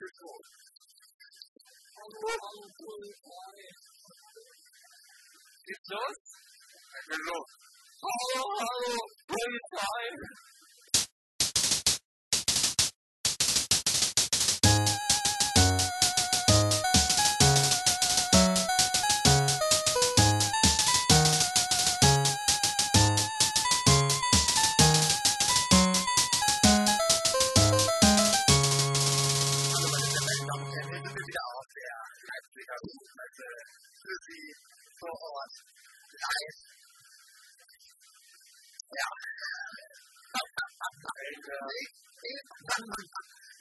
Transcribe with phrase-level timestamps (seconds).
[0.00, 0.40] Telefon.
[5.66, 6.16] Geht's los?
[7.10, 7.36] Hallo.
[8.00, 8.96] Hallo, hallo,
[9.28, 10.08] Polizei.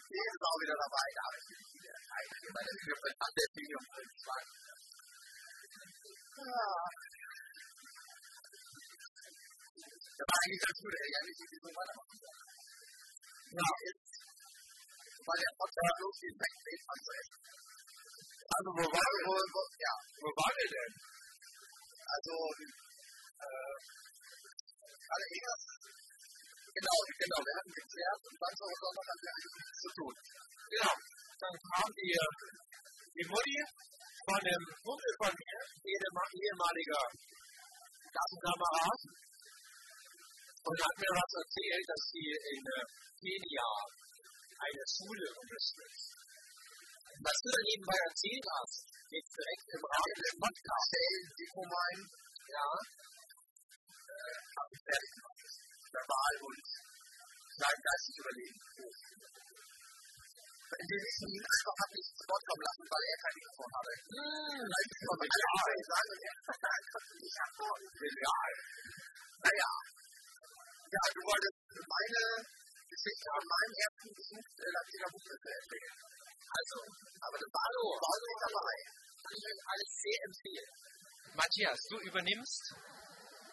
[0.09, 4.11] Hier ist auch wieder dabei, David Kühne, einer hier bei der Videoprint an der Videoprint
[4.19, 4.49] Schwanz.
[6.39, 6.63] Ja.
[10.19, 10.93] Das war eigentlich ganz gut.
[10.95, 12.19] Ja, nicht so weitermachen.
[13.49, 14.09] Ja, jetzt
[15.29, 17.33] weil der Podcast losgeht, weggeht man so echt.
[18.49, 19.93] Also, wo waren wir?
[20.19, 20.33] Wir
[20.73, 20.93] denn?
[22.09, 22.33] also,
[23.39, 23.75] äh,
[25.09, 25.68] alle Engers,
[26.77, 30.13] genau, genau, wir hatten geklärt und dann soll Sonntag haben wir eigentlich zu tun.
[30.69, 30.93] Genau.
[31.39, 32.13] Dann kam die,
[33.15, 33.59] die Mutti
[34.27, 37.03] von dem Kumpel von mir, ehema- ehemaliger
[38.11, 38.99] Klassenkamerad,
[40.59, 42.83] und hat mir was erzählt, dass sie in äh,
[43.19, 43.69] Kenia
[44.59, 46.11] eine Schule unterstützt.
[47.23, 50.91] Was du da nebenbei erzählt hast, jetzt direkt im Rahmen des Podcasts.
[51.39, 52.03] Sie vor meinen,
[52.51, 52.67] Ja,
[54.03, 55.38] äh, habe ich fertig gemacht.
[55.89, 56.63] Verbal und
[57.59, 58.59] kleingeistig überlegen.
[60.69, 63.93] Indem ich ihn einfach habe nicht zu Wort kommen lassen, weil er kein Mikrofon hatte.
[63.99, 66.35] Vielleicht kann man alles so sagen und er
[66.93, 67.87] konnte nicht antworten.
[67.99, 68.51] genial.
[69.39, 69.71] Naja.
[70.89, 72.21] Ja, du wolltest meine
[72.89, 75.95] Geschichte von meinem ersten Besuch der Latiner Buchmesse erzählen.
[76.49, 76.77] Also,
[77.21, 78.77] Aber das war so, war so nicht dabei.
[79.29, 80.69] ich euch alles sehr empfehlen.
[81.37, 82.63] Matthias, du übernimmst.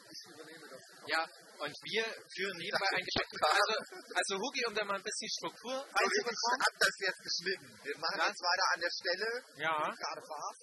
[0.08, 0.85] Ich übernehme das.
[1.06, 1.22] Ja,
[1.58, 3.32] und wir führen nebenbei ein Geschäft.
[3.40, 3.74] Also,
[4.12, 7.68] also Hugi, um da mal ein bisschen Struktur Also ich hab das jetzt geschnitten.
[7.82, 8.28] Wir machen Ja?
[8.28, 10.62] jetzt weiter an der Stelle, Ja, wo du gerade warst.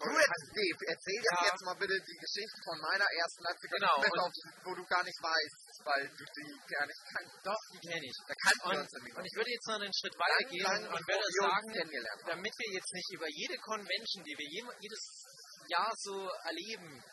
[0.00, 1.44] Du erzähl, erzähl jetzt, Ja.
[1.52, 5.20] jetzt mal bitte die Geschichte von meiner ersten Leipziger Genau, auf- wo du gar nicht
[5.20, 7.36] weißt, weil du die gar nicht kannst.
[7.44, 8.16] doch, die kenne ich.
[8.26, 11.00] Da kannst du Und, uns und ich würde jetzt noch einen Schritt weiter gehen und
[11.04, 11.68] würde sagen,
[12.32, 15.02] damit wir jetzt nicht über jede Convention, die wir jedes
[15.68, 16.16] Jahr so
[16.48, 17.04] erleben,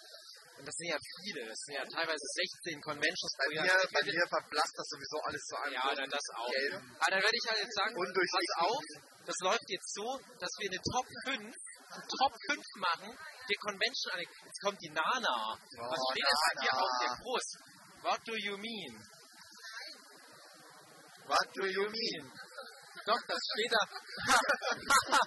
[0.58, 2.26] und das sind ja viele, das sind ja teilweise
[2.66, 6.10] 16 Conventions Bei pro mir, bei mir verblasst das sowieso alles zu einem Ja, dann
[6.10, 6.50] das auch.
[6.52, 6.82] Gelben.
[7.00, 8.84] Aber dann werde ich halt jetzt sagen, pass auf,
[9.26, 10.08] das läuft jetzt so,
[10.40, 13.10] dass wir eine Top 5, eine Top 5 machen,
[13.48, 15.36] der Convention, jetzt kommt die Nana.
[15.56, 16.84] Was Oh, steht denn bei dir Nana.
[16.84, 17.52] auf der Brust?
[18.04, 18.94] What do you mean?
[21.28, 22.32] What do you mean?
[23.06, 23.84] Doch, das steht da.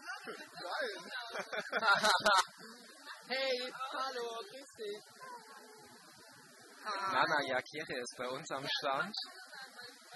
[3.29, 5.19] hey, hallo, grüß dich.
[6.85, 9.15] Nana Yakire ist bei uns am Stand.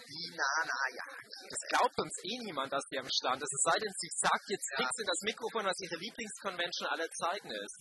[0.05, 1.07] Die Nana, ja.
[1.49, 3.53] Das glaubt uns eh niemand, dass die am Stand ist.
[3.53, 4.77] Es sei denn, sie sagt jetzt Ja.
[4.79, 7.77] fix in das Mikrofon, was ihre Lieblingsconvention aller Zeiten ist.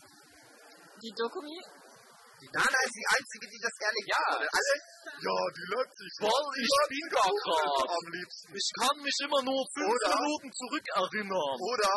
[1.03, 1.59] Die Dokumi?
[2.43, 4.23] Die Nana ist die Einzige, die das gerne Ja.
[4.39, 4.73] Alle,
[5.19, 6.09] ja, die Leipzig.
[6.19, 7.27] Voll, ich bin gar.
[7.27, 8.51] Am liebsten.
[8.55, 10.11] Ich kann mich immer nur fünf Oder?
[10.19, 11.55] Minuten zurückerinnern.
[11.59, 11.93] Oder,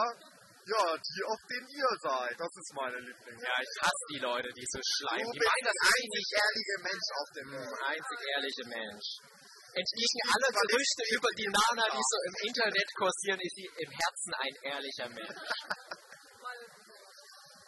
[0.67, 2.35] ja, die, auf denen ihr seid.
[2.39, 3.43] Das ist meine Lieblings.
[3.43, 5.31] Ja, ich hasse die Leute, die so Du schleimen.
[5.31, 7.75] Die bist meinen das der einzig ehrliche Mensch auf dem Mond.
[7.87, 9.09] einzig ehrliche Mensch.
[9.77, 14.33] Entgegen aller Gerüchte über die Nana, die so im Internet kursieren, ist sie im Herzen
[14.41, 15.39] ein ehrlicher Mensch.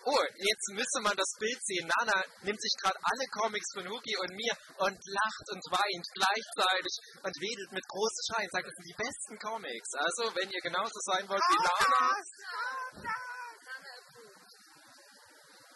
[0.08, 1.84] Oh, jetzt müsste man das Bild sehen.
[1.84, 6.94] Nana nimmt sich gerade alle Comics von Hugi und mir und lacht und weint gleichzeitig
[7.20, 8.48] und wedelt mit großen Schein.
[8.48, 9.90] Sagt, das sind die besten Comics.
[10.00, 12.04] Also, wenn ihr genauso sein wollt wie Nana.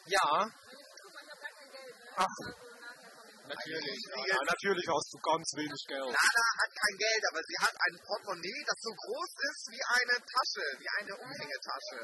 [0.07, 0.49] Ja.
[2.17, 2.37] Ach,
[3.53, 4.01] natürlich.
[4.17, 6.09] Ja, natürlich hast du ganz wenig Geld.
[6.09, 10.17] Nana hat kein Geld, aber sie hat ein Portemonnaie, das so groß ist wie eine
[10.25, 12.01] Tasche, wie eine Umhängetasche.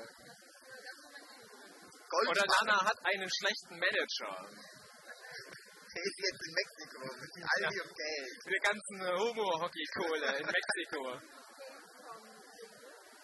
[2.08, 2.66] Oder Goldbarren.
[2.66, 4.48] Nana hat einen schlechten Manager.
[5.94, 8.42] Der ist jetzt in Mexiko mit Aldi und Geld.
[8.44, 11.20] Für die ganzen Homo-Hockey-Kohle in Mexiko.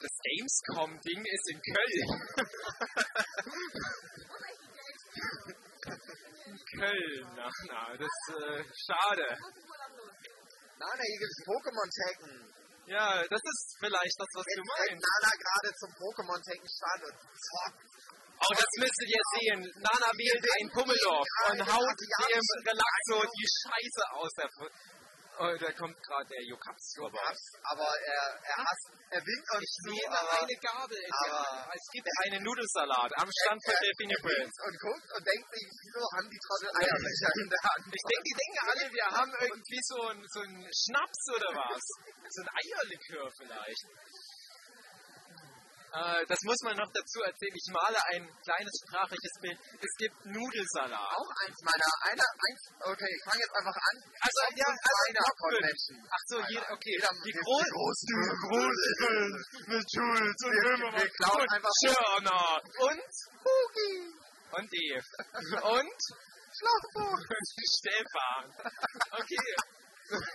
[0.01, 2.05] Das Gamescom-Ding ist in Köln.
[6.47, 7.97] in Köln, Nana.
[7.97, 9.29] Das ist äh, schade.
[10.79, 12.33] Nana, hier gibt es Pokémon-Tacken.
[12.87, 15.09] Ja, das ist vielleicht das, was du Jetzt rennt meinst.
[15.09, 17.81] Nana gerade zum Pokémon-Tacken stand und zockt.
[18.41, 19.61] Oh, das müsstet ihr sehen.
[19.81, 21.99] Nana wählt ein Pummeloch und haut
[22.31, 24.75] dem Relaxo die Scheiße aus der Fu-
[25.35, 27.19] Oh, da kommt gerade der Jokaps vorbei.
[27.19, 30.95] Aber er, er, hasst, er winkt uns Ich zu, aber eine Gabel.
[30.95, 35.47] in aber- es gibt einen Nudelsalat am Stand von Delphine winkt und guckt und denkt
[35.51, 37.83] sich, wieso haben die Trottel Eierbecher in der Hand?
[37.91, 40.41] Ich denke, die denken alle, wir haben irgendwie so einen so
[40.71, 41.83] Schnaps oder was.
[42.31, 43.85] So ein Eierlikör vielleicht.
[45.95, 47.55] Äh, das muss man noch dazu erzählen.
[47.55, 49.59] Ich male ein kleines sprachliches Bild.
[49.79, 50.99] Es gibt Nudelsalat.
[51.15, 53.97] Auch eins meiner, einer, eins, okay, ich fange jetzt einfach an.
[54.19, 55.55] Also, ja, also Meiner Top fünf.
[55.55, 55.99] Convention.
[56.11, 56.95] Ach so, jeder, okay.
[56.99, 57.73] Jeder- die die großen.
[57.79, 58.07] großen.
[58.11, 59.31] Die großen.
[59.71, 60.99] Mit Schulz und Wir- Böhmermann.
[61.01, 62.45] wir klauen und einfach- Schörner.
[62.91, 63.11] Und
[63.47, 63.95] Hugi,
[64.51, 65.09] Und Dave.
[65.63, 66.01] Und
[66.59, 67.23] Schlauchboot.
[67.79, 68.45] Stefan.
[69.15, 69.49] Okay.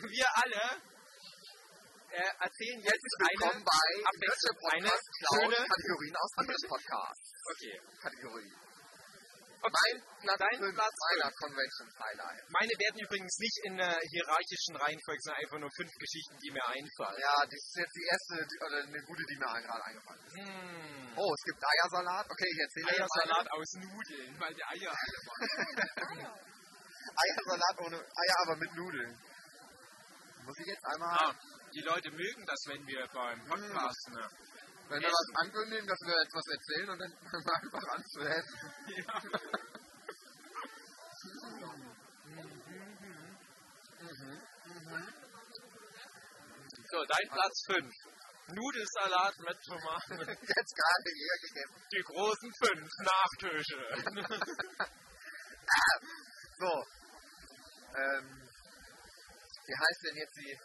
[0.08, 0.82] Wir alle
[2.12, 3.90] äh, erzählen jetzt Willkommen eine bei.
[4.26, 5.58] Deutsche Eine Podcast schöne.
[5.68, 7.28] Kategorien aus anderen Podcasts.
[7.54, 7.76] Okay.
[8.02, 8.52] Kategorie.
[9.62, 9.92] okay.
[9.94, 11.40] Mein Platz Dein fünf Platz meiner fünf.
[11.40, 12.44] Convention Highlight.
[12.50, 16.66] Meine werden übrigens nicht in der hierarchischen Reihenfolge, sondern einfach nur fünf Geschichten, die mir
[16.66, 17.20] einfallen.
[17.22, 20.36] Ja, das ist jetzt die erste, die- oder eine gute, die mir gerade eingefallen ist.
[20.40, 21.14] Hm.
[21.20, 22.26] Oh, es gibt Eiersalat.
[22.30, 26.20] Okay, ich erzähle Eiersalat aus Nudeln, weil die Eier alle waren.
[27.20, 29.14] Eiersalat ohne Eier, aber mit Nudeln.
[30.46, 31.36] Muss ich jetzt einmal, Ah,
[31.74, 34.27] die Leute mögen das, wenn wir beim Podcast ne?
[34.89, 38.19] wenn wir was ankündigen, dass wir etwas erzählen und dann fangen wir einfach an zu
[38.21, 38.57] essen.
[46.92, 47.86] So, dein Platz 5.
[48.48, 50.18] Nudelsalat mit Tomaten.
[50.42, 51.81] Jetzt gerade hier gegessen.
[51.94, 53.81] Die großen fünf Nachtische.
[56.60, 56.86] So.
[57.95, 58.25] Ähm,
[59.65, 60.57] wie heißt denn jetzt die?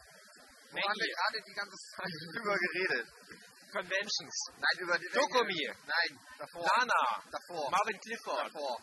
[0.74, 3.06] Wo haben wir gerade die ganze Zeit drüber geredet?
[3.70, 4.36] Conventions.
[4.58, 5.62] Nein, über die Dokumi.
[5.86, 6.62] Nein, davor.
[6.62, 7.22] Lana.
[7.30, 7.70] Davor.
[7.70, 8.46] Marvin Clifford.
[8.50, 8.78] Davor.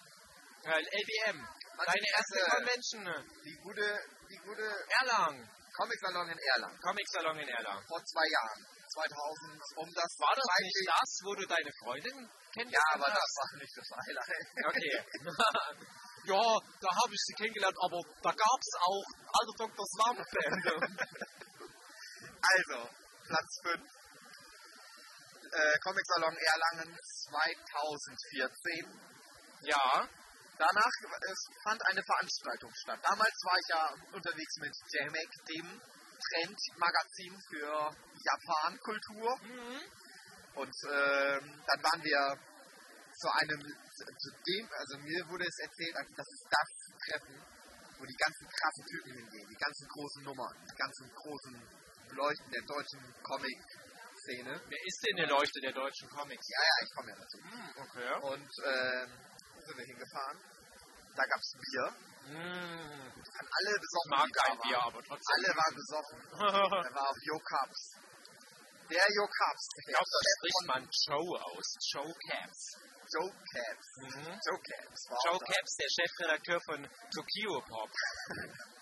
[0.63, 1.37] LBM.
[1.75, 3.03] Was Deine erste Convention.
[3.43, 3.87] Die gute,
[4.29, 4.67] die gute
[5.01, 5.35] Erlang.
[5.75, 6.79] Comic-Salon in Erlangen.
[6.79, 7.79] Comic-Salon in Erlang.
[7.87, 8.61] Vor zwei Jahren.
[8.91, 13.23] 2000, um das War das nicht das, wo du deine Freundin Ja, kennengelernt aber das
[13.23, 13.39] hast?
[13.39, 14.47] war nicht das Highlight.
[14.67, 14.95] Okay.
[16.27, 16.43] ja,
[16.83, 19.85] da habe ich sie kennengelernt, aber da gab es auch alle Dr.
[19.95, 20.75] Slump-Bände.
[22.41, 22.89] Also,
[23.27, 23.77] Platz 5.
[25.53, 26.97] Äh, Comic-Salon Erlangen
[27.29, 28.87] 2014.
[29.61, 30.09] ja.
[30.57, 30.91] Danach
[31.31, 32.99] es fand eine Veranstaltung statt.
[33.01, 35.81] Damals war ich ja unterwegs mit JMAC, dem
[36.21, 39.37] Trendmagazin für Japan-Kultur.
[39.41, 39.81] Mhm.
[40.53, 42.37] Und ähm, dann waren wir
[43.17, 46.69] zu einem, zu dem, also mir wurde es erzählt, das ist das
[47.09, 47.41] Treffen,
[47.97, 51.80] wo die ganzen krassen Typen hingehen, die ganzen großen Nummern, die ganzen großen
[52.11, 54.61] Leuchten der deutschen Comic-Szene.
[54.67, 56.45] Wer ist denn der Leuchte der deutschen Comics?
[56.49, 57.37] Ja, ja, ich komme ja dazu.
[57.37, 58.09] Hm, okay.
[58.33, 59.09] Und ähm,
[59.65, 60.37] sind wir hingefahren.
[61.15, 61.85] Da gab es Bier.
[62.31, 64.09] An alle Ich besoffen.
[64.11, 64.59] mag die da kein.
[64.61, 65.33] Bier, aber trotzdem.
[65.35, 66.19] Alle waren besoffen.
[66.31, 67.81] Da war auch Jo Cups.
[68.89, 69.67] Der Jo Cups.
[69.79, 71.67] Ich glaube, da spricht man Joe aus.
[71.91, 72.61] Joe Caps.
[73.11, 73.87] Joe Caps.
[73.97, 74.39] Mhm.
[74.47, 74.99] Joe Caps.
[75.25, 75.39] Joe.
[75.39, 77.89] Caps, der Chefredakteur von Tokyo Pop.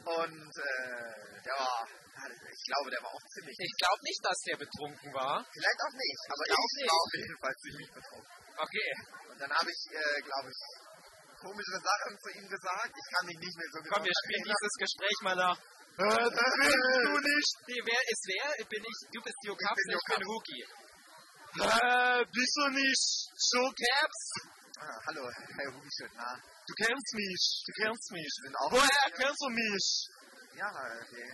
[0.00, 3.56] Und äh, der war, ich glaube, der war auch ziemlich.
[3.58, 5.44] Ich glaube nicht, dass der betrunken war.
[5.52, 8.32] Vielleicht auch nicht, aber glaub ich war auf jeden Fall ziemlich betrunken.
[8.56, 8.90] Okay.
[9.28, 10.60] Und dann habe ich, äh, glaube ich,
[11.40, 12.92] komische Sachen zu ihm gesagt.
[12.92, 15.58] Ich kann mich nicht mehr so genau Komm, wir spielen dieses Gespräch mal nach.
[16.00, 17.52] Äh, das willst du nicht.
[17.68, 18.46] Nee, wer ist wer?
[18.68, 20.22] Bin ich, du bist Jo Caps, Jo ich bin.
[20.28, 20.60] Huki.
[21.50, 23.08] Äh, bist du nicht
[23.52, 24.20] Joe Caps?
[24.80, 26.10] Ah, hallo, Herr Hugenschön.
[26.16, 28.30] Na, Du kennst mich, du kennst mich.
[28.56, 28.72] auch.
[28.72, 29.86] Woher kennst du mich?
[30.56, 31.28] Ja, okay.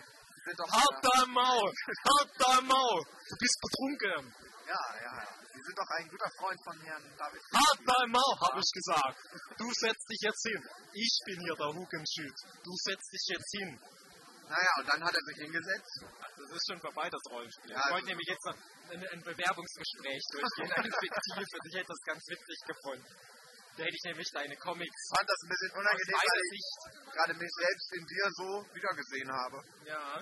[0.47, 0.71] Sind doch.
[0.71, 3.01] Halt dein Maul, halt dein Maul.
[3.29, 4.35] Du bist betrunken.
[4.67, 5.29] Ja, ja, ja.
[5.53, 7.43] Sie sind doch ein guter Freund von Herrn David.
[7.53, 9.19] Halt dein Maul, hab ich gesagt.
[9.59, 10.63] Du setzt dich jetzt hin.
[10.93, 12.37] Ich bin hier der Hugenschild.
[12.63, 13.71] Du setzt dich jetzt hin.
[14.49, 15.95] Naja, und dann hat er sich hingesetzt.
[16.23, 17.73] Ach, das ist schon vorbei, das Rollenspiel.
[17.73, 18.55] Ja, ich wollte nämlich jetzt noch
[18.95, 21.51] ein, ein Bewerbungsgespräch durchgehen, ein fiktives.
[21.67, 23.07] Ich hätte das ganz witzig gefunden.
[23.77, 27.35] Da hätte ich nämlich deine Comics Ich fand das ein bisschen unangenehm, weil ich gerade
[27.35, 29.63] mich selbst in dir so wiedergesehen habe.
[29.85, 30.19] Ja.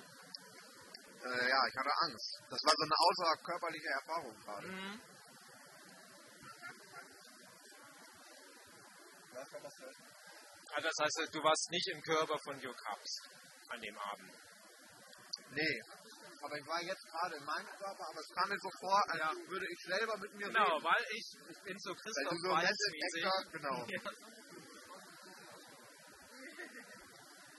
[1.25, 2.43] Äh, ja, ich hatte Angst.
[2.51, 4.67] Das war so eine außerkörperliche Erfahrung gerade.
[4.67, 5.01] Mhm.
[10.75, 13.23] Also das heißt, du warst nicht im Körper von Jo Cups
[13.69, 14.35] an dem Abend.
[15.51, 15.83] Nee.
[16.45, 19.19] Aber ich war jetzt gerade in meinem Körper, aber es kam mir so vor, als
[19.19, 19.33] Ja.
[19.49, 20.85] würde ich selber mit mir Genau, reden.
[20.85, 22.77] weil ich, ich bin so Christoph so Waltz
[23.51, 23.87] genau.
[23.89, 24.01] Ja.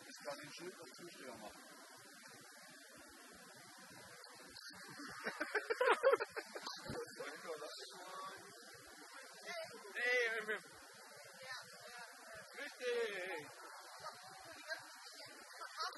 [0.08, 1.64] Ich kann den Schild als Zusteher machen.
[9.96, 10.56] Nee,
[12.58, 13.55] Richtig.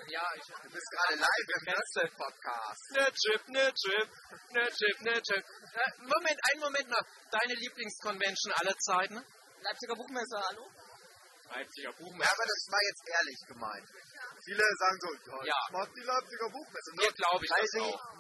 [0.07, 2.91] Ja, ich Du bist gerade live im Wrestling-Podcast.
[2.95, 4.09] Ne Chip, ne Chip,
[4.51, 5.43] ne Chip, ne Chip.
[5.43, 7.03] Äh, Moment, einen Moment noch.
[7.31, 9.15] Deine Lieblingsconvention aller Zeiten?
[9.61, 10.63] Leipziger Buchmesse, hallo?
[11.49, 12.31] Leipziger Ja, Buchmesse.
[12.31, 13.87] aber das war jetzt ehrlich gemeint.
[14.45, 15.59] Viele sagen so, ja, Ja.
[15.67, 16.89] ich mag die Leipziger Buchmesse.
[16.99, 18.15] Hier glaube ich weil das sie, auch.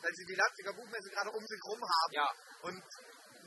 [0.00, 2.28] Weil sie die Leipziger Buchmesse gerade um sich rum haben Ja,
[2.62, 2.82] und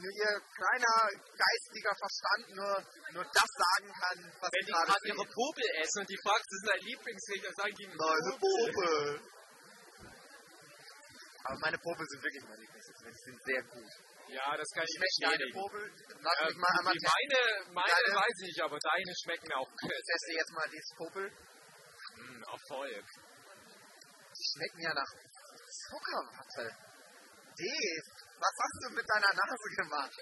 [0.01, 0.95] nur ihr kleiner
[1.37, 2.73] geistiger Verstand nur,
[3.13, 5.25] nur das sagen kann, was wenn die gerade gerade ihre.
[5.29, 9.21] Popel essen und die fragst, das ist dein Lieblingsgericht, dann sagen die Meine Popel.
[11.43, 13.05] Aber meine Popel sind wirklich meine Lieblingsgerichte.
[13.11, 13.91] Die sind sehr gut.
[14.29, 15.51] Ja, das kann ich Schmeckt deine.
[15.51, 15.83] Popel?
[16.21, 19.51] Lass Äh, mich mal einmal die meine, meine Deine- weiß ich nicht, aber deine schmecken
[19.53, 19.69] auch.
[19.81, 21.25] teste jetzt mal dieses Popel.
[22.15, 23.05] Hm, Erfolg.
[24.37, 25.11] Die schmecken ja nach
[25.89, 26.77] Zuckerwatte.
[27.57, 28.07] Dave,
[28.41, 30.13] was hast du mit deiner Nase gemacht?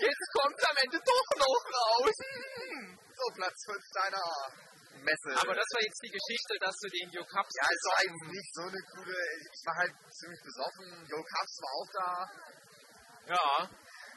[0.00, 2.16] Jetzt kommt am Ende doch noch raus.
[3.12, 4.26] So, Platz 5 deiner
[5.04, 5.30] Messe.
[5.36, 8.50] Aber das war jetzt die Geschichte, dass du den Jokaps ja, es war eigentlich nicht
[8.56, 9.18] so eine coole.
[9.52, 10.86] Ich war halt ziemlich besoffen.
[11.08, 12.12] Joe Cups war auch da.
[13.36, 13.48] Ja,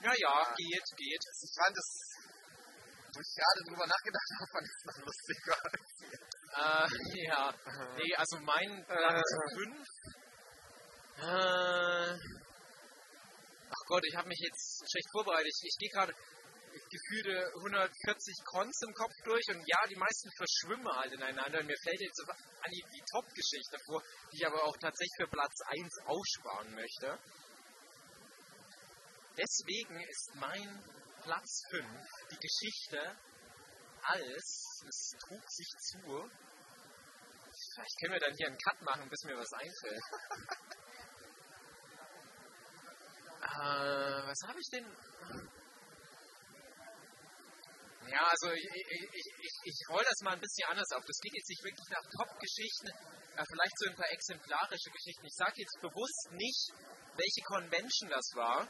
[0.01, 1.24] ja, ja, geht, geht.
[1.44, 1.88] Ich fand es,
[3.13, 5.60] wo ich gerade drüber nachgedacht habe, fand ich es noch lustiger.
[6.56, 6.88] Äh,
[7.27, 7.54] ja.
[7.98, 10.15] Nee, also mein Platz 5.
[11.18, 12.45] Äh,
[13.70, 15.52] ach Gott, ich habe mich jetzt schlecht vorbereitet.
[15.62, 16.14] Ich, gehe gerade
[16.90, 21.60] gefühlte 140 Cons im Kopf durch und ja, die meisten verschwimmen halt ineinander.
[21.60, 25.28] Und mir fällt jetzt an die, die Top-Geschichte vor, die ich aber auch tatsächlich für
[25.28, 27.18] Platz 1 aufsparen möchte.
[29.38, 30.84] Deswegen ist mein
[31.24, 31.86] Platz 5
[32.32, 33.18] die Geschichte
[34.08, 36.30] als es trug sich zu.
[37.74, 40.04] Vielleicht können wir dann hier einen Cut machen, bis mir was einfällt.
[43.56, 44.86] äh, was habe ich denn?
[48.12, 51.04] Ja, also ich, ich, ich, ich roll das mal ein bisschen anders auf.
[51.06, 55.26] Das geht jetzt nicht wirklich nach Top-Geschichten, äh, vielleicht so ein paar exemplarische Geschichten.
[55.26, 56.70] Ich sage jetzt bewusst nicht,
[57.18, 58.68] welche Convention das war.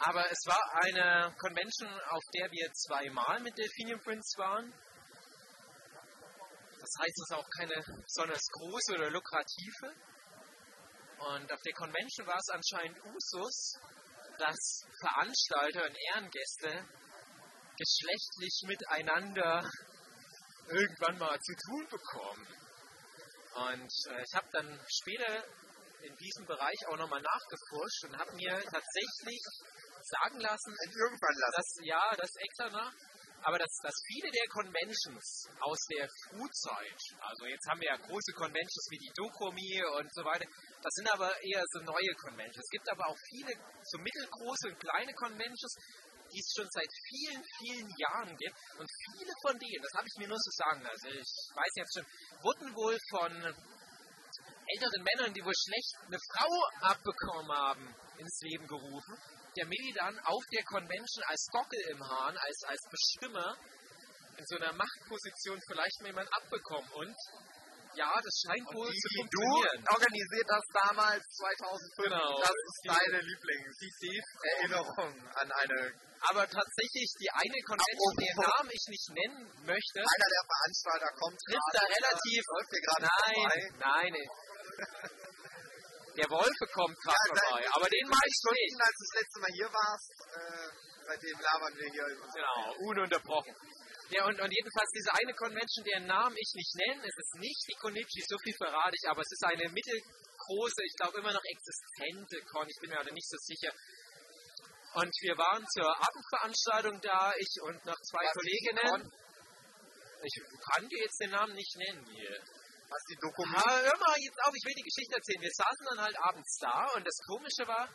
[0.00, 4.72] Aber es war eine Convention, auf der wir zweimal mit Delphinium Prince waren.
[6.80, 9.94] Das heißt, es ist auch keine besonders große oder lukrative.
[11.24, 13.78] Und auf der Convention war es anscheinend Usus,
[14.38, 16.84] dass Veranstalter und Ehrengäste
[17.78, 19.64] geschlechtlich miteinander
[20.68, 22.46] irgendwann mal zu tun bekommen.
[23.54, 25.44] Und äh, ich habe dann später
[26.02, 29.40] in diesem Bereich auch nochmal nachgeforscht und habe mir tatsächlich
[30.02, 31.56] sagen lassen, Irgendwann lassen.
[31.56, 32.92] dass ja, das extra nach,
[33.44, 38.32] aber dass, dass viele der Conventions aus der Frühzeit, also jetzt haben wir ja große
[38.32, 40.48] Conventions wie die Dokomi und so weiter,
[40.80, 42.64] das sind aber eher so neue Conventions.
[42.64, 43.52] Es gibt aber auch viele
[43.84, 45.76] so mittelgroße und kleine Conventions,
[46.32, 48.56] die es schon seit vielen, vielen Jahren gibt.
[48.80, 51.94] Und viele von denen, das habe ich mir nur so sagen lassen, ich weiß jetzt
[51.94, 52.06] schon,
[52.40, 53.32] wurden wohl von
[54.66, 59.14] älteren Männern, die wohl schlecht eine Frau abbekommen haben, ins Leben gerufen,
[59.58, 63.56] damit die dann auf der Convention als Gockel im Hahn, als, als Bestimmer
[64.36, 66.90] in so einer Machtposition vielleicht mal jemand abbekommen.
[66.94, 67.14] Und
[67.94, 69.86] ja, das scheint wohl Die, zu die du funktionieren.
[69.86, 72.10] organisiert hast damals 2005.
[72.10, 72.40] Genau.
[72.42, 75.92] Das ist deine Lieblingserinnerung an eine.
[76.26, 81.38] Aber tatsächlich, die eine Convention, deren Namen ich nicht nennen möchte, Einer der Veranstalter kommt
[81.46, 82.42] trifft da relativ.
[82.50, 83.60] läuft hier gerade Nein, vorbei.
[83.78, 84.14] nein.
[86.14, 88.86] Der Wolfe kommt gerade Ja, vorbei, aber den meine ich Stunden, nicht.
[88.86, 90.68] als du das letzte Mal hier warst, äh,
[91.10, 93.54] seitdem labern wir hier über Genau, ununterbrochen.
[94.10, 97.62] Ja, und, und jedenfalls diese eine Convention, deren Namen ich nicht nenne, es ist nicht
[97.66, 101.42] die Konichi, so viel verrate ich, aber es ist eine mittelgroße, ich glaube immer noch
[101.42, 103.72] existente Con, ich bin mir aber nicht so sicher.
[104.94, 109.10] Und wir waren zur Abendveranstaltung da, ich und noch zwei Was Kolleginnen.
[110.22, 110.34] Ich
[110.70, 112.38] kann dir jetzt den Namen nicht nennen hier.
[112.94, 115.42] Was die Doku Ah, hör mal jetzt auf, ich will die Geschichte erzählen.
[115.42, 117.90] Wir saßen dann halt abends da und das Komische war,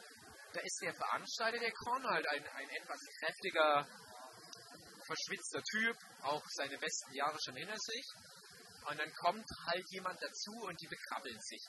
[0.52, 3.88] da ist der Veranstalter der Con halt ein, ein etwas kräftiger,
[5.08, 8.06] verschwitzter Typ, auch seine besten Jahre schon hinter sich.
[8.92, 11.64] Und dann kommt halt jemand dazu und die bekrabbeln sich.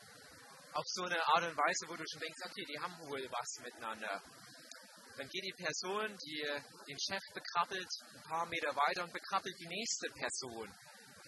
[0.73, 3.63] Auf so eine Art und Weise, wo du schon denkst, okay, die haben wohl was
[3.63, 4.21] miteinander.
[5.19, 6.43] Dann geht die Person, die
[6.89, 10.67] den Chef bekrabbelt, ein paar Meter weiter und bekrabbelt die nächste Person,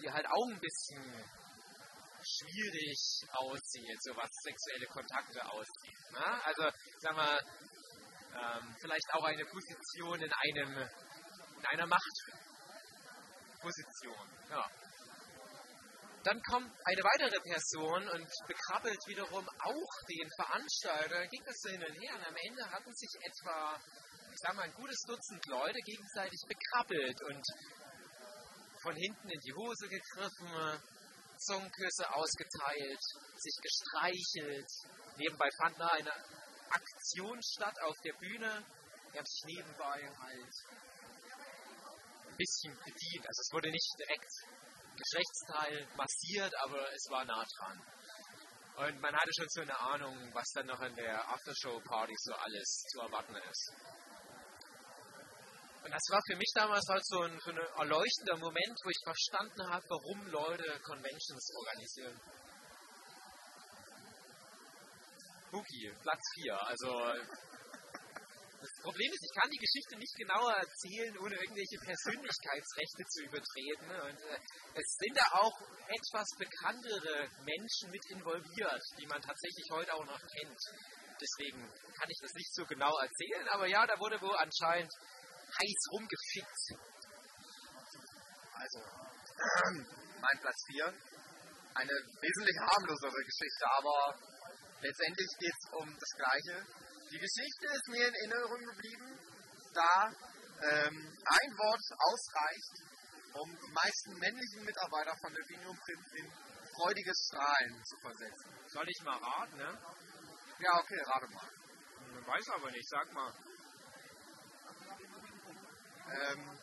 [0.03, 1.42] die halt auch ein bisschen
[2.23, 6.11] schwierig aussieht, so was sexuelle Kontakte aussieht.
[6.11, 6.43] Ne?
[6.45, 7.41] Also, sagen wir,
[8.35, 10.89] ähm, vielleicht auch eine Position in einem,
[11.59, 14.27] in einer Machtposition.
[14.49, 14.67] Ja.
[16.23, 21.19] Dann kommt eine weitere Person und bekrabbelt wiederum auch den Veranstalter.
[21.19, 23.79] Dann ging das so hin und her und am Ende hatten sich etwa,
[24.31, 27.45] ich sag mal, ein gutes Dutzend Leute gegenseitig bekrabbelt und
[28.81, 30.81] von hinten in die Hose gegriffen,
[31.45, 33.03] Zungenküsse ausgeteilt,
[33.37, 34.69] sich gestreichelt.
[35.17, 36.11] Nebenbei fand noch eine
[36.69, 38.65] Aktion statt auf der Bühne.
[39.13, 40.55] Die haben sich nebenbei halt
[42.27, 43.27] ein bisschen bedient.
[43.27, 44.31] Also es wurde nicht direkt
[44.97, 47.81] Geschlechtsteil massiert, aber es war nah dran.
[48.75, 52.85] Und man hatte schon so eine Ahnung, was dann noch in der Aftershow-Party so alles
[52.89, 53.71] zu erwarten ist.
[55.83, 59.69] Und das war für mich damals halt so ein, ein erleuchtender Moment, wo ich verstanden
[59.69, 62.19] habe, warum Leute Conventions organisieren.
[65.51, 66.67] Boogie, Platz 4.
[66.67, 66.87] Also
[68.63, 73.91] das Problem ist, ich kann die Geschichte nicht genauer erzählen, ohne irgendwelche Persönlichkeitsrechte zu übertreten.
[73.91, 74.39] Und äh,
[74.79, 75.51] es sind da auch
[75.91, 80.61] etwas bekanntere Menschen mit involviert, die man tatsächlich heute auch noch kennt.
[81.19, 81.59] Deswegen
[81.99, 84.91] kann ich das nicht so genau erzählen, aber ja, da wurde wohl anscheinend
[85.59, 86.65] heiß rumgefickt.
[88.53, 88.79] Also,
[90.21, 90.93] mein Platz 4.
[91.75, 94.15] Eine wesentlich harmlosere Geschichte, aber
[94.81, 96.55] letztendlich geht es um das Gleiche.
[97.09, 99.19] Die Geschichte ist mir in Erinnerung geblieben,
[99.73, 100.13] da
[100.61, 100.95] ähm,
[101.25, 102.75] ein Wort ausreicht,
[103.33, 106.27] um die meisten männlichen Mitarbeiter von der Vinium Print in
[106.77, 108.49] freudiges Strahlen zu versetzen.
[108.67, 109.71] Soll ich mal raten, ne?
[110.59, 111.49] Ja, okay, rate mal.
[112.19, 113.33] Ich weiß aber nicht, sag mal.
[116.11, 116.59] Ähm,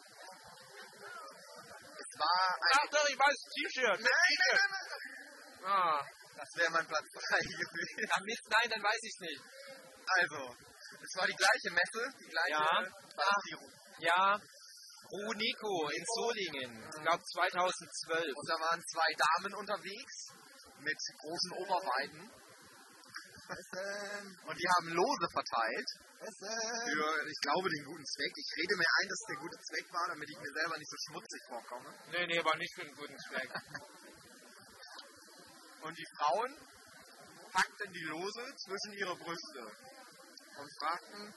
[1.99, 2.73] es war ein...
[2.73, 4.01] Ach doch, ich weiß, T-Shirt.
[4.01, 5.73] Nein, nein, nein, nein.
[5.73, 6.01] Ah,
[6.37, 8.09] Das wäre mein Platz 3 gewesen.
[8.11, 9.43] ach Mist, nein, dann weiß ich nicht.
[10.07, 10.57] Also,
[11.03, 12.83] es war die gleiche Messe, die gleiche Ja.
[13.15, 13.73] Platzierung.
[14.01, 14.41] Ja,
[15.13, 18.33] Runico in Solingen, ich glaube 2012.
[18.35, 20.17] Und da waren zwei Damen unterwegs
[20.79, 22.31] mit großen Oberweiten.
[24.47, 25.89] Und die haben Lose verteilt.
[26.21, 28.33] Für, ich glaube, den guten Zweck.
[28.37, 30.97] Ich rede mir ein, dass der gute Zweck war, damit ich mir selber nicht so
[31.09, 31.95] schmutzig vorkomme.
[32.13, 33.49] Nee, nee, war nicht für einen guten Zweck.
[35.81, 36.59] Und die Frauen
[37.53, 39.65] packten die Lose zwischen ihre Brüste
[40.61, 41.33] und fragten,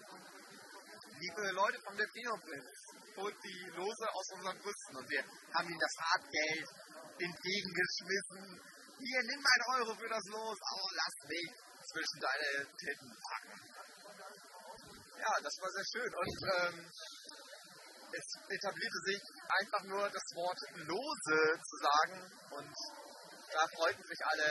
[1.16, 2.68] liebe Leute vom Delfinoprinz,
[3.16, 4.98] holt die Lose aus unseren Brüsten.
[4.98, 5.24] Und wir
[5.56, 6.68] haben ihnen das Hartgeld
[7.24, 8.60] entgegengeschmissen.
[9.00, 10.60] Hier, nimm ein Euro für das Los.
[10.60, 11.56] Oh, lass mich
[11.88, 13.83] zwischen deine Titten packen.
[15.24, 16.12] Ja, das war sehr schön.
[16.20, 16.76] Und ähm,
[18.12, 19.22] es etablierte sich
[19.64, 22.18] einfach nur das Wort Lose zu sagen.
[22.52, 22.74] Und
[23.56, 24.50] da freuten sich alle,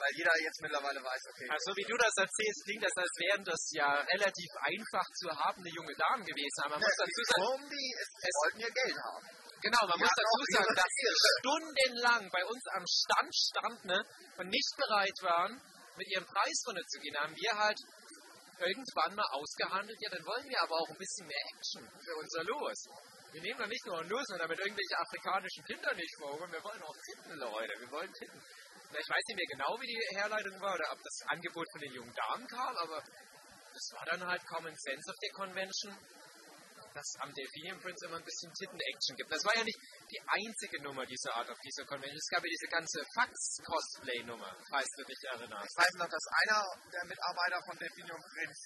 [0.00, 1.48] weil jeder jetzt mittlerweile weiß, okay.
[1.52, 5.70] Also wie du das erzählst, klingt das, als wären das ja relativ einfach zu habende
[5.76, 6.58] junge Damen gewesen.
[6.64, 9.26] Aber man muss dazu sagen, die es, es wollten ihr Geld haben.
[9.60, 13.88] genau, man Ja, muss dazu sagen, ja, dass sie stundenlang bei uns am Stand standen
[13.92, 14.00] ne,
[14.40, 15.52] und nicht bereit waren,
[16.00, 17.14] mit ihrem Preis runterzugehen.
[17.20, 17.78] Haben wir halt
[18.58, 22.44] irgendwann mal ausgehandelt, ja, dann wollen wir aber auch ein bisschen mehr Action für unser
[22.44, 22.78] Los.
[23.32, 26.62] Wir nehmen doch nicht nur ein Los, sondern mit irgendwelchen afrikanischen Kindern nicht vor, wir
[26.62, 28.40] wollen auch Titten, Leute, wir wollen Titten.
[28.94, 31.92] Ich weiß nicht mehr genau, wie die Herleitung war oder ob das Angebot von den
[31.92, 33.02] jungen Damen kam, aber
[33.74, 35.98] das war dann halt Common Sense auf der Convention,
[36.94, 39.30] dass am Delphinium Prince immer ein bisschen Titten-Action gibt.
[39.30, 42.16] Das war ja nicht die einzige Nummer dieser Art auf dieser Convention.
[42.16, 45.74] Es gab ja diese ganze Fax-Cosplay-Nummer, falls du dich erinnerst.
[45.74, 46.62] Ich weiß noch, dass einer
[46.94, 48.58] der Mitarbeiter von Delphinium Prinz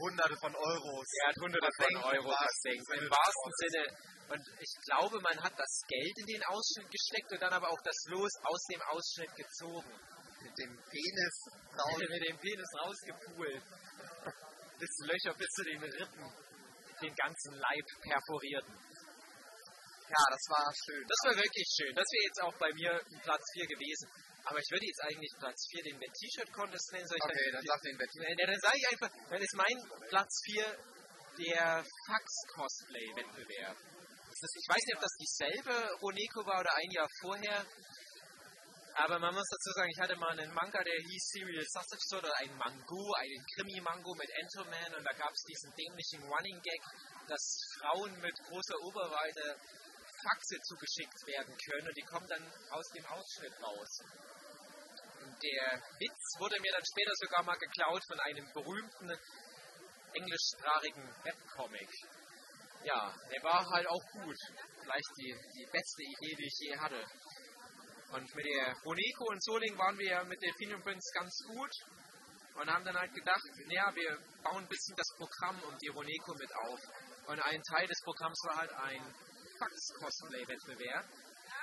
[0.00, 1.06] hunderte von Euros.
[1.20, 3.52] Er hat hunderte von Euro im wahrsten versenkt, Sinne im wahrsten.
[3.60, 3.84] Sinne.
[4.24, 7.82] Und ich glaube, man hat das Geld in den Ausschnitt gesteckt und dann aber auch
[7.84, 9.92] das Los aus dem Ausschnitt gezogen.
[10.40, 11.36] Mit dem Penis
[11.76, 12.00] raus.
[12.08, 13.62] mit dem Penis rausgepult.
[14.80, 16.53] Bis Löcher bis zu den Rippen
[17.04, 18.74] den ganzen Leib perforierten.
[20.08, 21.04] Ja, das war schön.
[21.08, 21.92] Das war wirklich schön.
[21.94, 24.08] Das wäre jetzt auch bei mir Platz 4 gewesen.
[24.44, 27.08] Aber ich würde jetzt eigentlich Platz 4 den T-Shirt-Contest nennen.
[27.08, 28.20] Soll ich Okay, dann sag den Betty.
[28.20, 29.76] Äh, dann sage ich einfach, dann ist mein
[30.08, 30.76] Platz 4
[31.40, 33.76] der Fax-Cosplay-Wettbewerb.
[34.34, 37.64] Ich weiß nicht, ob das dieselbe Roneko war oder ein Jahr vorher.
[38.96, 42.24] Aber man muss dazu sagen, ich hatte mal einen Manga, der hieß Serial Sausage Sword
[42.24, 46.82] oder ein Mango, einen Krimi-Mango mit Entoman und da gab es diesen dämlichen Running Gag,
[47.26, 47.42] dass
[47.78, 49.58] Frauen mit großer Oberweite
[50.22, 53.90] Faxe zugeschickt werden können und die kommen dann aus dem Ausschnitt raus.
[55.26, 59.10] Und der Witz wurde mir dann später sogar mal geklaut von einem berühmten
[60.14, 61.90] englischsprachigen Webcomic.
[62.84, 64.36] Ja, der war halt auch gut.
[64.80, 67.04] Vielleicht die, die beste Idee, die ich je hatte.
[68.14, 71.72] Und mit der Roneko und Soling waren wir mit der Delphinium Prince ganz gut
[72.54, 76.32] und haben dann halt gedacht, naja, wir bauen ein bisschen das Programm und die Roneko
[76.38, 76.78] mit auf.
[77.26, 79.02] Und ein Teil des Programms war halt ein
[79.58, 81.06] Fax-Cosplay-Wettbewerb.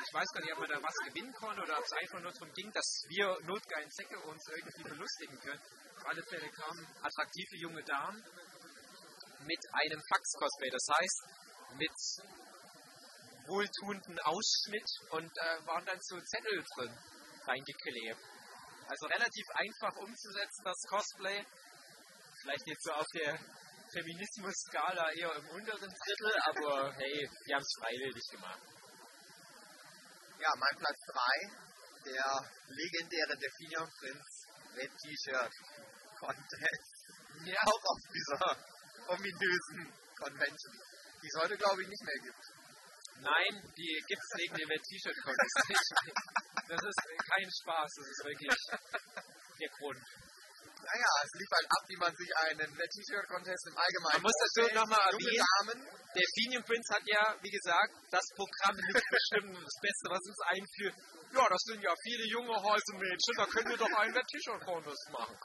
[0.04, 2.34] Ich weiß gar nicht, ob man da was gewinnen konnte oder ob es einfach nur
[2.34, 5.62] darum ging, dass wir notgeilen Säcke uns irgendwie belustigen können.
[5.96, 8.20] Auf alle Fälle kamen attraktive junge Damen
[9.48, 10.70] mit einem Fax-Cosplay.
[10.70, 11.20] Das heißt,
[11.80, 11.96] mit
[13.52, 16.98] wohltuenden Ausschnitt und äh, waren dann so Zettel drin
[17.46, 18.24] reingeklebt.
[18.88, 21.44] Also relativ einfach umzusetzen, das Cosplay.
[22.42, 23.40] Vielleicht jetzt so auf der
[23.94, 28.62] Feminismus-Skala eher im unteren Drittel, aber hey, wir haben es freiwillig gemacht.
[30.40, 35.54] Ja, mein Platz 3, der legendäre Definium Prince Red T-Shirt
[36.20, 36.92] Contest.
[37.46, 37.62] Ja.
[37.62, 38.58] Auch auf dieser
[39.08, 40.76] ominösen Convention,
[41.22, 42.61] die es heute glaube ich nicht mehr gibt.
[43.22, 45.90] Nein, die gibt es wegen dem T-Shirt-Contest nicht.
[46.70, 48.58] Das ist kein Spaß, das ist wirklich
[49.62, 50.02] der Grund.
[50.82, 54.66] Naja, es lief halt ab, wie man sich einen T-Shirt-Contest im Allgemeinen Man muss dazu
[54.66, 54.74] vorstellt.
[54.82, 55.80] nochmal erwähnen,
[56.18, 59.54] der Fenium Prince hat ja, wie gesagt, das Programm mitbestimmt.
[59.54, 60.96] Das Beste, was uns einführt,
[61.38, 65.38] ja, das sind ja viele junge Mädchen, da können wir doch einen T-Shirt-Contest machen.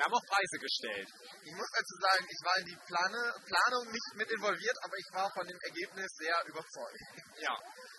[0.00, 1.08] Wir haben auch Preise gestellt.
[1.44, 5.08] ich muss dazu sagen, ich war in die Plane, Planung nicht mit involviert, aber ich
[5.12, 7.04] war von dem Ergebnis sehr überzeugt.
[7.36, 7.52] Ja.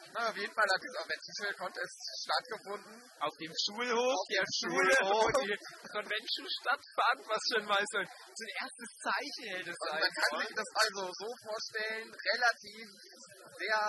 [0.10, 3.06] Na, auf jeden Fall hat dieser T-Shirt-Contest stattgefunden.
[3.22, 5.46] Auf dem Schulhof Auf der Schule, wo Schulhof.
[5.46, 5.54] die
[5.94, 10.34] Convention stattfand, was schon mal so ein, so ein erstes Zeichen hätte sein man kann
[10.42, 12.86] sich das also so vorstellen, relativ
[13.62, 13.82] sehr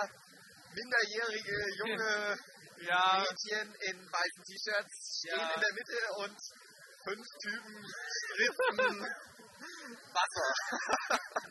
[0.69, 2.37] minderjährige junge
[2.85, 5.49] Ja, Mädchen in weißen T-Shirts stehen Ja.
[5.55, 6.37] in der Mitte und
[7.03, 7.85] fünf Typen
[8.19, 9.05] spritzen
[10.13, 10.49] Wasser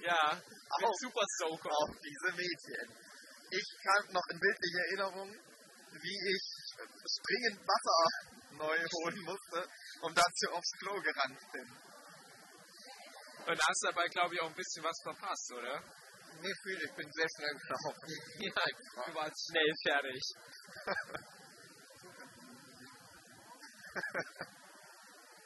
[0.01, 0.97] ja, mit Auf.
[1.01, 1.71] Super Soaker.
[1.71, 2.87] auf diese Mädchen.
[3.51, 5.31] Ich kann noch in bildlicher Erinnerung,
[6.01, 6.43] wie ich
[7.07, 8.09] springend Wasser
[8.57, 9.69] neu holen musste
[10.03, 11.69] und dazu aufs Klo gerannt bin.
[13.47, 15.83] Und da hast du dabei, glaube ich, auch ein bisschen was verpasst, oder?
[16.41, 17.93] Nee, viel, ich bin sehr schnell gelaufen.
[18.41, 18.65] Ja,
[19.07, 20.23] du warst schnell fertig.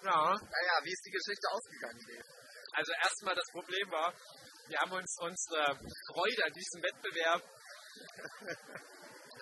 [0.02, 2.00] ja, Naja, wie ist die Geschichte ausgegangen,
[2.72, 4.12] also erstmal das Problem war,
[4.68, 5.78] wir haben uns unsere
[6.12, 7.42] Freude an diesem Wettbewerb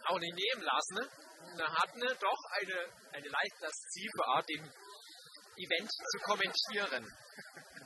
[0.07, 1.09] auch nicht nehmen lassen.
[1.57, 2.79] Wir hatten doch eine,
[3.13, 4.63] eine leicht laszive Art, dem
[5.57, 7.05] Event zu kommentieren.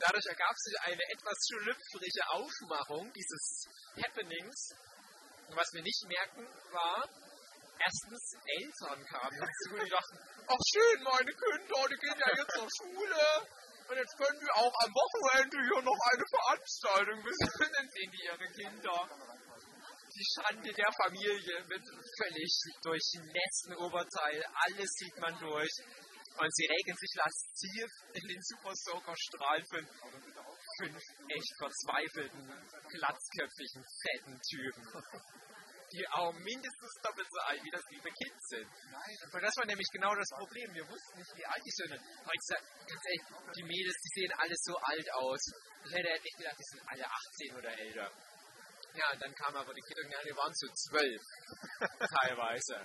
[0.00, 3.66] Dadurch ergab sich eine etwas schlüpfrige Aufmachung dieses
[4.02, 4.70] Happenings.
[5.48, 7.08] Und was wir nicht merken, war,
[7.78, 12.68] erstens Eltern kamen hinzu, die dachten, ach schön, meine Kinder, die gehen ja jetzt zur
[12.78, 13.24] Schule.
[13.88, 17.72] Und jetzt können wir auch am Wochenende hier noch eine Veranstaltung besuchen.
[17.96, 18.98] Sehen die ihre Kinder.
[20.12, 21.84] Die Schande der Familie mit
[22.20, 24.44] völlig durchnässten Oberteil.
[24.66, 25.72] Alles sieht man durch.
[26.38, 29.88] Und sie regen sich lasziv in den Super Soaker Strahl von
[30.78, 32.44] fünf echt verzweifelten,
[32.92, 34.84] glatzköpfigen, fetten Typen.
[35.92, 38.68] Die auch mindestens doppelt so alt wie das liebe Kind sind.
[39.32, 40.68] Und das war nämlich genau das Problem.
[40.74, 41.92] Wir wussten nicht, wie alt die sind.
[41.92, 43.24] Und Heutzutage, ganz ehrlich,
[43.56, 45.42] die Mädels, die sehen alle so alt aus.
[45.88, 48.12] Ich hätte echt gedacht, die sind alle 18 oder älter.
[48.94, 51.22] Ja, und dann kamen aber die Kinder, die waren so zwölf,
[52.20, 52.76] teilweise.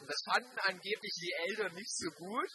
[0.00, 2.50] Und das fanden angeblich die Eltern nicht so gut.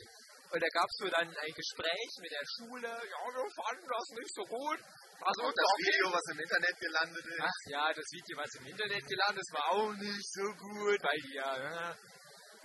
[0.52, 2.88] Und da gab es so dann ein Gespräch mit der Schule.
[2.88, 4.80] Ja, wir fanden das nicht so gut.
[5.22, 7.42] Also das Video, was im Internet gelandet ist.
[7.42, 11.22] Ach ja, das Video, was im Internet gelandet ist, war auch nicht so gut, weil
[11.30, 11.96] ja, ja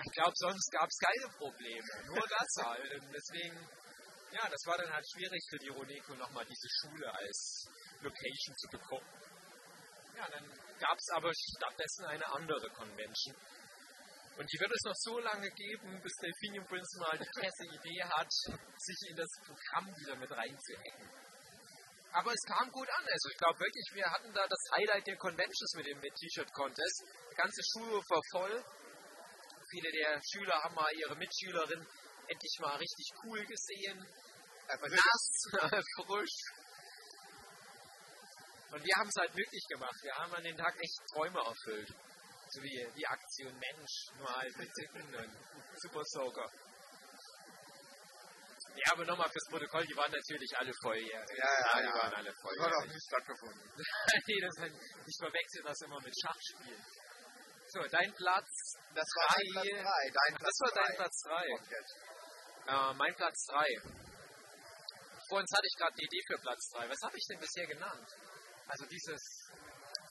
[0.05, 1.91] ich glaube, sonst gab es keine Probleme.
[2.07, 2.93] Nur das halt.
[2.97, 3.57] Und deswegen,
[4.33, 7.69] ja, das war dann halt schwierig für die Roneco nochmal diese Schule als
[8.01, 9.11] Location zu bekommen.
[10.17, 10.49] Ja, dann
[10.81, 13.37] gab es aber stattdessen eine andere Convention.
[14.39, 18.05] Und die wird es noch so lange geben, bis Delphinium Prince mal die feste Idee
[18.05, 18.33] hat,
[18.79, 21.26] sich in das Programm wieder mit reinzuhacken.
[22.17, 23.05] Aber es kam gut an.
[23.13, 27.05] Also ich glaube wirklich, wir hatten da das Highlight der Conventions mit dem T-Shirt-Contest.
[27.31, 28.65] Die ganze Schule war voll.
[29.69, 31.87] Viele der Schüler haben mal ihre Mitschülerin
[32.29, 34.01] endlich mal richtig cool gesehen.
[34.67, 35.27] Nass,
[36.07, 36.39] frisch.
[38.73, 39.97] Und wir haben es halt möglich gemacht.
[40.03, 41.93] Wir haben an den Tag echt Träume erfüllt.
[42.49, 45.37] So wie die Aktion Mensch, nur halt mit Titten und
[45.83, 46.51] Super Soaker.
[48.77, 51.39] Ja, aber nochmal fürs Protokoll, die waren natürlich alle volljährig.
[51.39, 51.95] Ja, ja, die ja.
[51.95, 52.93] waren alle Das hat auch volljährig.
[52.93, 53.63] nicht stattgefunden.
[54.29, 54.71] nee, das hat,
[55.07, 56.83] ich verwechsel das immer mit Schachspielen.
[57.69, 58.53] So, dein Platz
[58.95, 59.83] Das war dein Platz drei.
[59.83, 60.11] 3.
[60.15, 60.97] Dein Das war dein.
[60.97, 61.47] Platz 3.
[61.51, 61.87] Rocket.
[62.69, 63.67] Äh, mein Platz 3.
[65.29, 66.89] Vor uns hatte ich gerade eine Idee für Platz 3.
[66.89, 68.09] Was habe ich denn bisher genannt?
[68.69, 69.23] Also dieses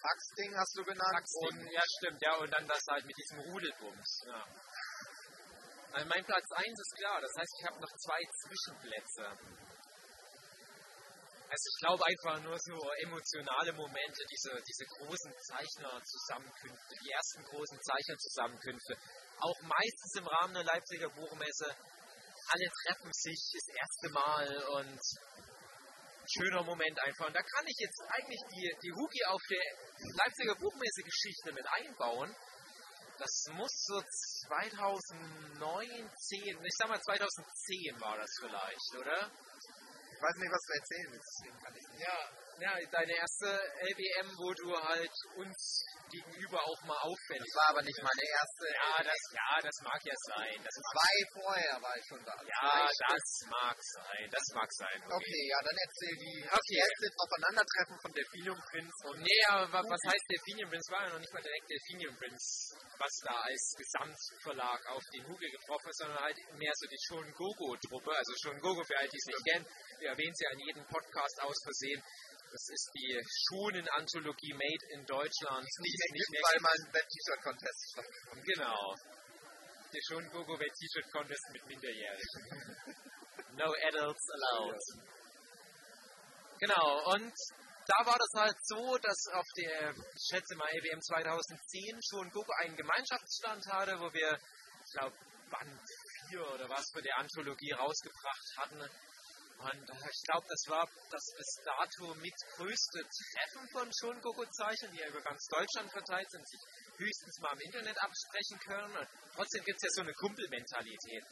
[0.01, 1.15] Faxding hast du genannt.
[1.15, 1.71] Faxding.
[1.71, 4.23] Ja, stimmt, ja, und dann das halt mit diesem Rudelbums.
[4.27, 4.45] Ja.
[5.95, 9.23] Also mein Platz 1 ist klar, das heißt, ich habe noch zwei Zwischenplätze.
[11.47, 17.79] Also ich glaube einfach nur so emotionale Momente, diese, diese großen Zeichnerzusammenkünfte, die ersten großen
[17.79, 18.97] Zeichnerzusammenkünfte,
[19.39, 21.71] auch meistens im Rahmen der Leipziger Buchmesse.
[21.71, 24.99] Alle treffen sich das erste Mal und
[26.27, 27.27] schöner Moment einfach.
[27.27, 29.63] Und da kann ich jetzt eigentlich die, die Hugi auf der
[30.11, 32.35] Leipziger Buchmesse-Geschichte mit einbauen.
[33.17, 34.01] Das muss so
[34.49, 39.31] 2019, ich sag mal 2010 war das vielleicht, oder?
[40.15, 42.01] Ich weiß nicht, was du erzählen willst, deswegen kann ich nicht.
[42.01, 43.47] Ja, ja, deine erste
[43.83, 48.65] LBM, wo du halt uns gegenüber auch mal auffällig Das war aber nicht meine erste.
[48.71, 50.57] Ja, das, ja, das mag ja sein.
[50.63, 52.35] Das Zwei vorher war ich schon da.
[52.39, 54.25] ja, das mag sein.
[54.31, 54.99] Das mag sein.
[55.11, 56.77] Okay, ja, dann erzähl die Okay.
[56.79, 60.87] erste Aufeinandertreffen von Delphinium Prince und Nee, aber wa- was heißt Delphinium Prince?
[60.91, 62.45] War ja noch nicht mal direkt Delphinium Prince,
[62.99, 67.25] was da als Gesamtverlag auf den Hugel getroffen ist, sondern halt mehr so die Schon
[67.33, 68.11] Gogo-Truppe.
[68.15, 69.65] Also Schon Gogo, für alle, die es nicht kennen,
[69.99, 72.01] wir erwähnen es ja in jedem Podcast aus Versehen.
[72.55, 75.67] Das ist die Schonen-Anthologie Made in Deutschland.
[75.79, 78.95] nicht mehr gibt, weil mein Web-T-Shirt-Contest stattgefunden Genau.
[79.91, 82.95] Der Schon Gogo Welt T-Shirt Contest mit Minderjährigen.
[83.59, 84.79] no adults allowed.
[86.61, 87.33] Genau, und
[87.87, 92.53] da war das halt so, dass auf der, ich schätze mal, EWM 2010 schon Gogo
[92.63, 95.17] einen Gemeinschaftsstand hatte, wo wir, ich glaube,
[95.51, 95.81] Band
[96.29, 98.79] 4 oder was für die Anthologie rausgebracht hatten.
[99.57, 104.91] Und äh, ich glaube, das war das bis dato mit größte Treffen von schon Gogo-Zeichen,
[104.91, 106.61] die ja über ganz Deutschland verteilt sind, sich
[106.97, 108.97] höchstens mal im Internet absprechen können.
[108.97, 111.23] Und trotzdem gibt es ja so eine Kumpelmentalität.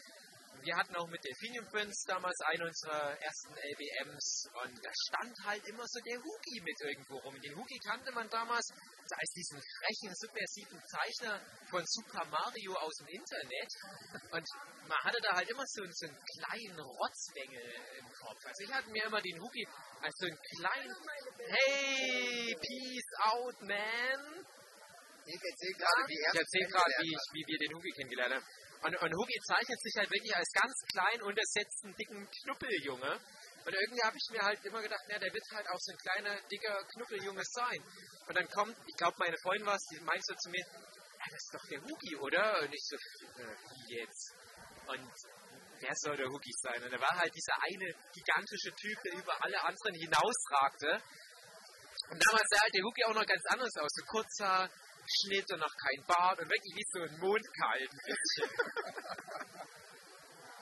[0.61, 5.67] Wir hatten auch mit Delphinium Prince damals einen unserer ersten LBMs und da stand halt
[5.67, 7.35] immer so der Hugi mit irgendwo rum.
[7.41, 8.71] Den Hugi kannte man damals
[9.13, 13.71] als diesen frechen, subversiven Zeichner von Super Mario aus dem Internet.
[14.31, 14.45] Und
[14.87, 18.45] man hatte da halt immer so, so einen kleinen Rotzwengel im Kopf.
[18.45, 19.67] Also ich hatte mir immer den Hugi
[20.01, 20.95] als so einen kleinen
[21.47, 24.45] Hey, peace out, man.
[25.25, 28.45] Ich gerade erzähle gerade, wie, ich- wie wir den Hugi kennengelernt haben.
[28.83, 33.19] Und, und Hugi zeichnet sich halt wirklich als ganz klein, untersetzten, dicken Knuppeljunge.
[33.65, 35.97] Und irgendwie habe ich mir halt immer gedacht, na, der wird halt auch so ein
[35.97, 37.79] kleiner, dicker Knuppeljunge sein.
[38.27, 41.25] Und dann kommt, ich glaube, meine Freundin war es, die meinte so zu mir, ja,
[41.31, 42.61] das ist doch der Hugi, oder?
[42.61, 43.55] Und ich so, äh,
[43.87, 44.35] wie jetzt?
[44.87, 45.11] Und
[45.79, 46.83] wer soll der Hugi sein?
[46.83, 51.01] Und er war halt dieser eine gigantische Typ, der über alle anderen hinausragte.
[52.11, 53.91] Und damals sah halt der Hugi auch noch ganz anders aus.
[53.95, 54.69] So kurzer
[55.07, 57.99] Schnitt und noch kein Bart und wirklich wie so ein Mondkalben.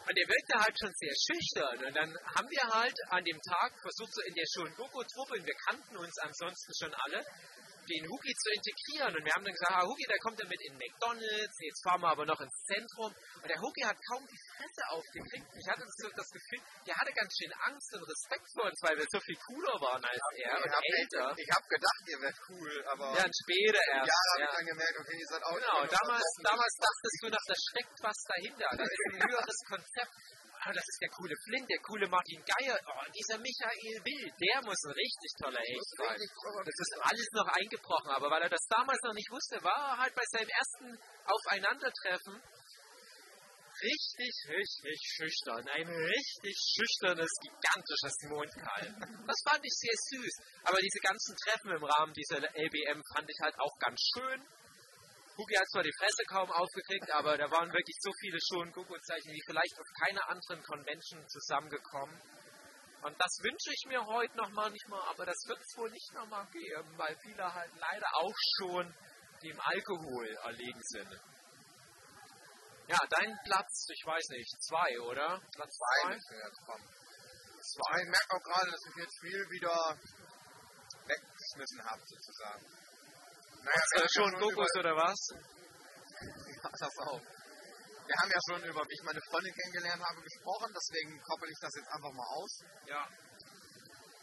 [0.08, 1.78] und der wirkte halt schon sehr schüchtern.
[1.86, 5.46] Und dann haben wir halt an dem Tag versucht, so in der schon Gogo-Truppe, und
[5.46, 7.26] wir kannten uns ansonsten schon alle,
[7.90, 9.16] den Hugi zu integrieren.
[9.16, 12.02] Und wir haben dann gesagt, ah, Hugi, da kommt er mit in McDonalds, jetzt fahren
[12.02, 13.12] wir aber noch ins Zentrum.
[13.12, 15.48] Und der Hugi hat kaum die Fresse aufgekriegt.
[15.58, 18.96] Ich hatte so das Gefühl, der hatte ganz schön Angst und Respekt vor uns, weil
[18.98, 21.26] wir so viel cooler waren als er und Ich hab, älter.
[21.38, 24.10] ich hab gedacht, ihr wärt cool, aber Ja, und später erst.
[24.10, 24.50] Jahre habe ja.
[24.50, 27.98] ich dann gemerkt, okay, ihr seid auch Genau, damals, damals dachtest du noch, da steckt
[28.02, 28.68] was dahinter.
[28.78, 30.14] Das ist ein höheres Konzept.
[30.62, 32.78] Ah, das ist der coole Flint, der coole Martin Geier.
[32.86, 36.22] Oh, dieser Michael Wild, der muss ein richtig toller Hecht sein.
[36.22, 39.98] Das ist alles noch eingebrochen, aber weil er das damals noch nicht wusste, war er
[40.06, 42.42] halt bei seinem ersten Aufeinandertreffen
[43.82, 45.66] richtig, richtig schüchtern.
[45.68, 48.94] Ein richtig schüchternes, gigantisches Mondkalb.
[49.26, 50.34] Das fand ich sehr süß.
[50.64, 54.40] Aber diese ganzen Treffen im Rahmen dieser LBM fand ich halt auch ganz schön.
[55.38, 59.32] Hugi hat zwar die Fresse kaum aufgekriegt, aber da waren wirklich so viele schon Gogo-Zeichen
[59.32, 62.20] wie vielleicht auf keiner anderen Convention zusammengekommen.
[63.04, 66.14] Und das wünsche ich mir heute nochmal nicht mal, aber das wird es wohl nicht
[66.14, 68.94] nochmal geben, weil viele halt leider auch schon
[69.42, 71.12] dem Alkohol erlegen sind.
[72.88, 75.42] Ja, dein Platz, ich weiß nicht, zwei, oder?
[75.56, 76.20] Platz Zwei.
[77.62, 78.02] Zwei.
[78.02, 79.98] Ich merke auch gerade, dass ich jetzt viel wieder
[81.08, 82.91] weggeschmissen habe, sozusagen.
[83.64, 85.20] Naja, du haben schon über, oder was?
[86.64, 87.22] ja, das auch.
[87.22, 91.60] Wir haben ja schon über, wie ich meine Freundin kennengelernt habe, gesprochen, deswegen koppel ich
[91.62, 92.60] das jetzt einfach mal aus.
[92.88, 93.08] Ja.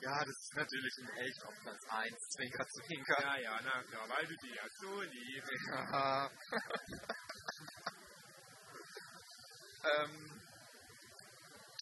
[0.01, 3.21] Ja, das ist natürlich ein Elch auf Platz 1, Zwinker, Zwinker.
[3.21, 5.51] Ja, ja, na klar, weil du die ja so liebst.
[5.67, 6.31] Ja.
[10.03, 10.39] ähm,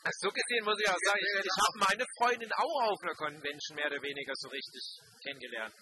[0.07, 3.15] Also so gesehen muss ich auch sagen, ich, ich habe meine Freundin auch auf einer
[3.15, 4.85] Convention mehr oder weniger so richtig
[5.21, 5.75] kennengelernt.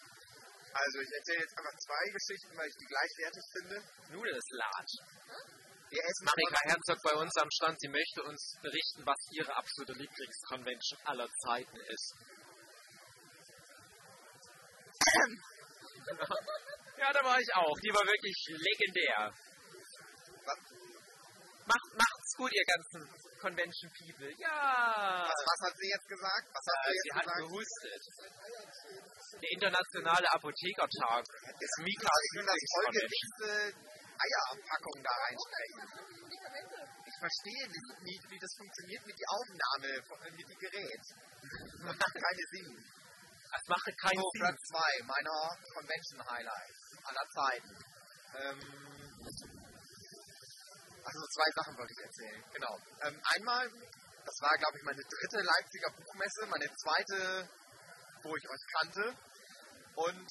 [0.75, 3.83] Also ich erzähle jetzt einfach zwei Geschichten, weil ich die gleichwertig finde.
[4.11, 4.89] Nudelslat.
[5.91, 9.93] Wir essen Marika Herzog bei uns am Stand, sie möchte uns berichten, was ihre absolute
[9.93, 12.15] Lieblingsconvention aller Zeiten ist.
[16.99, 17.79] ja, da war ich auch.
[17.79, 19.33] Die war wirklich legendär.
[20.45, 20.59] Was?
[21.67, 23.01] Macht, macht's gut, ihr ganzen
[23.41, 24.31] Convention People.
[24.39, 25.23] Ja.
[25.29, 26.47] Was, was hat sie jetzt gesagt?
[26.51, 27.41] Was hat Äh, sie sie hat gesagt?
[27.47, 28.03] gehustet.
[29.43, 31.25] Der internationale Apothekertag
[31.61, 33.51] ist Mika Ich finde das folgerichste
[34.15, 35.83] Eierpackung da reinstecken.
[37.07, 41.05] Ich verstehe nicht, wie, wie das funktioniert mit der Aufnahme, von- mit dem Gerät.
[41.83, 42.71] Macht keine Sinn.
[43.51, 44.41] Das macht keinen So, Sinn.
[44.43, 45.41] Platz 2 meiner
[45.75, 47.73] Convention Highlights aller Zeiten.
[48.35, 48.59] Ähm,
[51.05, 52.45] also zwei Sachen wollte ich erzählen.
[52.53, 52.75] Genau.
[53.03, 53.69] Ähm, einmal,
[54.25, 57.49] das war glaube ich meine dritte Leipziger Buchmesse, meine zweite,
[58.23, 59.05] wo ich euch kannte.
[59.95, 60.29] Und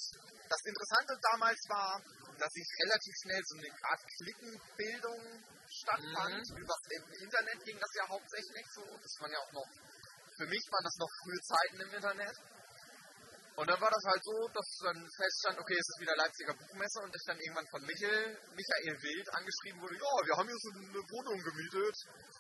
[0.50, 2.02] das Interessante damals war,
[2.38, 5.22] dass ich relativ schnell so eine Art Klickenbildung
[5.70, 6.44] stattfand.
[6.58, 8.84] Über im Internet ging das ja hauptsächlich so.
[8.84, 9.70] Das waren ja auch noch,
[10.38, 12.36] für mich waren das noch frühe Zeiten im Internet.
[13.56, 17.00] Und dann war das halt so, dass dann feststand, okay, es ist wieder Leipziger Buchmesse
[17.06, 20.70] und ich dann irgendwann von Michael, Michael Wild angeschrieben wurde, ja, wir haben hier so
[20.74, 21.96] eine Wohnung gemietet,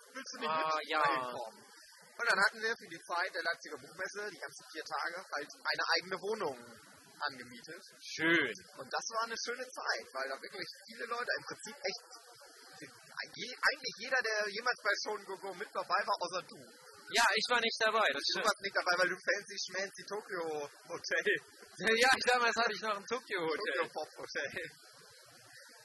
[0.10, 1.02] willst du nicht Ah, mit ja.
[1.02, 1.62] reinkommen?
[2.17, 5.49] Und dann hatten wir für die Zeit der Leipziger Buchmesse, die ganzen vier Tage, halt
[5.54, 6.58] eine eigene Wohnung
[7.30, 7.84] angemietet.
[8.02, 8.54] Schön.
[8.78, 12.10] Und das war eine schöne Zeit, weil da wirklich viele Leute, im Prinzip echt,
[13.21, 16.60] eigentlich jeder, der jemals bei Show Go Go mit dabei war, außer du.
[17.13, 20.69] Ja, ich war nicht dabei, das Du warst nicht dabei, weil du fancy schmancy Tokyo
[20.89, 21.38] Hotel
[22.04, 23.58] Ja, damals hatte ich noch ein Tokyo-Hotel.
[23.58, 24.45] Tokyo Pop Hotel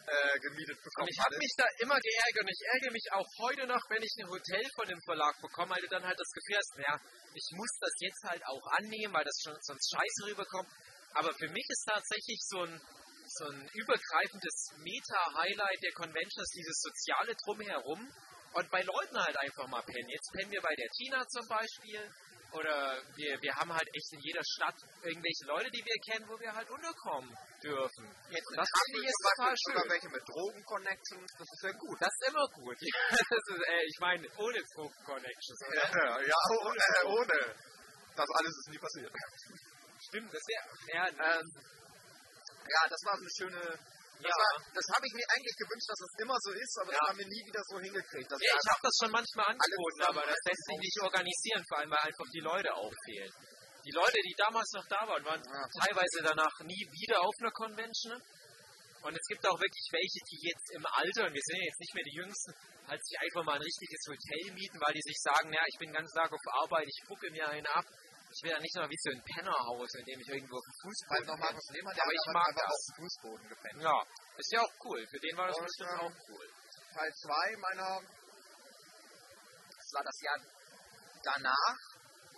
[0.09, 3.29] äh, gemietet Und bekommen ich habe mich da immer geärgert und ich ärgere mich auch
[3.41, 6.33] heute noch, wenn ich ein Hotel von dem Verlag bekomme, weil du dann halt das
[6.33, 6.95] Gefühl hast, ja,
[7.33, 10.69] ich muss das jetzt halt auch annehmen, weil das schon sonst scheiße rüberkommt.
[11.15, 12.81] Aber für mich ist tatsächlich so ein,
[13.41, 18.01] so ein übergreifendes Meta-Highlight der Convention ist dieses soziale Drumherum
[18.59, 20.09] und bei Leuten halt einfach mal pennen.
[20.09, 22.03] Jetzt pennen wir bei der Tina zum Beispiel
[22.53, 26.35] oder wir, wir haben halt echt in jeder Stadt irgendwelche Leute, die wir kennen, wo
[26.41, 27.29] wir halt unterkommen
[27.63, 28.05] dürfen.
[28.33, 29.91] Jetzt Das finde ich jetzt total sogar schön.
[29.93, 31.99] welche mit Drogen-Connections, das ist ja gut.
[32.01, 32.79] Das ist immer gut.
[33.31, 35.85] Das ist, äh, ich meine, ohne Druck-Connections, oder?
[36.09, 37.39] Ja, ja ohne, äh, ohne.
[38.17, 39.13] Das alles ist nie passiert.
[40.09, 40.67] Stimmt, das wäre.
[40.97, 41.47] Ja, Ähm,
[42.69, 43.79] ja, das war so eine schöne.
[44.19, 44.35] Das, Ja.
[44.35, 47.07] war- das habe ich mir eigentlich gewünscht, dass es immer so ist, aber das Ja.
[47.09, 48.29] haben wir nie wieder so hingekriegt.
[48.31, 51.79] Das ja, ich habe das schon manchmal angeboten, aber das lässt sich nicht organisieren, vor
[51.79, 53.33] allem weil einfach die Leute auch fehlen.
[53.87, 55.63] Die Leute, die damals noch da waren, waren Ja.
[55.87, 58.19] teilweise danach nie wieder auf einer Convention.
[59.07, 61.79] Und es gibt auch wirklich welche, die jetzt im Alter, und wir sind ja jetzt
[61.79, 62.51] nicht mehr die Jüngsten,
[62.91, 65.89] halt sich einfach mal ein richtiges Hotel mieten, weil die sich sagen, ja, ich bin
[65.91, 67.87] den ganzen Tag auf Arbeit, ich bucke mir einen ab.
[68.39, 70.79] Ich will ja nicht mal wie so ein Pennerhaus, in dem ich irgendwo auf dem
[70.79, 71.39] Fußboden noch.
[71.43, 72.71] Markus Lehmann, der Aber ich mag einfach das.
[72.71, 73.83] auf dem Fußboden gepennt.
[73.83, 73.99] Ja,
[74.39, 75.01] ist ja auch cool.
[75.11, 76.47] Für den war das Und, bestimmt ähm, auch cool.
[76.95, 77.91] Teil 2 meiner,
[79.75, 80.39] das war das Jahr
[81.27, 81.77] danach,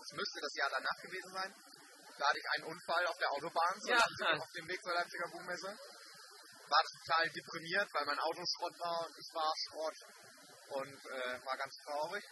[0.01, 1.53] es müsste das Jahr danach gewesen sein,
[2.17, 4.01] da hatte ich einen Unfall auf der Autobahn, zur Ja.
[4.41, 5.69] Auf dem Weg zur Leipziger Buchmesse.
[5.69, 9.99] War total deprimiert, weil mein Auto Schrott war und ich war Schrott
[10.81, 12.25] und äh, war ganz traurig.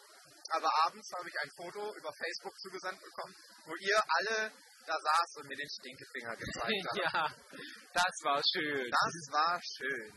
[0.50, 3.34] Aber abends habe ich ein Foto über Facebook zugesandt bekommen,
[3.66, 4.52] wo ihr alle
[4.86, 6.98] da saßt und mir den Stinkefinger gezeigt habt.
[6.98, 7.28] Ja,
[7.92, 8.90] das war schön.
[8.90, 10.12] Das war schön.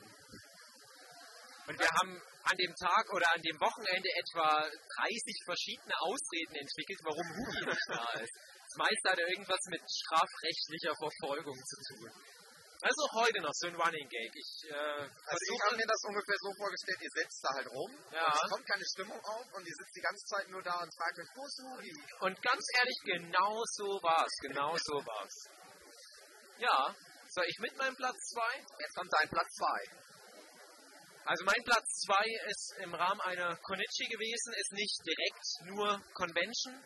[1.67, 6.99] Und wir haben an dem Tag oder an dem Wochenende etwa 30 verschiedene Ausreden entwickelt,
[7.03, 8.33] warum Hugi nicht da ist.
[8.71, 12.09] Das meiste hat irgendwas mit strafrechtlicher Verfolgung zu tun.
[12.81, 14.31] Das ist auch heute noch so ein Running Gag.
[14.33, 17.91] Ich äh, Also ich habe mir das ungefähr so vorgestellt, ihr sitzt da halt rum,
[18.11, 18.25] Ja.
[18.25, 20.89] und es kommt keine Stimmung auf und ihr sitzt die ganze Zeit nur da und
[20.97, 21.93] fragt euch, wo ist Hugi?
[22.25, 24.33] Und ganz ehrlich, genau so war's.
[24.41, 25.35] Genau so war's.
[26.57, 26.95] Ja,
[27.29, 28.41] soll ich mit meinem Platz 2?
[28.79, 30.01] Jetzt kommt dein Platz 2.
[31.25, 36.83] Also mein Platz 2 ist im Rahmen einer Konichi gewesen, ist nicht direkt nur Convention.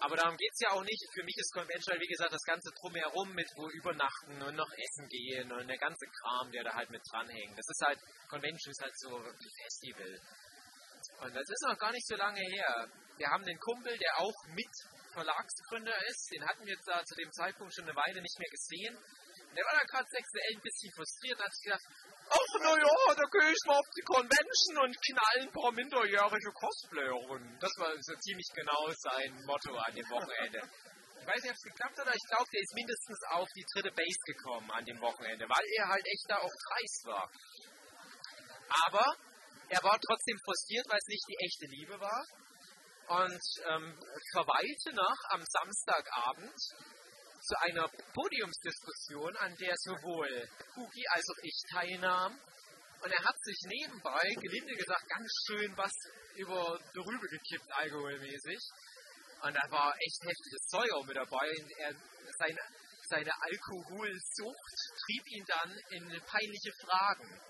[0.00, 1.02] Aber darum geht es ja auch nicht.
[1.12, 4.70] Für mich ist Convention halt, wie gesagt, das ganze Drumherum mit wo übernachten und noch
[4.70, 7.58] essen gehen und der ganze Kram, der da halt mit dranhängt.
[7.58, 10.20] Das ist halt, Convention ist halt so wie Festival.
[11.20, 12.88] Und das ist noch gar nicht so lange her.
[13.16, 14.70] Wir haben den Kumpel, der auch mit
[15.12, 16.30] Verlagsgründer ist.
[16.32, 18.94] Den hatten wir da zu dem Zeitpunkt schon eine Weile nicht mehr gesehen.
[19.56, 21.86] Der war da gerade sexuell ein bisschen frustriert und hat sich gedacht,
[22.30, 26.52] ach na ja, da gehe ich mal auf die Convention und knall ein paar minderjährige
[26.52, 27.58] Cosplayerin.
[27.60, 30.60] Das war so ziemlich genau sein Motto an dem Wochenende.
[31.20, 33.66] Ich weiß nicht, ob es geklappt hat, aber ich glaube, der ist mindestens auf die
[33.74, 37.30] dritte Base gekommen an dem Wochenende, weil er halt echt da auch dreist war.
[38.86, 39.06] Aber
[39.68, 42.24] er war trotzdem frustriert, weil es nicht die echte Liebe war.
[43.08, 43.98] Und ähm,
[44.32, 46.56] verweilte noch am Samstagabend
[47.40, 52.38] zu einer Podiumsdiskussion, an der sowohl Hugi als auch ich teilnahmen.
[53.00, 55.92] Und er hat sich nebenbei, gelinde gesagt, ganz schön was
[56.34, 58.58] über die Rübe gekippt, alkoholmäßig.
[59.42, 61.48] Und da war echt heftiges Zeug auch mit dabei.
[61.60, 61.94] Und er,
[62.38, 62.60] seine,
[63.08, 64.74] seine Alkoholsucht
[65.06, 67.40] trieb ihn dann in peinliche Fragen.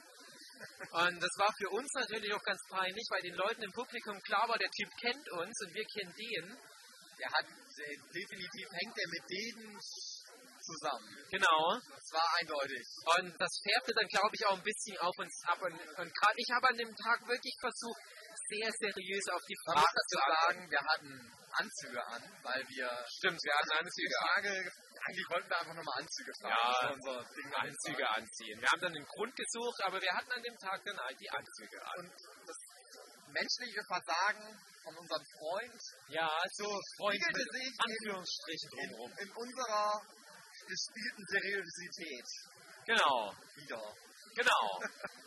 [0.91, 4.49] Und das war für uns natürlich auch ganz peinlich, weil den Leuten im Publikum klar
[4.49, 6.59] war, der Typ kennt uns und wir kennen den.
[7.20, 7.47] Der hat
[7.79, 9.79] äh, definitiv hängt er mit denen
[10.68, 11.09] zusammen.
[11.31, 11.79] Genau.
[11.79, 12.85] Das war eindeutig.
[13.16, 15.61] Und das färbte dann, glaube ich, auch ein bisschen auf uns ab.
[15.62, 18.03] Und, und gerade ich habe an dem Tag wirklich versucht,
[18.49, 21.12] sehr seriös auf die Frage zu sagen, wir hatten
[21.53, 24.26] Anzüge an, weil wir Stimmt, wir hatten Anzüge an.
[24.29, 24.53] Frage,
[25.05, 26.53] eigentlich wollten wir einfach nochmal Anzüge tragen.
[26.53, 28.61] Ja, unser Ding Anzüge anziehen.
[28.61, 31.31] Wir haben dann den Grund gesucht, aber wir hatten an dem Tag dann halt die
[31.31, 31.99] Anzüge an.
[31.99, 32.12] Und
[32.47, 32.57] das
[33.33, 34.45] menschliche Versagen
[34.85, 36.66] von unserem Freund Ja, so
[36.97, 39.12] Freund mit sich Anführungsstrichen in, drumherum.
[39.18, 40.01] in unserer
[40.66, 42.26] gespielten Seriosität
[42.87, 43.95] Genau, wieder.
[44.35, 44.81] genau.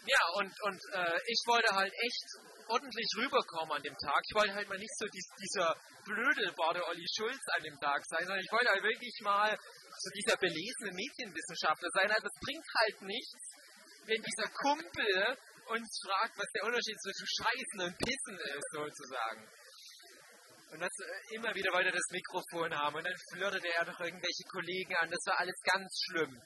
[0.08, 2.26] Ja, und, und äh, ich wollte halt echt
[2.68, 4.20] ordentlich rüberkommen an dem Tag.
[4.28, 8.26] Ich wollte halt mal nicht so dies, dieser Blödelbade Olli Schulz an dem Tag sein,
[8.26, 12.10] sondern ich wollte halt wirklich mal so dieser belesene Medienwissenschaftler sein.
[12.10, 13.41] Also es bringt halt nichts,
[14.10, 15.38] wenn dieser Kumpel
[15.72, 19.43] uns fragt, was der Unterschied zwischen Scheißen und Pissen ist, sozusagen.
[20.72, 24.45] Und dass äh, immer wieder weiter das Mikrofon haben und dann flirtete er noch irgendwelche
[24.51, 25.11] Kollegen an.
[25.11, 26.41] Das war alles ganz schlimm.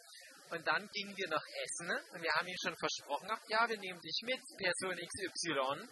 [0.50, 3.78] Und dann gingen wir noch essen und wir haben ihm schon versprochen, ach ja, wir
[3.78, 5.90] nehmen dich mit, Person XY.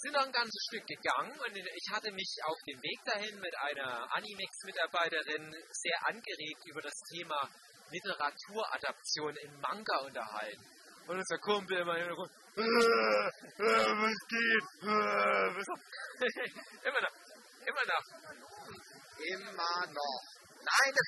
[0.00, 3.56] Sind noch ein ganzes Stück gegangen und ich hatte mich auf dem Weg dahin mit
[3.58, 7.48] einer Animex-Mitarbeiterin sehr angeregt über das Thema
[7.90, 10.64] Literaturadaption in Manga unterhalten.
[11.08, 14.66] Und unser Kumpel immer im Hintergrund, was geht?
[14.82, 15.68] Äh, was
[16.82, 17.14] immer noch,
[17.66, 18.04] immer noch.
[19.18, 20.22] Immer noch.
[20.58, 21.06] Nein, das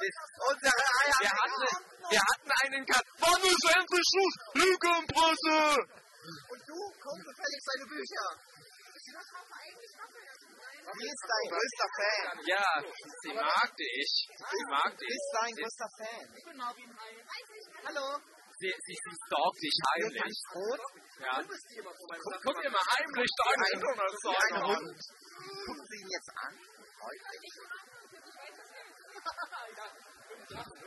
[0.00, 0.18] ist
[0.50, 1.18] unsere Eier.
[1.20, 1.64] Wir hatten,
[2.10, 3.04] wir hatten einen Cut.
[3.20, 4.36] Wann ist endlich Schluss?
[4.54, 5.80] Lückenpresse!
[6.50, 8.26] Und du, komm gefälligst deine Bücher.
[10.96, 12.34] Wie ist dein größter Fan?
[12.46, 12.68] Ja,
[13.22, 14.28] sie mag dich.
[14.50, 15.08] Sie mag dich.
[15.08, 16.26] ist dein größter Fan?
[17.86, 18.20] Hallo.
[18.58, 20.32] Sie, sie, sie stalkt dich heimlich.
[21.20, 21.44] Ja.
[21.44, 24.66] Guck, guck dir mal heimlich Wie deine ein, wie ein Internetseite an.
[24.66, 24.96] Hund.
[25.66, 26.52] Gucken Sie ihn jetzt an?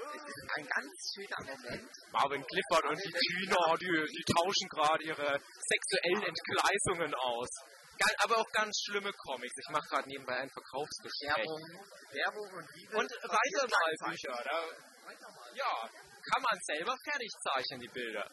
[0.10, 1.92] Es ist ein ganz schöner Moment.
[2.12, 7.50] Marvin Clifford und die Tina, die, die tauschen gerade ihre sexuellen Entgleisungen aus.
[8.24, 9.54] Aber auch ganz schlimme Comics.
[9.58, 11.36] Ich mache gerade nebenbei ein Verkaufsgespräch.
[11.36, 11.62] Werbung,
[12.14, 12.98] Werbung und Liebe.
[12.98, 14.42] Und weiter mal Bücher.
[14.44, 14.66] Da,
[15.54, 15.90] ja,
[16.32, 18.30] kann man selber fertig zeichnen, die Bilder.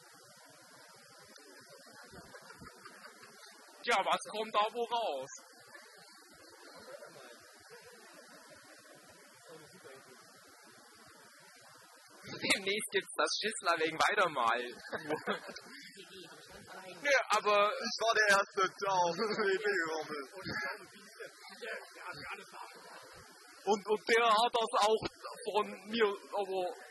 [3.85, 5.31] Ja, was kommt da wo raus?
[12.27, 14.61] Demnächst gibt's das Schissler wegen weitermal.
[17.01, 18.63] Nö, aber Ich war der erste.
[19.37, 20.23] Babyrummel.
[23.67, 25.03] Und, und der hat das auch
[25.51, 26.86] von mir, aber.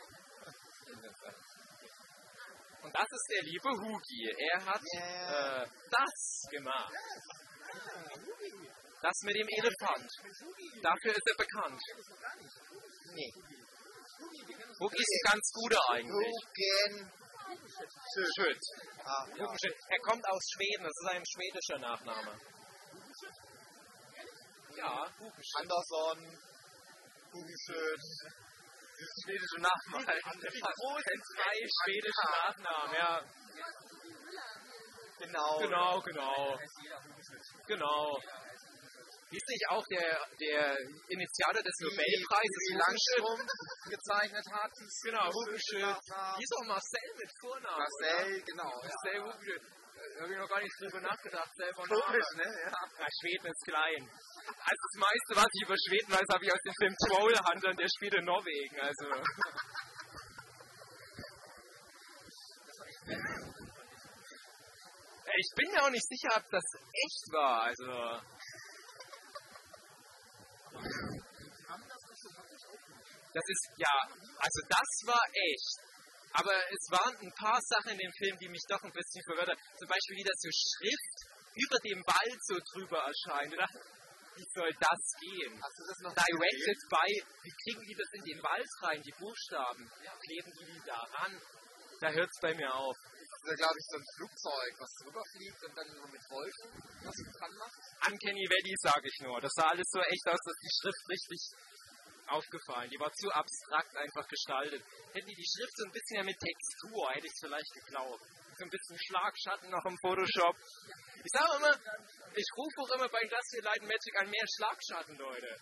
[2.86, 4.30] Und das ist der liebe Hugi.
[4.54, 5.62] Er hat Yeah.
[5.62, 6.92] äh, das gemacht.
[9.02, 10.08] Das mit dem Elefant.
[10.82, 11.82] Dafür ist er bekannt.
[13.12, 13.32] Nee.
[14.78, 16.36] Hugi ist ein ganz guter eigentlich.
[16.46, 17.10] Hugen.
[18.38, 18.62] Schütt.
[19.02, 19.46] Ah, ja.
[19.88, 22.40] Er kommt aus Schweden, das ist ein schwedischer Nachname.
[24.76, 25.56] Ja, Hugenschütt.
[25.56, 26.38] Anderson.
[27.32, 28.00] Hugenschütt.
[28.98, 30.20] Dieses schwedische Nachname.
[30.52, 33.20] Die großen zwei schwedischen Nachnamen, ja.
[35.18, 35.58] Genau.
[35.58, 36.58] Genau, genau.
[37.66, 38.18] Genau.
[39.28, 40.78] Hieß nicht auch der, der
[41.08, 42.78] Initiator des Nobelpreises Wie?
[42.78, 43.40] Langstrom
[43.90, 44.70] gezeichnet hat.
[45.02, 45.32] Genau.
[45.32, 45.98] Hugenschütt.
[46.38, 47.76] Hieß auch Marcel mit Vornamen.
[47.76, 48.70] Marcel, genau.
[48.70, 48.88] Oder?
[49.12, 49.24] Ja.
[49.24, 49.60] Marcel.
[49.60, 49.75] Da
[50.22, 52.44] habe ich noch gar nicht drüber nachgedacht, selber Komisch, ne?
[52.44, 52.72] Ja.
[52.98, 54.02] Ja, Schweden ist klein.
[54.46, 57.78] Also das meiste, was ich über Schweden weiß, habe ich aus dem Film Trollhunter und
[57.78, 58.80] der spielt in Norwegen.
[58.80, 59.06] Also.
[65.38, 67.62] Ich bin mir auch nicht sicher, ob das echt war.
[67.64, 67.92] Also.
[73.34, 73.94] Das ist, ja,
[74.38, 75.95] also das war echt.
[76.36, 79.48] Aber es waren ein paar Sachen in dem Film, die mich doch ein bisschen verwirrt
[79.48, 79.62] haben.
[79.80, 81.16] Zum Beispiel wieder so Schrift
[81.56, 83.52] über dem Wald so drüber erscheint.
[83.52, 83.80] Ich dachte,
[84.36, 85.56] wie soll das gehen?
[85.64, 87.08] Hast du das noch Directed by,
[87.40, 89.88] wie kriegen die das in den Wald rein, die Buchstaben?
[90.20, 91.40] Kleben die die da ran?
[92.00, 92.96] Da hört es bei mir auf.
[93.00, 96.68] Das ist, glaube ich, so ein Flugzeug, was drüber fliegt und dann so mit Wolken
[97.00, 97.80] was dran macht.
[98.12, 99.40] Uncanny Valley, sage ich nur.
[99.40, 101.40] Das sah alles so echt aus, dass die Schrift richtig
[102.28, 102.90] aufgefallen.
[102.90, 104.82] Die war zu abstrakt einfach gestaltet.
[105.12, 108.22] Hätten die die Schrift so ein bisschen mehr mit Textur, hätte ich es vielleicht geglaubt.
[108.58, 110.56] So ein bisschen Schlagschatten noch im Photoshop.
[111.22, 111.74] Ich sage immer,
[112.34, 115.52] ich rufe auch immer bei Industrial Light Magic an mehr Schlagschatten, Leute.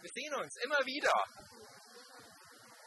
[0.00, 1.14] Wir sehen uns immer wieder.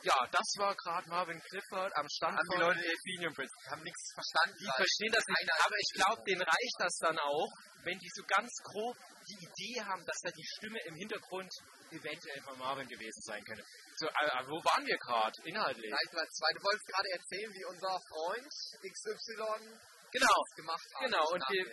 [0.03, 3.53] Ja, das war gerade Marvin Clifford am Stand Haben die Leute- Athenium Bridge.
[3.69, 4.57] Haben nichts verstanden.
[4.57, 7.51] Die verstehen das nicht, aber ich glaube, denen reicht das dann auch,
[7.83, 8.97] wenn die so ganz grob
[9.29, 11.51] die Idee haben, dass da die Stimme im Hintergrund
[11.91, 13.63] eventuell von Marvin gewesen sein könnte.
[13.97, 15.91] So, äh, wo waren wir gerade inhaltlich?
[15.91, 16.49] Vielleicht mal zwei.
[16.53, 19.77] Du wolltest gerade erzählen, wie unser Freund XY
[20.11, 21.05] Genau, das gemacht hat.
[21.05, 21.25] genau.
[21.31, 21.65] Und wir,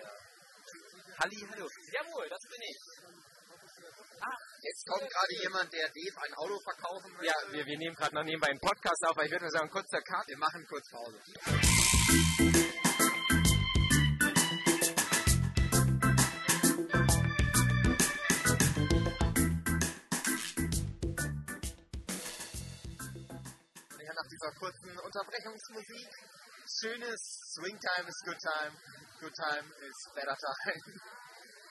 [1.20, 1.66] Halli, hallo.
[1.92, 2.78] Jawohl, das bin ich.
[4.60, 7.26] Jetzt kommt gerade jemand, der Dave ein Auto verkaufen möchte.
[7.26, 9.70] Ja, wir, wir nehmen gerade noch nebenbei einen Podcast auf, aber ich würde nur sagen,
[9.70, 10.26] kurz der Cut.
[10.28, 12.47] Wir machen kurz Pause.
[24.38, 26.08] Dieser kurzen Unterbrechungsmusik.
[26.78, 27.20] Schönes
[27.58, 28.72] Swingtime is good time,
[29.18, 30.82] good time is better time.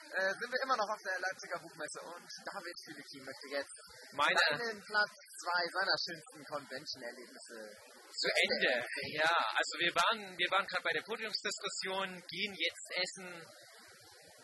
[0.08, 3.76] Äh, sind wir immer noch auf der Leipziger Buchmesse und David Philippi möchte jetzt
[4.16, 7.76] Meine seinen Platz zwei seiner schönsten Convention-Erlebnisse
[8.16, 8.88] zu Ende.
[9.12, 13.44] Ja, also wir waren, wir waren gerade bei der Podiumsdiskussion, gehen jetzt essen,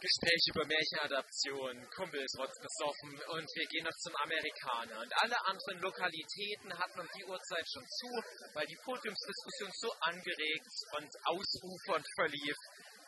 [0.04, 5.00] Gespräche über Märchenadaption, Kumpels rotzen besoffen und wir gehen noch zum Amerikaner.
[5.00, 8.10] Und alle anderen Lokalitäten hatten um die Uhrzeit schon zu,
[8.52, 12.56] weil die Podiumsdiskussion so angeregt und ausufernd verlief,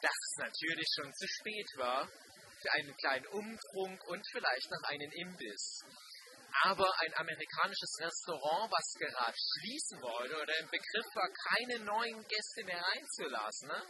[0.00, 5.12] dass es natürlich schon zu spät war für einen kleinen Umtrunk und vielleicht noch einen
[5.12, 5.84] Imbiss.
[6.64, 12.64] Aber ein amerikanisches Restaurant, was gerade schließen wollte oder im Begriff war, keine neuen Gäste
[12.64, 13.84] mehr reinzulassen, ne?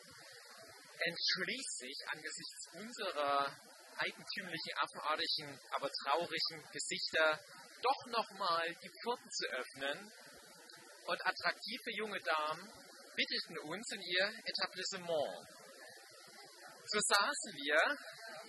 [0.98, 3.52] Entschließt sich angesichts unserer
[3.98, 7.40] eigentümlichen, affenartigen, aber traurigen Gesichter
[7.82, 10.12] doch nochmal die Pforten zu öffnen.
[11.06, 12.68] Und attraktive junge Damen
[13.14, 15.46] bitteten uns in ihr Etablissement.
[16.86, 17.98] So saßen wir,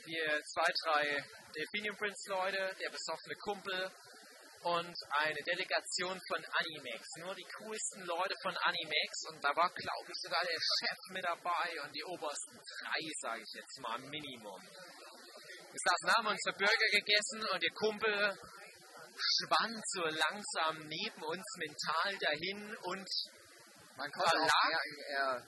[0.06, 1.24] wir zwei, drei
[1.56, 3.91] Delphinium Prince Leute, der besoffene Kumpel
[4.64, 7.08] und eine Delegation von Animex.
[7.20, 11.24] Nur die coolsten Leute von Animex und da war, glaube ich, sogar der Chef mit
[11.24, 14.62] dabei und die obersten drei, sage ich jetzt mal, Minimum.
[15.72, 18.38] Wir saßen, haben unsere Burger gegessen und ihr Kumpel
[19.18, 23.08] schwand so langsam neben uns mental dahin und
[23.97, 24.38] Man konnte
[25.10, 25.41] er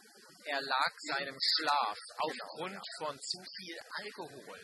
[0.45, 4.59] er lag seinem Schlaf aufgrund von zu viel Alkohol.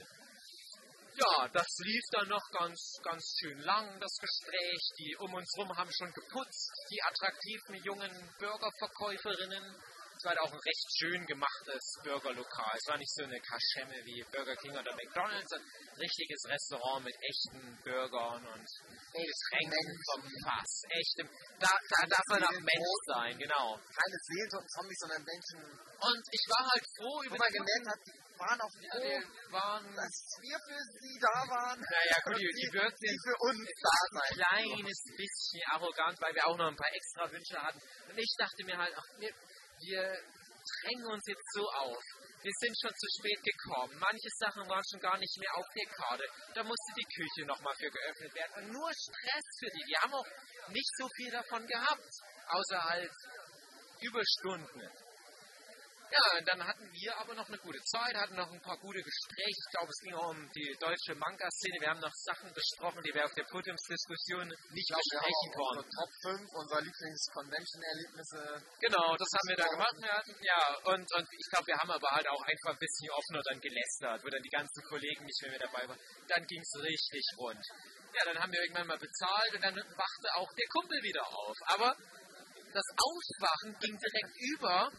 [1.15, 4.81] Ja, das lief dann noch ganz, ganz schön lang, das Gespräch.
[4.99, 9.63] Die um uns rum haben schon geputzt, die attraktiven jungen Burgerverkäuferinnen.
[10.17, 12.75] Es war halt auch ein recht schön gemachtes Burgerlokal.
[12.75, 15.63] Es war nicht so eine Kaschemme wie Burger King oder McDonalds, ein
[15.99, 18.67] richtiges Restaurant mit echten Burgern und
[19.11, 20.83] Getränken vom Fass.
[20.89, 21.27] Echtem.
[21.59, 23.75] Da, da darf man auch Mensch sein, genau.
[23.75, 25.59] keine Seeltoten Zombies, sondern Menschen,
[25.99, 29.01] Und ich war halt froh über man die gemerkt hat, die waren auch Ja, froh,
[29.01, 29.85] die waren.
[29.95, 31.79] dass wir für sie da waren.
[31.79, 34.21] Naja, gut, die, die die für uns da sein.
[34.21, 37.79] ein kleines bisschen arrogant, weil wir auch noch ein paar extra Wünsche hatten.
[38.09, 39.31] Und ich dachte mir halt, ach, wir,
[39.79, 40.03] wir
[40.81, 42.03] drängen uns jetzt so auf.
[42.41, 43.97] Wir sind schon zu spät gekommen.
[43.99, 46.25] Manche Sachen waren schon gar nicht mehr auf der Karte.
[46.53, 48.53] Da musste die Küche nochmal für geöffnet werden.
[48.61, 49.83] Und nur Stress für die.
[49.89, 50.29] Die haben auch
[50.69, 52.11] nicht so viel davon gehabt.
[52.47, 53.11] Außer halt
[54.01, 54.89] Überstunden.
[56.11, 59.01] Ja, und dann hatten wir aber noch eine gute Zeit, hatten noch ein paar gute
[59.01, 59.57] Gespräche.
[59.57, 61.81] Ich glaube, es ging auch um die deutsche Manga-Szene.
[61.81, 65.89] Wir haben noch Sachen besprochen, die wir auf der Podiumsdiskussion nicht Ich glaube, besprechen konnten.
[65.89, 68.41] Top 5 unserer Lieblings-Convention-Erlebnisse.
[68.79, 69.95] Genau, das haben wir da gemacht.
[69.97, 70.61] Wir hatten, ja,
[70.93, 74.21] und, und ich glaube, wir haben aber halt auch einfach ein bisschen offener dann gelästert,
[74.23, 75.99] wo dann die ganzen Kollegen nicht mehr mit dabei waren.
[76.29, 77.65] Dann ging es richtig rund.
[78.13, 81.57] Ja, dann haben wir irgendwann mal bezahlt und dann wachte auch der Kumpel wieder auf.
[81.67, 81.97] Aber
[82.71, 84.91] das Aufwachen ging direkt über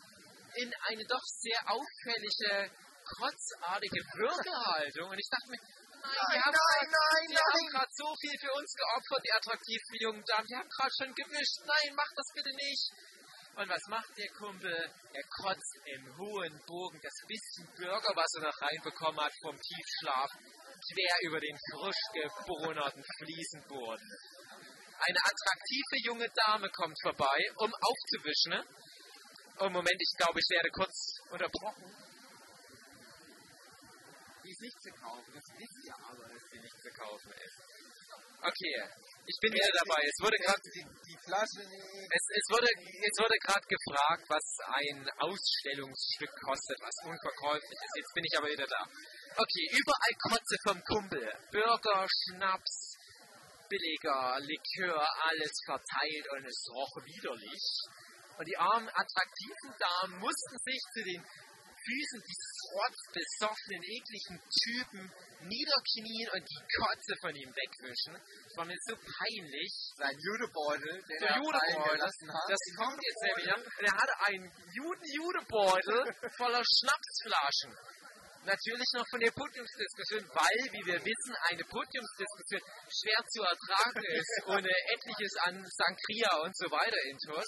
[0.57, 2.71] in eine doch sehr auffällige,
[3.05, 5.11] kotzartige Bürgerhaltung.
[5.11, 8.71] Und ich dachte mir, nein, haben nein, nein, die haben gerade so viel für uns
[8.75, 10.47] geopfert, die attraktiven jungen Damen.
[10.47, 11.59] Die haben gerade schon gewischt.
[11.67, 12.85] Nein, mach das bitte nicht.
[13.57, 14.69] Und was macht der Kumpel?
[14.69, 20.29] Er kotzt im hohen Bogen das bisschen Burger, was er noch reinbekommen hat vom Tiefschlaf,
[20.93, 24.09] quer über den frisch gebohnerten Fliesenboden.
[25.01, 28.61] Eine attraktive junge Dame kommt vorbei, um aufzuwischen.
[29.59, 31.89] Oh, Moment, ich glaube, ich werde kurz unterbrochen.
[34.45, 35.33] Die ist nicht zu kaufen.
[35.33, 37.57] Das wisst ihr aber, dass die nicht zu kaufen ist.
[38.47, 38.77] Okay,
[39.27, 39.99] ich bin wieder dabei.
[40.05, 44.47] Es wurde gerade es, es wurde, es wurde gerade gefragt, was
[44.77, 47.97] ein Ausstellungsstück kostet, was unverkäuflich ist.
[47.97, 48.85] Jetzt bin ich aber wieder da.
[49.41, 51.27] Okay, überall Kotze vom Kumpel.
[51.51, 52.95] Burger, Schnaps,
[53.69, 55.01] billiger Likör,
[55.33, 57.65] alles verteilt und es roch widerlich.
[58.39, 61.23] Und die armen, attraktiven Damen mussten sich zu den
[61.87, 65.03] Füßen dieses rotzbesoffenen, ekligen Typen
[65.47, 68.15] niederknien und die Kotze von ihm wegwischen.
[68.19, 69.71] Das war mir so peinlich.
[69.95, 72.47] Sein Judebeutel, den Der er Judebeutel, gelassen hat.
[72.51, 73.57] das kommt jetzt ja wieder.
[73.63, 76.01] Und er hatte einen Juden-Judebeutel
[76.43, 77.71] voller Schnapsflaschen.
[78.47, 84.33] natürlich noch von der Podiumsdiskussion, weil, wie wir wissen, eine Podiumsdiskussion schwer zu ertragen ist,
[84.59, 87.47] ohne etliches an Sangria und so weiter intus.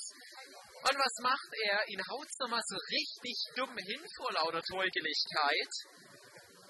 [0.79, 1.89] Und was macht er?
[1.89, 5.72] Ihn haut nochmal so richtig dumm hin vor lauter Treugeligkeit.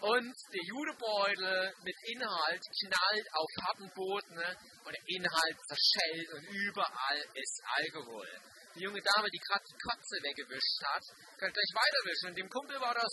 [0.01, 3.91] Und der Judebeutel mit Inhalt knallt auf harten
[4.31, 4.57] ne?
[4.85, 8.29] und der Inhalt zerschellt und überall ist Alkohol.
[8.77, 11.03] Die junge Dame, die gerade die Kotze weggewischt hat,
[11.39, 12.29] kann gleich weiterwischen.
[12.31, 13.11] Und dem Kumpel war das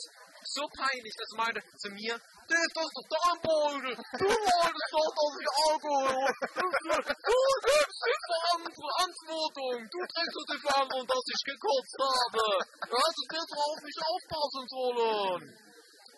[0.53, 5.49] so peinlich, dass meinte zu mir, das ist doch Darmbeutel, du wolltest doch, dass ich
[5.65, 12.45] Alkohol, du nimmst die Verantwortung, du trägst die Verantwortung, dass ich gekotzt habe.
[12.85, 15.43] Du hättest besser auf mich aufpassen sollen.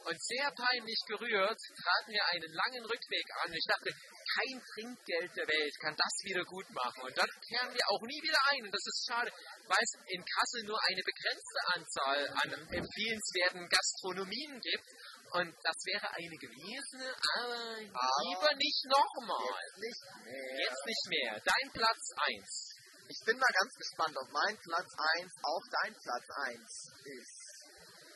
[0.07, 3.51] Und sehr peinlich gerührt traten wir einen langen Rückweg an.
[3.51, 3.91] Ich dachte,
[4.35, 7.01] kein Trinkgeld der Welt kann das wieder gut machen.
[7.03, 8.65] Und dann kehren wir auch nie wieder ein.
[8.65, 9.31] Und das ist schade,
[9.67, 14.89] weil es in Kassel nur eine begrenzte Anzahl an empfehlenswerten Gastronomien gibt.
[15.33, 17.01] Und das wäre eine gewesen,
[17.35, 17.59] aber,
[17.91, 19.59] aber lieber nicht nochmal.
[19.59, 20.59] Jetzt nicht mehr.
[20.63, 21.31] Jetzt nicht mehr.
[21.43, 22.77] Dein Platz 1.
[23.09, 26.59] Ich bin mal ganz gespannt, ob mein Platz 1 auch dein Platz 1
[27.05, 27.47] ist.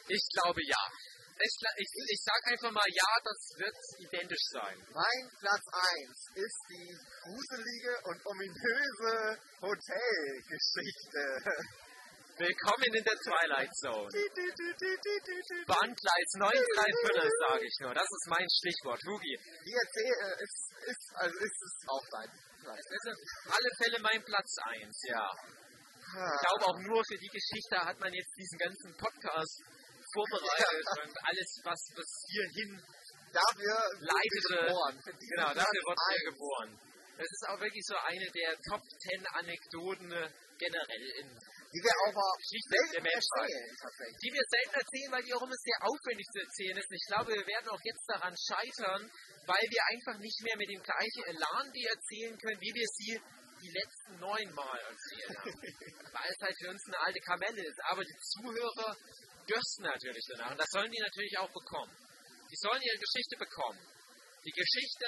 [0.07, 0.83] Ich glaube ja.
[1.41, 4.77] Ich, ich, ich sage einfach mal, ja, das wird identisch sein.
[4.93, 6.93] Mein Platz 1 ist die
[7.25, 11.23] gruselige und ominöse Hotelgeschichte.
[12.37, 14.09] Willkommen in der Twilight Zone.
[15.65, 17.93] Bahngleis 9 Viertel, sage ich nur.
[17.95, 19.01] Das ist mein Stichwort.
[19.01, 19.35] Hugi.
[19.65, 20.61] Die erzähle, ist,
[20.93, 22.29] ist, also ist es auch dein
[22.61, 22.85] Platz.
[22.85, 25.25] Das ist auf alle Fälle mein Platz 1, ja.
[26.11, 29.63] Ich glaube auch nur für die Geschichte hat man jetzt diesen ganzen Podcast
[30.13, 32.71] vorbereitet und alles, was, was hierhin
[33.33, 34.67] dafür leitete.
[34.67, 34.95] Geboren.
[35.05, 36.71] Genau, dafür wurde er geboren.
[37.17, 40.09] Das ist auch wirklich so eine der Top 10 Anekdoten
[40.57, 41.29] generell in
[41.71, 43.63] die wir aber Geschichte der Menschheit.
[44.19, 46.89] Die wir selten erzählen, weil die auch immer sehr aufwendig zu erzählen ist.
[46.91, 49.07] Und ich glaube, wir werden auch jetzt daran scheitern,
[49.47, 53.15] weil wir einfach nicht mehr mit dem gleichen Elan die erzählen können, wie wir sie
[53.63, 55.61] die letzten neun Mal erzählt haben.
[56.11, 57.79] weil es halt für uns eine alte Kamelle ist.
[57.87, 58.91] Aber die Zuhörer
[59.47, 60.51] dürsten natürlich danach.
[60.51, 61.95] Und das sollen die natürlich auch bekommen.
[62.51, 63.79] Die sollen ihre Geschichte bekommen.
[64.43, 65.07] Die Geschichte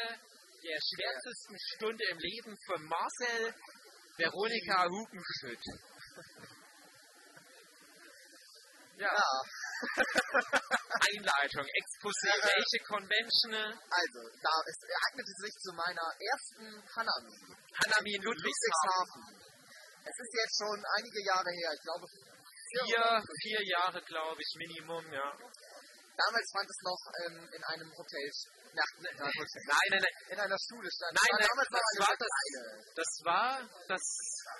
[0.64, 3.54] der schwärzesten Stunde im Leben von Marcel
[4.18, 5.60] Veronika Hugenschütt.
[8.94, 9.10] Ja.
[11.10, 13.58] Einleitung, Exposé, Ja, welche Convention?
[13.90, 17.58] Also, da, es ereignete sich zu meiner ersten Hanami.
[17.74, 18.22] Hanami in.
[18.22, 19.24] Ludwigshafen.
[20.06, 22.06] Es ist jetzt schon einige Jahre her, ich glaube
[22.74, 25.30] Vier, vier Jahre, glaube ich, Minimum, ja.
[26.18, 28.32] Damals fand es noch ähm, in einem Hotel.
[28.74, 30.16] Ja, Nein, nein, nein.
[30.34, 31.14] in einer Schule statt.
[31.14, 32.34] Nein, nein, das eine war das,
[32.98, 33.54] das war
[33.86, 34.04] das,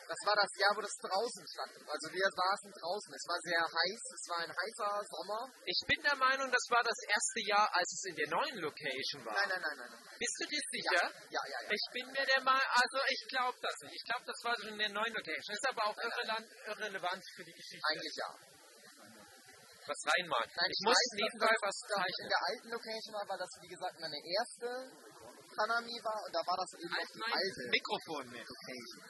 [0.06, 1.74] Das war das Jahr, wo das draußen stand.
[1.90, 3.10] Also wir saßen draußen.
[3.10, 5.42] Es war sehr heiß, es war ein heißer Sommer.
[5.66, 9.26] ich bin der Meinung, das war das erste Jahr, als es in der neuen Location
[9.26, 9.34] war.
[9.34, 9.90] Nein, nein, nein, nein.
[9.98, 10.18] nein.
[10.22, 11.04] Bist du dir sicher?
[11.34, 11.70] Ja, ja, ja.
[11.74, 13.98] Ich bin mir der Meinung, also ich glaube das nicht.
[13.98, 15.58] Ich glaube, das war schon in der neuen Location.
[15.58, 17.82] Ist aber auch irrelevant, irrelevant für die Geschichte.
[17.90, 18.30] Eigentlich ja.
[19.86, 20.50] Was reinmacht.
[20.56, 22.30] Nein, Ich muss weiß, dass nebenbei was dass In zeichnen.
[22.30, 24.68] der alten Location war, weil das, wie gesagt, meine erste
[25.60, 28.46] Hanami war und da war das eben noch Halt die alte Mikrofon mit.
[28.48, 29.02] Location.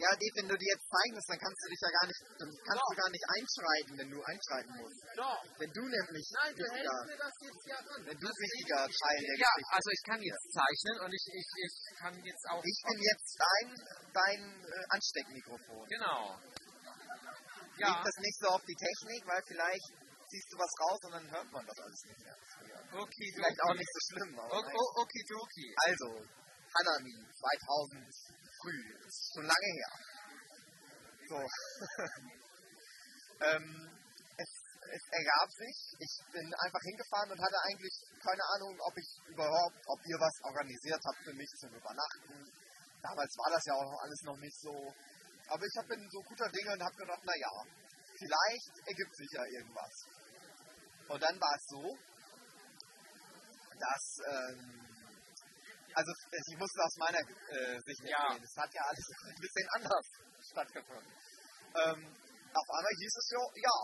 [0.00, 2.48] Ja, Dave, wenn du die jetzt zeichnest, dann kannst du dich ja gar nicht, dann
[2.64, 4.98] kannst du gar nicht einschreiten, wenn du einschreiten musst.
[5.14, 5.40] Doch.
[5.60, 8.00] Wenn du nämlich Nein, du wichtiger, hältst mir das jetzt ja an.
[8.08, 11.48] wenn du wichtiger Teil der Ja, Geschichte also ich kann jetzt zeichnen und ich, ich,
[11.60, 12.62] ich kann jetzt auch.
[12.64, 13.68] Ich bin jetzt dein,
[14.16, 15.84] dein äh, Ansteckmikrofon.
[15.86, 16.20] Genau.
[16.40, 16.52] Ja.
[17.78, 19.88] Ja, Liegt das nicht so auf die Technik, weil vielleicht
[20.32, 22.36] ziehst du was raus und dann hört man das alles nicht mehr.
[22.96, 25.68] okay, Vielleicht auch nicht so schlimm, aber Okay, oh, okidoki.
[25.76, 26.08] Also,
[26.72, 28.00] Hanami 2000
[28.56, 29.92] früh, ist schon lange her.
[31.28, 31.36] So.
[33.44, 33.68] ähm,
[34.40, 34.50] es,
[34.88, 39.76] es ergab sich, ich bin einfach hingefahren und hatte eigentlich keine Ahnung, ob ich überhaupt,
[39.84, 42.40] ob ihr was organisiert habt für mich zum Übernachten.
[43.04, 44.72] Damals war das ja auch alles noch nicht so.
[45.52, 47.52] Aber ich bin so guter Dinge und habe gedacht, naja,
[48.16, 50.21] vielleicht ergibt sich ja irgendwas.
[51.08, 51.84] Und dann war es so,
[53.78, 54.58] dass, ähm,
[55.94, 58.18] also ich muss aus meiner äh, Sicht Ja.
[58.24, 60.06] erzählen, es hat ja alles ein bisschen anders
[60.50, 61.12] stattgefunden.
[61.74, 62.00] Ähm,
[62.54, 63.76] auf einmal hieß es ja, ja,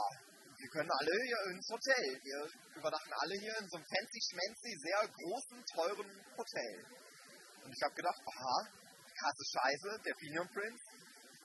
[0.58, 2.04] wir können alle hier ins Hotel.
[2.22, 2.40] Wir
[2.76, 6.74] übernachten alle hier in so einem fancy schmancy, sehr großen, teuren Hotel.
[7.64, 8.56] Und ich habe gedacht, aha,
[9.18, 10.82] krasse Scheiße, der Pinion Prince,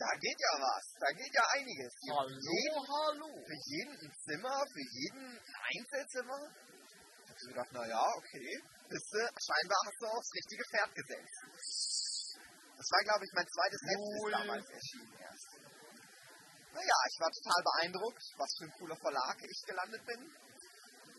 [0.03, 1.93] da geht ja was, da geht ja einiges.
[1.95, 3.29] Für jeden, hallo.
[3.47, 6.41] für jeden ein Zimmer, für jeden ein Einzelzimmer.
[6.43, 8.51] Ich habe gedacht, naja, okay,
[8.89, 11.39] bist du, scheinbar hast du aufs richtige Pferd gesetzt.
[12.77, 15.49] Das war, glaube ich, mein zweites Heft damals erschienen erst.
[16.73, 20.21] Naja, ich war total beeindruckt, was für ein cooler Verlag ich gelandet bin.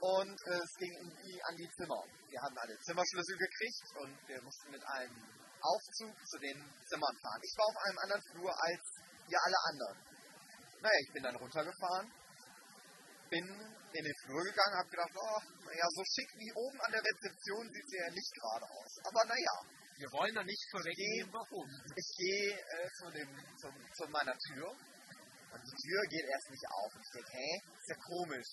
[0.04, 2.02] und es ging irgendwie an die Zimmer.
[2.28, 5.16] Wir haben alle Zimmerschlüssel gekriegt und wir mussten mit einem
[5.64, 7.40] Aufzug zu den Zimmern fahren.
[7.42, 8.82] Ich war auf einem anderen Flur als
[9.28, 9.98] wir alle anderen.
[10.80, 12.12] Naja, ich bin dann runtergefahren,
[13.30, 17.02] bin in den Flur gegangen, habe gedacht, oh, naja, so schick wie oben an der
[17.02, 18.92] Rezeption sieht sie ja nicht gerade aus.
[19.08, 19.56] Aber naja.
[19.96, 21.70] Wir wollen da nicht vorwegnehmen, warum.
[21.94, 26.66] Ich gehe äh, zu, dem, zu, zu meiner Tür und die Tür geht erst nicht
[26.66, 26.90] auf.
[26.98, 28.50] Ich denke, hä, ist ja komisch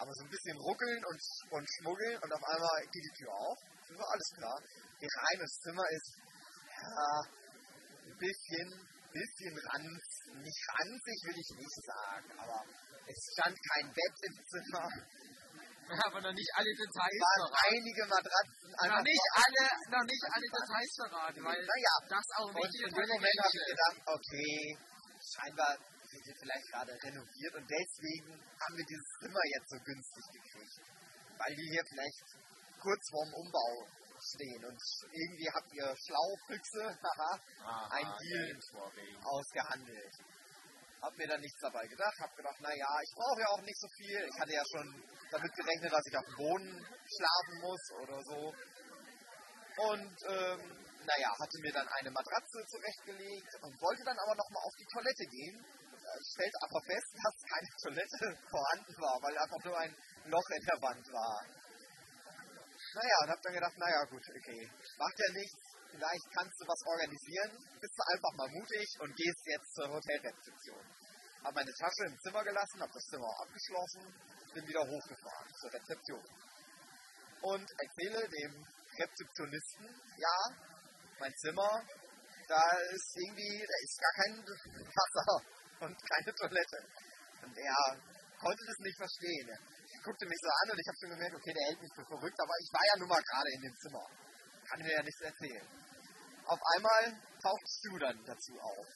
[0.00, 1.20] aber so ein bisschen ruckeln und,
[1.52, 3.58] und schmuggeln und auf einmal geht die Tür auf.
[3.86, 4.56] Das war alles klar.
[4.98, 6.08] Geh rein, das Zimmer ist
[6.80, 7.20] ja,
[8.06, 8.68] ein bisschen,
[9.12, 10.04] bisschen ranz,
[10.40, 12.64] nicht ranzig will ich nicht sagen, aber
[13.06, 14.88] es stand kein Bett im Zimmer.
[16.06, 18.70] Aber noch nicht alle Details Es waren einige Matratzen.
[18.70, 23.08] Noch nicht alle, noch nicht alle Details verraten, weil naja, das auch und in dem
[23.10, 24.78] Moment habe ich gedacht, okay,
[25.18, 25.74] scheinbar
[26.06, 30.78] sind wir vielleicht gerade renoviert und deswegen haben wir dieses Zimmer jetzt so günstig gekriegt.
[31.42, 32.26] Weil die hier vielleicht
[32.78, 33.70] kurz vorm Umbau
[34.22, 34.80] stehen und
[35.12, 37.40] irgendwie habt ihr Schlaufüchse, haha,
[37.90, 38.60] ein Deal
[39.24, 40.14] ausgehandelt.
[41.02, 43.88] Hab mir dann nichts dabei gedacht, hab gedacht, naja, ich brauche ja auch nicht so
[43.96, 44.20] viel.
[44.20, 48.40] Ich hatte ja schon damit gerechnet, dass ich auf dem Boden schlafen muss oder so.
[49.88, 50.60] Und ähm,
[51.06, 55.24] naja, hatte mir dann eine Matratze zurechtgelegt und wollte dann aber nochmal auf die Toilette
[55.24, 55.64] gehen
[56.32, 59.96] stellt aber fest, dass keine Toilette vorhanden war, weil einfach nur ein
[60.26, 61.59] Loch in der Wand war.
[62.94, 65.58] Naja, und hab dann gedacht, naja gut, okay, macht ja nichts,
[65.90, 70.84] vielleicht kannst du was organisieren, bist du einfach mal mutig und gehst jetzt zur Hotelrezeption.
[71.44, 74.02] Hab meine Tasche im Zimmer gelassen, hab das Zimmer abgeschlossen,
[74.54, 76.26] bin wieder hochgefahren zur Rezeption.
[77.42, 78.52] Und erzähle dem
[78.98, 79.86] Rezeptionisten,
[80.18, 80.36] ja,
[81.20, 81.86] mein Zimmer,
[82.48, 82.62] da
[82.92, 85.28] ist irgendwie, da ist gar kein Wasser
[85.86, 86.78] und keine Toilette.
[87.42, 87.96] Und er
[88.40, 89.48] konnte das nicht verstehen.
[90.02, 92.38] Guckte mich so an und ich habe schon gemerkt, okay, der hält mich für verrückt,
[92.40, 94.06] aber ich war ja nun mal gerade in dem Zimmer.
[94.68, 95.66] Kann mir ja nichts erzählen.
[96.46, 97.04] Auf einmal
[97.42, 98.86] tauchtest du dann dazu auf.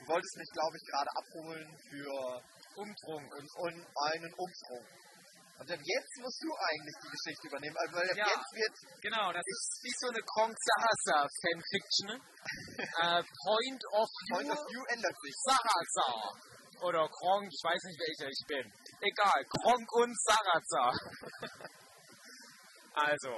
[0.00, 2.12] Du wolltest mich, glaube ich, gerade abholen für
[2.76, 3.76] Umtrunk und, und
[4.12, 4.88] einen Umtrunk.
[5.58, 7.76] Und dann jetzt musst du eigentlich die Geschichte übernehmen.
[7.78, 8.74] Also weil ja, jetzt wird.
[9.00, 12.10] Genau, das ist wie so eine Kronk Sahasa Fanfiction.
[13.00, 14.34] uh, Point of View.
[14.34, 15.34] Point of View ändert sich.
[15.46, 16.53] Sahasa.
[16.84, 18.68] Oder Kronk, ich weiß nicht welcher ich bin.
[19.00, 20.92] Egal, Kronk und Saraza.
[23.08, 23.32] also,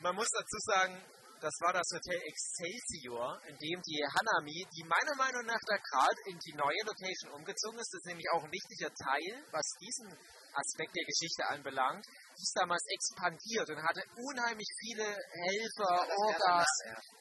[0.00, 0.96] man muss dazu sagen,
[1.44, 6.20] das war das Hotel Excelsior, in dem die Hanami, die meiner Meinung nach da gerade
[6.32, 10.08] in die neue Location umgezogen ist, das ist nämlich auch ein wichtiger Teil, was diesen
[10.56, 16.72] Aspekt der Geschichte anbelangt, die ist damals expandiert und hatte unheimlich viele Helfer, Orgas,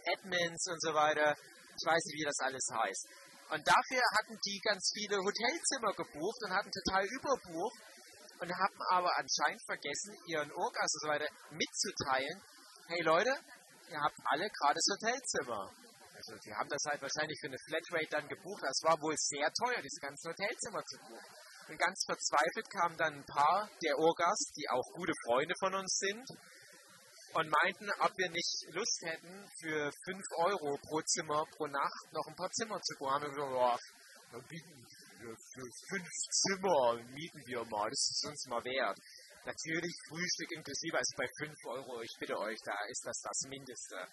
[0.08, 1.36] Admins und so weiter.
[1.36, 3.31] Ich weiß nicht, wie das alles heißt.
[3.52, 7.80] Und dafür hatten die ganz viele Hotelzimmer gebucht und hatten total überbucht
[8.40, 12.42] und haben aber anscheinend vergessen, ihren Orgas und so weiter mitzuteilen.
[12.88, 13.36] Hey Leute,
[13.92, 15.68] ihr habt alle gratis Hotelzimmer.
[16.16, 18.64] Also die haben das halt wahrscheinlich für eine Flatrate dann gebucht.
[18.64, 21.28] Das war wohl sehr teuer, diese ganzen Hotelzimmer zu buchen.
[21.68, 25.92] Und ganz verzweifelt kamen dann ein paar der Orgas, die auch gute Freunde von uns
[26.00, 26.24] sind,
[27.34, 32.28] und meinten, ob wir nicht Lust hätten, für 5 Euro pro Zimmer pro Nacht noch
[32.28, 33.14] ein paar Zimmer zu buchen.
[33.14, 33.80] Haben wir gesagt, boah,
[34.32, 34.88] wir bieten
[35.20, 38.98] für, für fünf Zimmer mieten wir mal, das ist uns mal wert.
[39.46, 44.08] Natürlich Frühstück inklusive, also bei 5 Euro, ich bitte euch, da ist das das Mindeste.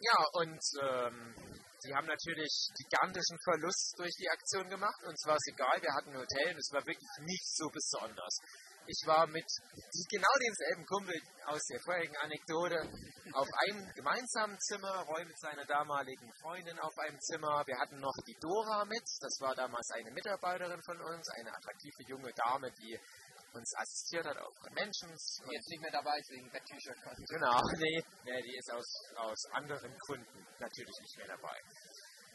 [0.00, 1.34] Ja, und ähm,
[1.82, 5.02] Sie haben natürlich gigantischen Verlust durch die Aktion gemacht.
[5.04, 8.36] und zwar ist egal, wir hatten ein Hotel und es war wirklich nicht so besonders.
[8.86, 9.46] Ich war mit
[10.08, 11.14] genau demselben Kumpel
[11.46, 12.80] aus der vorherigen Anekdote
[13.32, 17.62] auf einem gemeinsamen Zimmer, Roy mit seiner damaligen Freundin auf einem Zimmer.
[17.66, 22.02] Wir hatten noch die Dora mit, das war damals eine Mitarbeiterin von uns, eine attraktive
[22.08, 22.98] junge Dame, die
[23.52, 25.10] uns assistiert hat, auch Menschen.
[25.10, 26.94] Die jetzt nicht mehr dabei ist wegen Betttücher.
[27.28, 31.58] Genau, nee, nee, die ist aus, aus anderen Gründen natürlich nicht mehr dabei.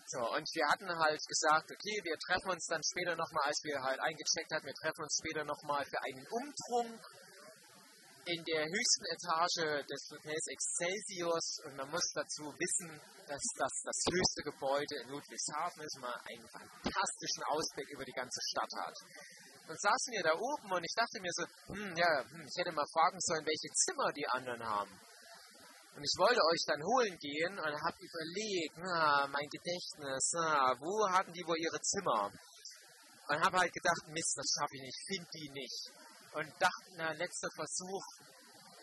[0.08, 3.82] So, und wir hatten halt gesagt, okay, wir treffen uns dann später nochmal, als wir
[3.82, 7.02] halt eingecheckt hatten, wir treffen uns später nochmal für einen Umtrunk
[8.26, 14.00] in der höchsten Etage des Hotels Excelsiors und man muss dazu wissen, dass das das
[14.10, 18.98] höchste Gebäude in Ludwigshafen ist, man einen fantastischen Ausblick über die ganze Stadt hat.
[19.66, 22.72] Dann saßen wir da oben und ich dachte mir so, hm, ja, hm, ich hätte
[22.72, 24.94] mal fragen sollen, welche Zimmer die anderen haben.
[25.96, 31.08] Und ich wollte euch dann holen gehen und habe überlegt, na, mein Gedächtnis, na, wo
[31.08, 32.28] hatten die wohl ihre Zimmer?
[33.32, 35.82] Und habe halt gedacht, Mist, das schaffe ich nicht, finde die nicht.
[36.36, 38.04] Und dachte, na, letzter Versuch,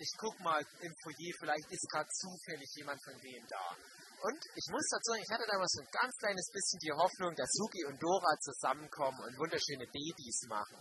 [0.00, 3.76] ich guck mal im Foyer, vielleicht ist gerade zufällig jemand von denen da.
[4.22, 7.50] Und ich muss dazu sagen, ich hatte damals ein ganz kleines bisschen die Hoffnung, dass
[7.52, 10.80] Suki und Dora zusammenkommen und wunderschöne Babys machen.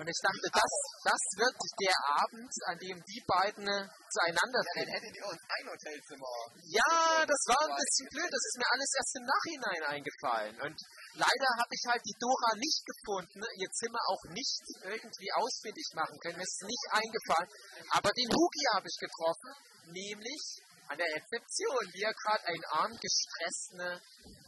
[0.00, 0.72] Und ich dachte, das,
[1.04, 4.92] das wird der Abend, an dem die beiden zueinander Ja, dann finden.
[4.96, 6.32] hättet ihr uns ein Hotelzimmer.
[6.72, 8.30] Ja, das war ein bisschen blöd.
[8.32, 10.56] Das ist mir alles erst im Nachhinein eingefallen.
[10.64, 10.78] Und
[11.20, 16.16] leider habe ich halt die Dora nicht gefunden, ihr Zimmer auch nicht irgendwie ausfindig machen
[16.24, 16.40] können.
[16.40, 17.48] Mir ist nicht eingefallen.
[17.92, 19.52] Aber den Hugi habe ich getroffen,
[19.92, 20.42] nämlich
[20.88, 24.00] an der Rezeption, wie er gerade einen arm gestressten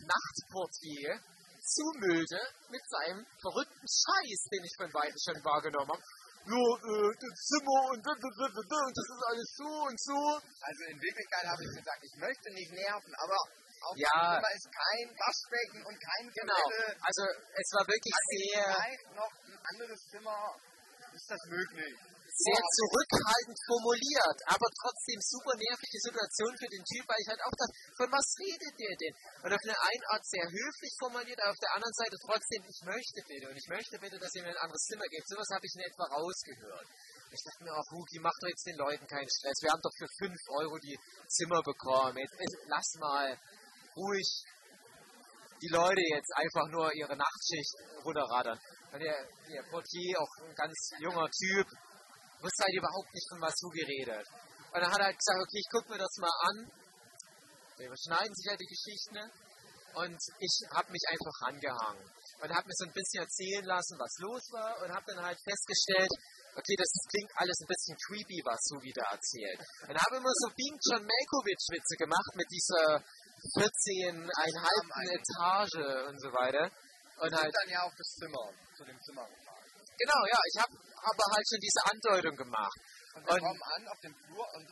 [0.08, 1.20] Nachtportier
[1.62, 2.38] zumüllte
[2.68, 6.02] mit seinem verrückten Scheiß, den ich von Weitem schon wahrgenommen habe.
[6.42, 10.18] Ja, äh, das Zimmer und das, das, das, ist alles so und so.
[10.58, 13.38] Also in Wirklichkeit habe ich gesagt, ich möchte nicht nerven, aber
[13.86, 14.10] auf Ja.
[14.10, 16.58] dem Zimmer ist kein Waschbecken und kein Genau.
[16.66, 16.98] Toilette.
[16.98, 17.22] Also
[17.54, 20.38] es war wirklich ich sehr, vielleicht noch ein anderes Zimmer?
[21.14, 21.94] Ist das möglich?
[22.32, 27.56] Sehr zurückhaltend formuliert, aber trotzdem super nervige Situation für den Typ, weil ich halt auch
[27.56, 29.14] dachte, von was redet der denn?
[29.44, 32.80] Und auf der einen Art sehr höflich formuliert, aber auf der anderen Seite trotzdem, ich
[32.84, 35.28] möchte bitte und ich möchte bitte, dass ihr mir ein anderes Zimmer gebt.
[35.28, 36.88] Sowas habe ich in etwa rausgehört.
[37.32, 39.56] Ich dachte mir auch, Hugi, mach doch jetzt den Leuten keinen Stress.
[39.64, 42.18] Wir haben doch für 5 Euro die Zimmer bekommen.
[42.18, 43.32] Jetzt, jetzt lass mal
[43.96, 44.28] ruhig
[45.62, 47.72] die Leute jetzt einfach nur ihre Nachtschicht
[48.04, 48.58] runterradern.
[48.92, 49.16] Und der,
[49.48, 51.66] der Portier, auch ein ganz junger Typ,
[52.42, 54.26] wusste halt überhaupt nicht, von was du geredet.
[54.72, 56.56] Und dann hat er halt gesagt, okay, ich gucke mir das mal an.
[57.76, 59.20] Wir überschneiden sich ja die Geschichten.
[59.92, 62.06] Und ich habe mich einfach rangehangen.
[62.40, 64.80] Und habe mir so ein bisschen erzählen lassen, was los war.
[64.82, 66.10] Und habe dann halt festgestellt,
[66.56, 69.60] okay, das klingt alles ein bisschen creepy, was du wieder erzählt.
[69.88, 73.04] Und habe immer so Beam John Malkovich-Witze gemacht mit dieser
[73.60, 76.72] 14,5 Etage und so weiter.
[77.20, 79.62] Und Wir halt dann ja auf das Zimmer, zu dem Zimmer gefahren.
[79.98, 80.72] Genau, ja, ich habe
[81.02, 82.78] aber halt schon diese Andeutung gemacht.
[83.14, 84.66] Und wir Und- kommen an auf dem Flur und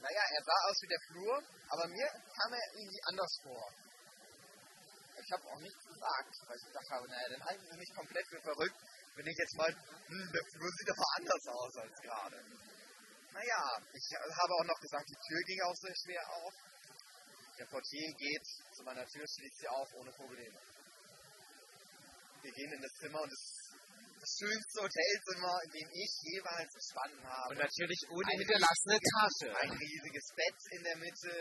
[0.00, 1.34] naja, er sah aus wie der Flur,
[1.68, 3.64] aber mir kam er irgendwie anders vor.
[5.18, 8.26] Ich habe auch nichts gesagt, weil ich gedacht habe, naja, dann halten sie mich komplett
[8.28, 8.78] für verrückt,
[9.16, 12.38] wenn ich jetzt mal, hm, der Flur sieht aber anders aus als gerade.
[13.32, 13.62] Naja,
[13.92, 16.54] ich habe auch noch gesagt, die Tür ging auch sehr schwer auf.
[17.58, 20.60] Der Portier geht zu meiner Tür, schließt sie auf ohne Probleme.
[22.42, 23.65] Wir gehen in das Zimmer und es ist
[24.26, 27.50] schönste Hotelzimmer, in dem ich jeweils gestanden habe.
[27.54, 29.48] Und natürlich ohne Ein hinterlassene Tasche.
[29.62, 31.32] Ein riesiges Bett in der Mitte,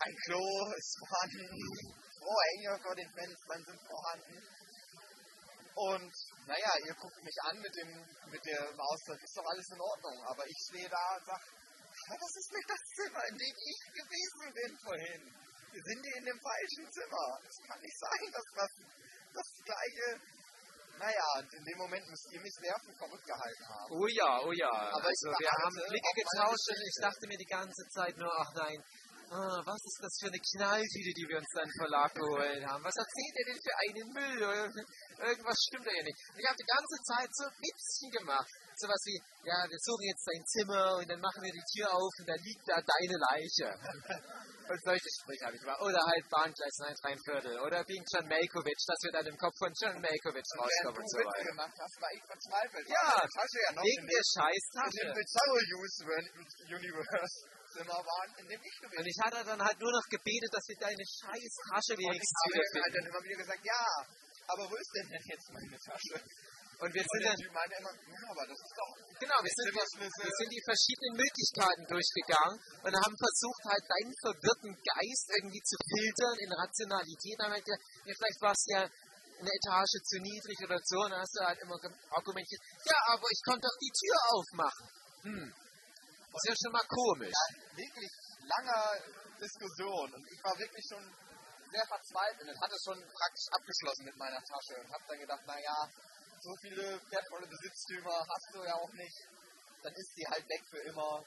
[0.00, 0.44] ein Klo
[0.76, 1.44] ist vorhanden,
[2.16, 4.38] Vorhänge vor den Fenstern sind vorhanden.
[5.74, 6.14] Und
[6.46, 7.90] naja, ihr guckt mich an mit dem,
[8.30, 10.16] mit dem Ausdruck, ist doch alles in Ordnung.
[10.28, 11.44] Aber ich stehe da und sage,
[12.08, 15.22] das ist nicht das Zimmer, in dem ich gewesen bin vorhin.
[15.72, 17.28] Wir sind hier in dem falschen Zimmer.
[17.48, 18.72] Es kann nicht sein, dass das
[19.32, 20.20] das gleiche.
[21.02, 23.90] Naja, in dem Moment müsst ihr mich für verrückt gehalten haben.
[23.90, 24.70] Oh ja, oh ja.
[24.70, 28.54] Aber also, wir haben Blicke getauscht und ich dachte mir die ganze Zeit nur, ach
[28.54, 28.78] nein,
[29.34, 32.84] ah, was ist das für eine Knalltüte, die wir uns dann Verlag geholt haben?
[32.86, 34.38] Was erzählt ihr denn für einen Müll?
[35.26, 36.18] Irgendwas stimmt da ja nicht.
[36.30, 38.52] Und ich habe die ganze Zeit so Witzchen gemacht.
[38.82, 42.10] Sowas wie, ja, wir suchen jetzt dein Zimmer und dann machen wir die Tür auf
[42.18, 43.70] und da liegt da deine Leiche.
[44.62, 45.82] Und solche Sprüche habe ich gemacht.
[45.82, 47.58] Oder halt Bahngleis 9 3 Viertel.
[47.66, 51.18] Oder wegen John Malkovich, dass wir dann im Kopf von John Malkovich rauskommen und so
[51.18, 51.50] weiter.
[51.50, 52.86] gemacht hast, war ich verzweifelt.
[52.88, 55.18] Ja, Tasche ja noch Wegen der dem, scheiß in dem
[56.78, 57.36] Universe
[57.90, 62.00] waren, Und ich hatte dann halt nur noch gebetet, dass wir deine scheiß Tasche Und
[62.00, 63.84] ich wenigstens habe halt dann immer wieder gesagt, ja,
[64.46, 66.16] aber wo ist denn denn jetzt meine Tasche?
[66.82, 68.90] Und wir sind dann, Typ meinte immer, ja, aber das ist doch...
[69.22, 74.74] genau, wir sind, wir sind die verschiedenen Möglichkeiten durchgegangen und haben versucht, halt deinen verwirrten
[74.82, 77.38] Geist irgendwie zu filtern in Rationalität.
[77.38, 80.98] Dann haben wir gesagt, ja, vielleicht war es ja eine Etage zu niedrig oder so.
[81.06, 81.78] Und dann hast du halt immer
[82.18, 84.86] argumentiert, ja, aber ich konnte doch die Tür aufmachen.
[85.22, 87.30] Hm, das ist ja schon mal komisch.
[87.30, 87.46] Ja,
[87.78, 88.10] wirklich
[88.42, 88.82] langer
[89.38, 91.04] Diskussion und ich war wirklich schon
[91.70, 95.78] sehr verzweifelt und hatte schon praktisch abgeschlossen mit meiner Tasche und habe dann gedacht, naja,
[96.42, 99.18] so viele wertvolle Besitztümer hast du ja auch nicht,
[99.82, 101.22] dann ist die halt weg für immer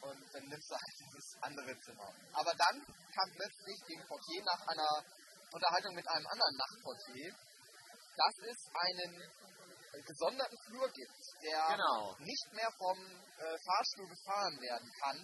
[0.00, 2.08] und dann nimmst du halt dieses andere Zimmer.
[2.32, 2.76] Aber dann
[3.12, 5.04] kam plötzlich gegen Portier nach einer
[5.52, 7.28] Unterhaltung mit einem anderen Nachtportier,
[8.16, 9.12] dass es einen
[10.06, 12.16] gesonderten Flur gibt, der Genau.
[12.20, 15.18] nicht mehr vom äh, Fahrstuhl gefahren werden kann,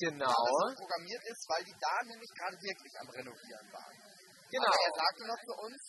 [0.00, 3.96] Genau, weil das so programmiert ist, weil die da nämlich gerade wirklich am Renovieren waren.
[4.48, 5.80] genau, Aber er sagte noch zu uns,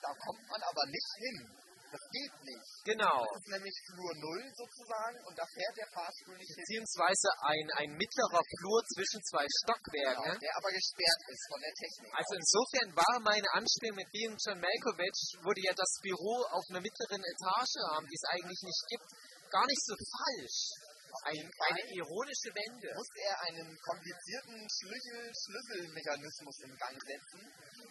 [0.00, 1.59] da kommt man aber nicht hin.
[1.90, 2.68] Das geht nicht.
[2.86, 3.18] genau.
[3.26, 6.62] Das ist nämlich Flur 0 sozusagen und da fährt der Fahrstuhl nicht hin.
[6.62, 10.22] Beziehungsweise ein, ein mittlerer Flur zwischen zwei Stockwerken.
[10.22, 12.10] Genau, der aber gesperrt ist von der Technik.
[12.14, 16.64] Also insofern war meine Anspielung mit Being John Malkovich, wo die ja das Büro auf
[16.70, 19.08] einer mittleren Etage haben, die es eigentlich nicht gibt,
[19.50, 20.89] gar nicht so falsch.
[21.24, 22.88] Ein, eine ironische Wende.
[22.94, 27.40] muss er einen komplizierten Schlüssel Schlüsselmechanismus in Gang setzen,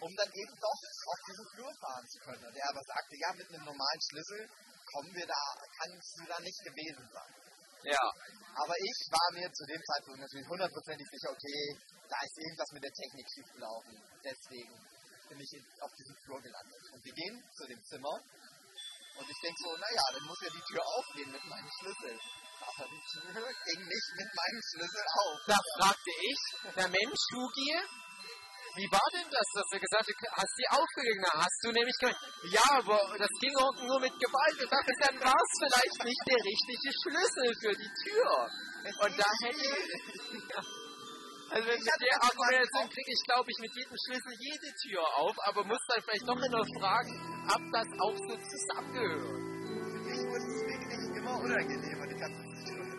[0.00, 2.44] um dann eben doch auf diesen Flur fahren zu können.
[2.44, 4.48] Und er aber sagte, ja, mit einem normalen Schlüssel
[4.92, 5.44] kommen wir da,
[5.78, 7.32] kannst du da nicht gewesen sein.
[7.84, 8.04] Ja.
[8.56, 11.60] Aber ich war mir zu dem Zeitpunkt natürlich hundertprozentig sicher, okay,
[12.08, 13.94] da ist irgendwas mit der Technik schiefgelaufen.
[14.24, 14.74] Deswegen
[15.30, 16.82] bin ich auf diesem Flur gelandet.
[16.92, 18.20] Und wir gehen zu dem Zimmer
[19.20, 22.16] und ich denke so, naja, dann muss ja die Tür aufgehen mit meinem Schlüssel.
[22.64, 25.36] Aber die Tür ging nicht mit meinem Schlüssel auf.
[25.46, 26.40] Da fragte ich,
[26.72, 27.72] der Mensch, Hugi,
[28.80, 31.20] wie war denn das, dass du gesagt hast, hast die aufgelegt?
[31.20, 32.16] Na, hast du nämlich gesagt,
[32.48, 34.56] ja, aber das ging auch nur mit Gewalt.
[34.56, 38.32] Ich dachte, dann war es vielleicht nicht der richtige Schlüssel für die Tür.
[39.04, 40.80] Und da hätte ich...
[41.50, 45.64] Also mit der Argumentation kriege ich, glaube ich, mit jedem Schlüssel jede Tür auf, aber
[45.66, 47.10] muss dann vielleicht doch noch fragen,
[47.50, 49.34] ob das auch so zusammengehört.
[49.90, 52.90] Für mich wurde es wirklich immer unangenehmer, die ganze Situation.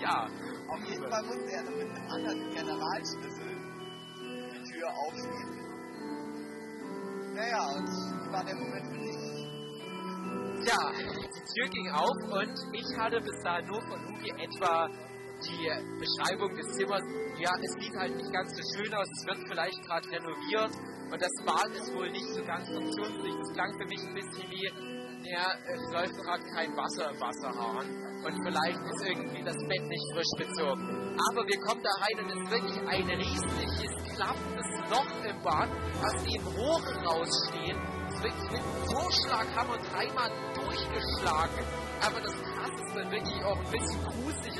[0.00, 0.26] Ja,
[0.72, 3.52] Auf jeden Fall musste er dann mit einem anderen Generalschlüssel
[4.48, 5.62] die Tür aufschließen.
[7.34, 7.88] Naja, und
[8.32, 9.22] war der Moment für mich.
[10.66, 14.88] Ja, die Tür ging auf und ich hatte bis dahin nur von Hugi etwa
[15.46, 15.68] die
[15.98, 17.02] Beschreibung des Zimmers.
[17.38, 20.72] Ja, es sieht halt nicht ganz so schön aus, es wird vielleicht gerade renoviert
[21.10, 23.34] und das Bad ist wohl nicht so ganz funktionsfähig.
[23.38, 24.66] Das klang für mich ein bisschen wie,
[25.26, 27.86] ja, es läuft gerade kein Wasser im Wasserhahn
[28.22, 31.18] und vielleicht ist irgendwie das Bett nicht frisch bezogen.
[31.30, 35.70] Aber wir kommen da rein und es ist wirklich ein riesiges, klaffendes Loch im Bad,
[36.04, 41.64] aus dem Rohre rausstehen wirklich mit einem Vorschlaghammer dreimal durchgeschlagen.
[42.00, 44.02] Aber das krasseste, wirklich auch ein bisschen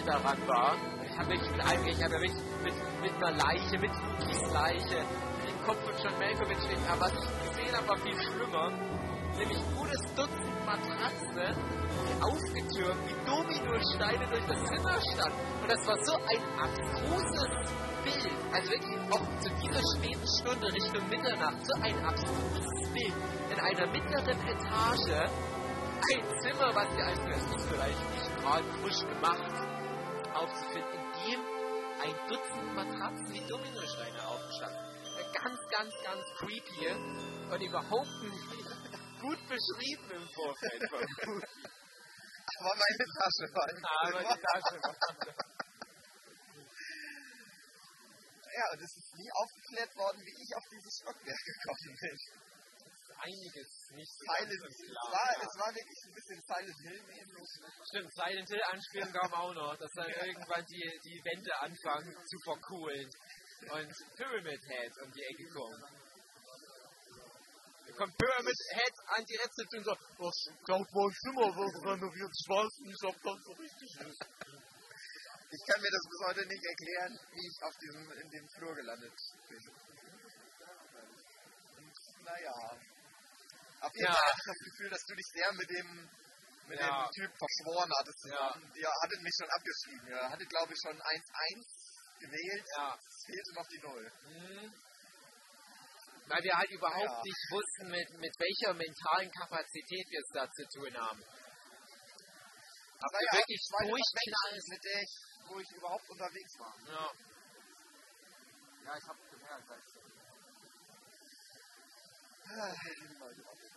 [0.02, 2.32] gruselige daran war, ich habe wirklich mit einem, ich habe wirklich
[2.62, 4.98] mit, mit einer Leiche, mit Lukis Leiche,
[5.46, 8.70] dem Kopf von John Malkovich stehen, aber was ich gesehen habe, war viel schlimmer.
[9.38, 15.40] Nämlich gutes Dutzend Matratzen, die aufgetürmt, wie Dominosteine durch das Zimmer standen.
[15.62, 17.48] Und das war so ein abstruses
[18.04, 18.36] Bild.
[18.52, 23.14] Also wirklich auch zu dieser späten Stunde Richtung Mitternacht, so ein abstruses Bild.
[23.50, 25.32] In einer mittleren Etage
[26.12, 27.20] ein Zimmer, was dir als
[27.70, 29.71] vielleicht nicht gerade frisch gemacht
[30.34, 31.40] aufzufinden, in dem
[32.02, 34.92] ein Dutzend Matratzen wie Dominosteine aufgestanden.
[35.32, 36.88] Ganz, ganz, ganz creepy
[37.50, 38.48] und überhaupt nicht
[39.20, 40.82] gut beschrieben im Vorfeld.
[42.58, 44.94] Aber meine Tasche war nicht Aber die Tasche war
[48.52, 52.16] Ja, und es ist nie aufgeklärt worden, wie ich auf dieses Stockwerk gekommen bin.
[53.22, 55.12] Einiges nicht so Silent, ganz es, klar.
[55.12, 55.42] war, ja.
[55.46, 57.46] es war wirklich ein bisschen Silent Hill-mäßig.
[57.88, 62.36] Stimmt, Silent Hill Anspielung kam auch noch, dass dann irgendwann die, die Wände anfangen zu
[62.44, 63.08] verkohlen
[63.70, 65.80] und Pyramid Head um die Ecke kommen.
[67.86, 72.32] Da kommt Pyramid Head an die Rezeption und sagt, ich glaube, mein Zimmer wird renoviert,
[72.32, 74.22] ich weiß nicht, ob das so richtig ist.
[75.52, 78.74] Ich kann mir das bis heute nicht erklären, wie ich auf diesem, in dem Flur
[78.74, 79.12] gelandet
[79.50, 79.62] bin.
[81.76, 82.91] Und, naja.
[83.82, 84.12] Auf jeden Ja.
[84.14, 85.88] Fall hatte ich das Gefühl, dass du dich sehr mit dem,
[86.68, 87.02] mit Ja.
[87.02, 88.24] dem Typ verschworen hattest.
[88.26, 88.54] Ja.
[88.74, 90.06] Ihr hattet mich schon abgeschrieben.
[90.06, 91.66] Ihr hattet, glaube ich, schon 1-1
[92.20, 92.64] gewählt.
[92.76, 92.94] Ja.
[92.94, 94.12] Es fehlte noch die Null.
[94.22, 94.72] Mhm.
[96.28, 97.22] Weil wir halt überhaupt Ja.
[97.24, 101.22] nicht wussten, mit, mit welcher mentalen Kapazität wir es da zu tun haben.
[103.02, 104.62] Aber wir ja, wirklich durchknallen.
[104.70, 105.14] Mit der ich,
[105.48, 106.74] wo ich überhaupt unterwegs war.
[106.86, 107.10] Ja.
[108.84, 109.82] Ja, ich habe gemerkt, dass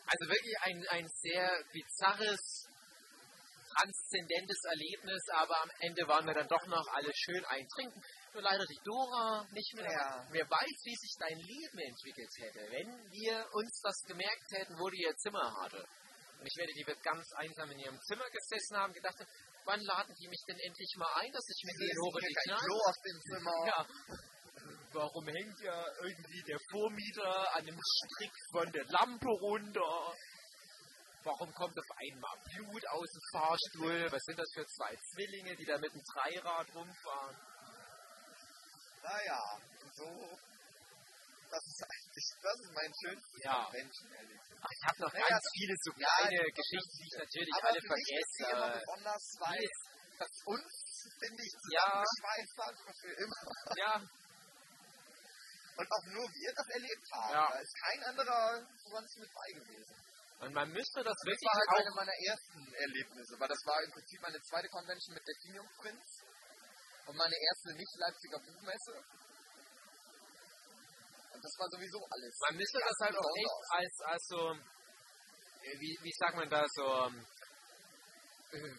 [0.06, 2.68] Also wirklich ein, ein sehr bizarres,
[3.76, 8.02] transzendentes Erlebnis, aber am Ende waren wir dann doch noch alle schön eintrinken.
[8.34, 9.92] Nur leider die Dora nicht mehr.
[9.92, 10.28] Ja.
[10.32, 14.90] Wer weiß, wie sich dein Leben entwickelt hätte, wenn wir uns das gemerkt hätten, wo
[14.90, 15.84] die ihr Zimmer hatte.
[16.40, 19.30] Und ich werde, die wird ganz einsam in ihrem Zimmer gesessen haben, gedacht, haben,
[19.66, 22.66] wann laden die mich denn endlich mal ein, dass ich mit hier die kein Kneipe
[22.66, 23.68] Klo auf dem Zimmer.
[23.68, 23.88] ja.
[24.96, 30.16] Warum hängt ja irgendwie der Vormieter an dem Strick von der Lampe runter?
[31.24, 34.08] Warum kommt auf einmal Blut aus dem Fahrstuhl?
[34.12, 37.36] Was sind das für zwei Zwillinge, die da mit dem Dreirad rumfahren?
[39.04, 39.42] Naja,
[39.84, 40.08] und so.
[41.52, 43.70] Das ist eigentlich, das ist mein schönstes Ja.
[43.72, 44.60] Menschenerlebnis.
[44.64, 47.54] Ach, ich habe noch Naja, ganz viele so ja, kleine das- Geschichten, die ich natürlich
[47.60, 48.44] Aber alle vergesse.
[48.48, 49.78] immer besonders, weil Yes.
[50.20, 50.72] das uns,
[51.20, 51.84] finde ich, Ja.
[51.84, 53.44] zusammengeschweißt hat für immer.
[53.76, 53.94] Ja,
[55.78, 57.34] Und auch nur wir das erlebt haben.
[57.34, 57.50] Ja.
[57.52, 59.96] Da ist kein anderer sonst mit bei gewesen.
[60.40, 63.62] und man müsste das Das wirklich war halt auch eine meiner ersten Erlebnisse, weil das
[63.66, 66.24] war im Prinzip meine zweite Convention mit der Kingdom Prince
[67.08, 68.96] und meine erste Nicht-Leipziger Buchmesse.
[71.36, 72.40] Und das war sowieso alles.
[72.48, 74.42] Man müsste das halt auch echt als, als so,
[75.80, 77.12] wie, wie sagt man da, so,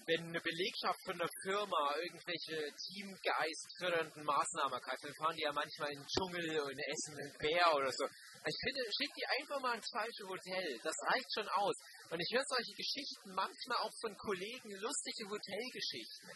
[0.06, 5.92] wenn eine Belegschaft von der Firma irgendwelche teamgeistfördernden Maßnahmen ergreift, dann fahren die ja manchmal
[5.92, 8.04] in den Dschungel und essen einen Bär oder so.
[8.06, 10.78] Ich finde, schick die einfach mal ins falsche Hotel.
[10.82, 11.74] Das reicht schon aus.
[12.10, 16.30] Und ich höre solche Geschichten manchmal auch von Kollegen, lustige Hotelgeschichten.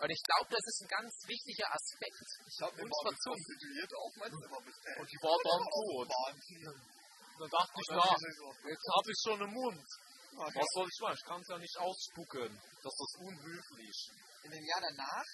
[0.00, 2.24] Und ich glaube, das ist ein ganz wichtiger Aspekt.
[2.48, 3.44] Ich habe uns immer verzogen.
[4.96, 6.08] Und die war dann tot.
[7.40, 8.08] Dann dachte ich, na,
[8.64, 9.84] jetzt habe ich schon einen Mund.
[10.36, 11.16] Was soll ich machen?
[11.18, 12.50] Ich kann es ja nicht ausspucken.
[12.82, 13.96] Das ist unhöflich.
[14.44, 15.28] In dem Jahr danach,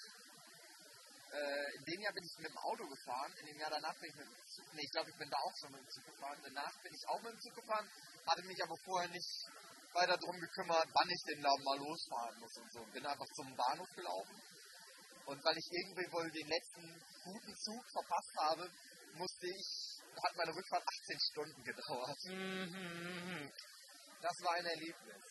[1.31, 4.09] äh, in dem Jahr bin ich mit dem Auto gefahren, in dem Jahr danach bin
[4.09, 6.05] ich mit dem Zug, nee, ich glaube, ich bin da auch schon mit dem Zug
[6.05, 6.39] gefahren.
[6.43, 7.87] Danach bin ich auch mit dem Zug gefahren,
[8.25, 9.31] hatte mich aber vorher nicht
[9.93, 12.83] weiter darum gekümmert, wann ich denn da mal losfahren muss und so.
[12.91, 14.37] Bin einfach zum Bahnhof gelaufen.
[15.25, 16.87] Und weil ich irgendwie wohl den letzten
[17.23, 18.71] guten Zug verpasst habe,
[19.15, 19.67] musste ich,
[20.23, 22.19] hat meine Rückfahrt 18 Stunden gedauert.
[22.25, 23.51] Mhm.
[24.21, 25.23] Das war ein Erlebnis.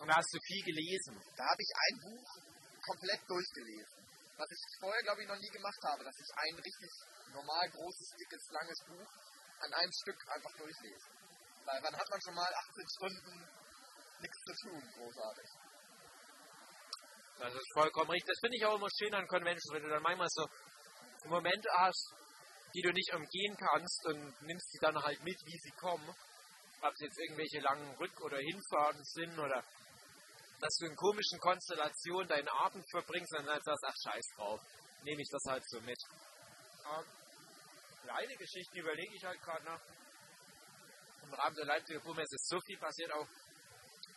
[0.00, 1.16] Und da hast du viel gelesen.
[1.36, 2.28] Da habe ich ein Buch
[2.84, 3.96] komplett durchgelesen.
[4.36, 6.90] Was ich vorher, glaube ich, noch nie gemacht habe, dass ich ein richtig
[7.32, 9.08] normal großes, dickes, langes Buch
[9.60, 11.08] an einem Stück einfach durchlese.
[11.64, 13.34] Weil wann hat man schon mal 18 Stunden
[14.20, 15.48] nichts zu tun, großartig.
[17.38, 18.28] Das ist vollkommen richtig.
[18.28, 20.48] Das finde ich auch immer schön an Conventions, wenn du dann manchmal so
[21.28, 22.14] Momente hast,
[22.74, 26.14] die du nicht umgehen kannst und nimmst sie dann halt mit, wie sie kommen.
[26.86, 29.62] Ob es jetzt irgendwelche langen Rück- oder Hinfahrten sind oder
[30.60, 34.60] dass du in komischen Konstellationen deinen Abend verbringst und dann sagst, ach scheiß drauf,
[35.02, 35.98] nehme ich das halt so mit.
[36.86, 37.04] Ähm,
[38.02, 39.80] kleine Geschichten überlege ich halt gerade nach.
[41.24, 43.26] Im Rahmen der Leipziger Buchmesse ist so viel passiert, auch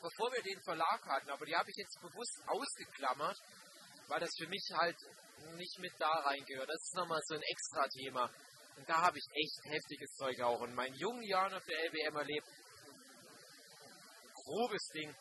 [0.01, 3.37] bevor wir den Verlag hatten, aber die habe ich jetzt bewusst ausgeklammert,
[4.07, 4.95] weil das für mich halt
[5.55, 6.69] nicht mit da reingehört.
[6.69, 8.29] Das ist nochmal so ein extra Thema.
[8.77, 12.15] Und da habe ich echt heftiges Zeug auch in meinen jungen Jahren auf der LBM
[12.15, 12.47] erlebt.
[14.49, 15.15] Grobes Ding.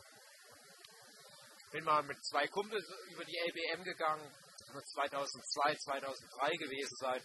[1.71, 4.25] Bin mal mit zwei Kumpels über die LBM gegangen.
[4.57, 7.23] Das muss 2002, 2003 gewesen sein.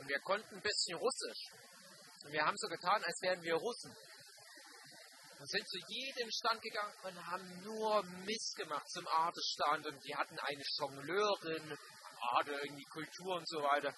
[0.00, 1.42] Und wir konnten ein bisschen Russisch.
[2.24, 3.94] Und wir haben so getan, als wären wir Russen.
[5.38, 9.86] Und sind zu jedem Stand gegangen und haben nur Mist gemacht zum Artestand.
[9.86, 11.78] Und die hatten eine Jongleurin,
[12.34, 13.94] Arte, irgendwie Kultur und so weiter.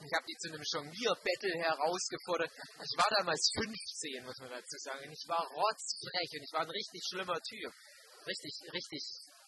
[0.00, 2.50] Ich habe die zu einem Jonglier-Battle herausgefordert.
[2.80, 5.04] Ich war damals 15, muss man dazu sagen.
[5.04, 7.72] Und ich war rotzfrech und ich war ein richtig schlimmer Typ.
[8.26, 9.02] Richtig, richtig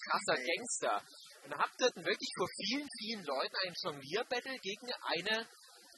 [0.04, 1.00] krasser Gangster.
[1.44, 5.48] Und hab dort wirklich vor vielen, vielen Leuten ein Jonglier-Battle gegen eine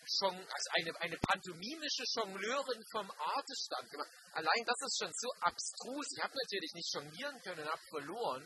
[0.05, 4.11] also eine, eine pantomimische Jongleurin vom Artestand gemacht.
[4.33, 6.07] Allein das ist schon so abstrus.
[6.13, 8.45] Ich habe natürlich nicht jonglieren können und habe verloren.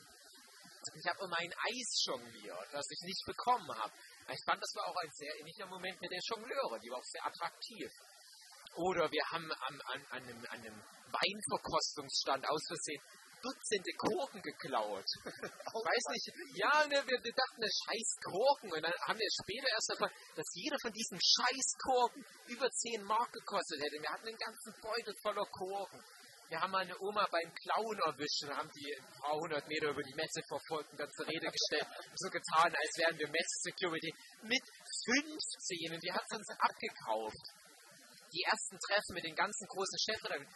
[0.94, 3.92] Ich habe um ein Eis jongliert, das ich nicht bekommen habe.
[4.30, 6.80] Ich fand, das war auch ein sehr ähnlicher Moment mit der Jongleurin.
[6.82, 7.90] Die war auch sehr attraktiv.
[8.76, 13.02] Oder wir haben an, an, an, einem, an einem Weinverkostungsstand aus Versehen
[13.42, 15.06] Dutzende Korken geklaut.
[15.24, 16.26] Weiß nicht,
[16.58, 18.72] ja, ne, wir, wir dachten, das scheiß Korken.
[18.72, 23.02] Und dann haben wir später erst erfahren, dass jeder von diesen scheiß Korken über 10
[23.04, 24.02] Mark gekostet hätte.
[24.02, 26.02] Wir hatten einen ganzen Beutel voller Korken.
[26.48, 30.02] Wir haben meine Oma beim Klauen erwischt und haben die ein paar hundert Meter über
[30.02, 31.86] die Messe verfolgt und dann zur Rede gestellt.
[32.16, 34.14] so getan, als wären wir Messe-Security.
[34.48, 34.64] Mit
[35.04, 37.44] 15 und die hat uns abgekauft.
[38.32, 40.48] Die ersten Treffen mit den ganzen großen Chefredakteuren.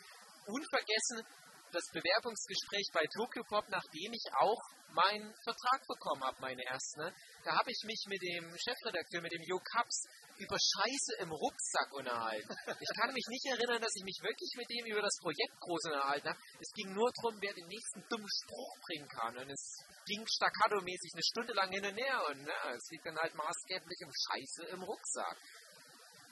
[0.47, 1.25] Unvergessen
[1.73, 4.61] das Bewerbungsgespräch bei Tokyo Pop, nachdem ich auch
[4.93, 7.01] meinen Vertrag bekommen habe, meine ersten.
[7.01, 7.15] Ne?
[7.45, 10.05] Da habe ich mich mit dem Chefredakteur, mit dem Jo Kaps,
[10.43, 12.51] über Scheiße im Rucksack unterhalten.
[12.67, 15.87] Ich kann mich nicht erinnern, dass ich mich wirklich mit dem über das Projekt groß
[15.87, 16.41] unterhalten habe.
[16.59, 19.39] Es ging nur darum, wer den nächsten dummen Spruch bringen kann.
[19.39, 19.63] Und es
[20.07, 22.19] ging staccato-mäßig eine Stunde lang hin und her.
[22.29, 25.39] Und ne, es liegt dann halt maßgeblich um Scheiße im Rucksack.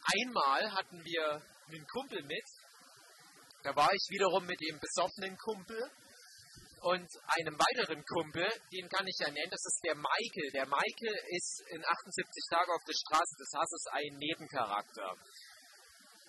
[0.03, 2.47] Einmal hatten wir einen Kumpel mit,
[3.63, 5.79] da war ich wiederum mit dem besoffenen Kumpel
[6.81, 10.51] und einem weiteren Kumpel, den kann ich ja nennen, das ist der Michael.
[10.53, 15.15] Der Michael ist in 78 Tagen auf der Straße des Hasses ein Nebencharakter.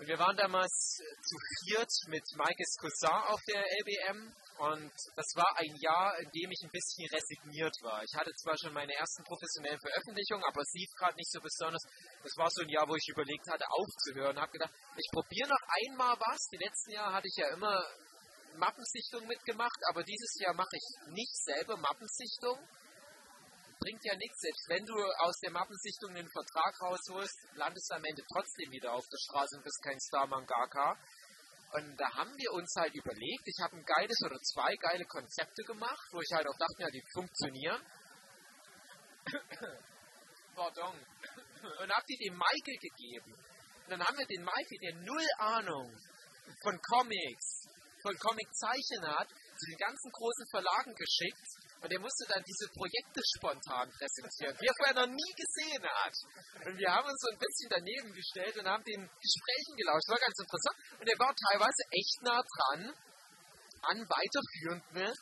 [0.02, 5.58] Und wir waren damals zu viert mit Michaels Cousin auf der LBM und das war
[5.58, 8.02] ein Jahr, in dem ich ein bisschen resigniert war.
[8.02, 11.86] Ich hatte zwar schon meine ersten professionellen Veröffentlichungen, aber es lief gerade nicht so besonders.
[12.24, 14.42] Das war so ein Jahr, wo ich überlegt hatte, aufzuhören.
[14.42, 16.50] Habe gedacht, ich probiere noch einmal was.
[16.50, 17.78] Die letzten Jahre hatte ich ja immer
[18.58, 22.58] Mappensichtung mitgemacht, aber dieses Jahr mache ich nicht selber Mappensichtung.
[23.80, 24.94] Bringt ja nichts, selbst wenn du
[25.26, 29.58] aus der Mappensichtung den Vertrag rausholst, landest du am Ende trotzdem wieder auf der Straße
[29.58, 30.98] und bist kein Starman-Gaka.
[31.74, 35.64] Und da haben wir uns halt überlegt, ich habe ein geiles oder zwei geile Konzepte
[35.64, 37.82] gemacht, wo ich halt auch dachte, ja, die funktionieren.
[40.56, 40.96] Pardon.
[41.82, 43.34] Und habe die dem Michael gegeben.
[43.34, 45.98] Und dann haben wir den Michael, der null Ahnung
[46.62, 47.68] von Comics,
[48.02, 51.48] von Comiczeichen hat, zu den ganzen großen Verlagen geschickt
[51.82, 56.16] Und er musste dann diese Projekte spontan präsentieren, die er vorher noch nie gesehen hat.
[56.66, 60.06] Und wir haben uns so ein bisschen daneben gestellt und haben den Gesprächen gelauscht.
[60.10, 60.78] Das war ganz interessant.
[60.98, 62.82] Und er war teilweise echt nah dran
[63.82, 65.14] an weiterführenden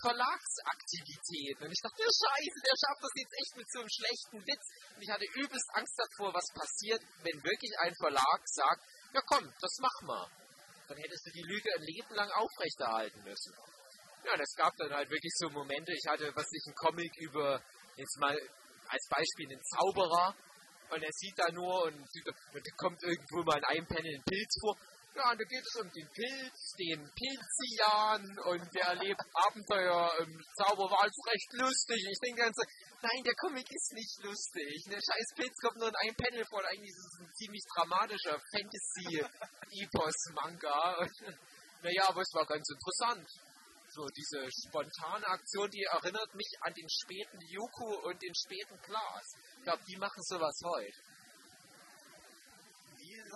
[0.00, 1.68] Verlagsaktivitäten.
[1.68, 4.66] Und ich dachte, der Scheiße, der schafft das jetzt echt mit so einem schlechten Witz.
[4.96, 8.82] Und ich hatte übelst Angst davor, was passiert, wenn wirklich ein Verlag sagt,
[9.12, 10.45] ja komm, das mach mal.
[10.88, 13.52] Dann hättest du die Lüge ein Leben lang aufrechterhalten müssen.
[14.24, 17.62] Ja, es gab dann halt wirklich so Momente, ich hatte, was ich, einen Comic über,
[17.96, 18.36] jetzt mal
[18.88, 20.34] als Beispiel, einen Zauberer,
[20.90, 24.58] und er sieht da nur und, und kommt irgendwo mal in einem Panel ein Pilz
[24.60, 24.76] vor.
[25.16, 30.90] Ja, da geht es um den Pilz, den Pilzian und der erlebt Abenteuer im Zauber,
[30.92, 32.04] war also recht lustig.
[32.04, 32.60] Ich denke dann so,
[33.00, 34.84] nein, der Comic ist nicht lustig.
[34.92, 36.62] Der scheiß Pilz kommt nur in einem Panel vor.
[36.68, 41.06] Eigentlich ist es ein ziemlich dramatischer Fantasy-Epos-Manga.
[41.82, 43.28] Naja, aber es war ganz interessant
[43.88, 49.36] so diese spontane Aktion, die erinnert mich an den späten Yuko und den späten Klaas.
[49.58, 50.98] Ich glaube, die machen sowas heute.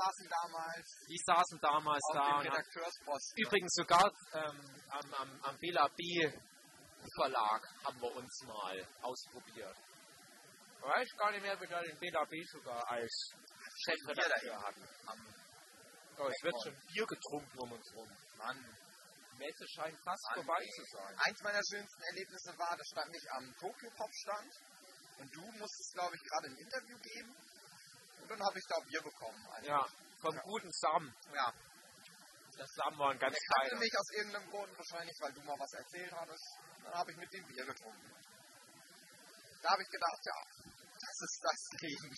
[0.01, 2.39] Saßen damals Die saßen damals da.
[2.39, 2.49] und.
[3.37, 6.03] Übrigens sogar ähm, am, am, am Bela B.
[7.17, 9.77] Verlag haben wir uns mal ausprobiert.
[10.77, 12.43] Ich weiß gar nicht mehr, ob wir da den Bela B.
[12.45, 13.33] sogar als
[13.85, 14.85] Chefredakteur hatten.
[16.19, 18.09] Oh, es wird schon Bier getrunken um uns rum.
[18.37, 18.59] Mann.
[19.39, 20.45] Messe scheint fast Mann.
[20.45, 21.17] vorbei zu sein.
[21.25, 24.53] Eins meiner schönsten Erlebnisse war, da stand ich am Tokyo Pop Stand
[25.19, 27.35] und du musstest, glaube ich, gerade ein Interview geben
[28.31, 29.47] und dann habe ich da Bier bekommen.
[29.53, 29.87] Also, Ja,
[30.23, 31.15] vom guten Sam.
[31.35, 31.53] ja.
[32.57, 35.59] Das Sam war ein ganz Der kannte mich aus irgendeinem Grund, wahrscheinlich weil du mal
[35.59, 36.45] was erzählt hattest.
[36.85, 38.13] Dann habe ich mit dem Bier getrunken.
[39.63, 40.39] Da habe ich gedacht, ja,
[41.01, 42.15] das ist das Leben.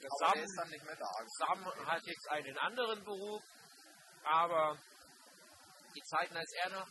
[0.00, 1.10] Der Aber der Sam, ist dann nicht mehr da.
[1.38, 3.42] Sam hat jetzt einen anderen Beruf,
[4.24, 4.78] aber
[5.96, 6.88] die Zeiten, als er noch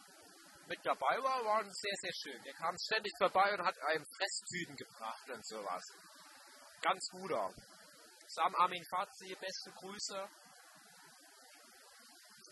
[0.68, 2.44] mit dabei war, waren sehr, sehr schön.
[2.44, 5.84] Der kam ständig vorbei und hat einem Fresstüten gebracht und sowas.
[6.84, 7.54] Ganz guter.
[8.28, 10.28] Sam Armin Fazi, beste Grüße.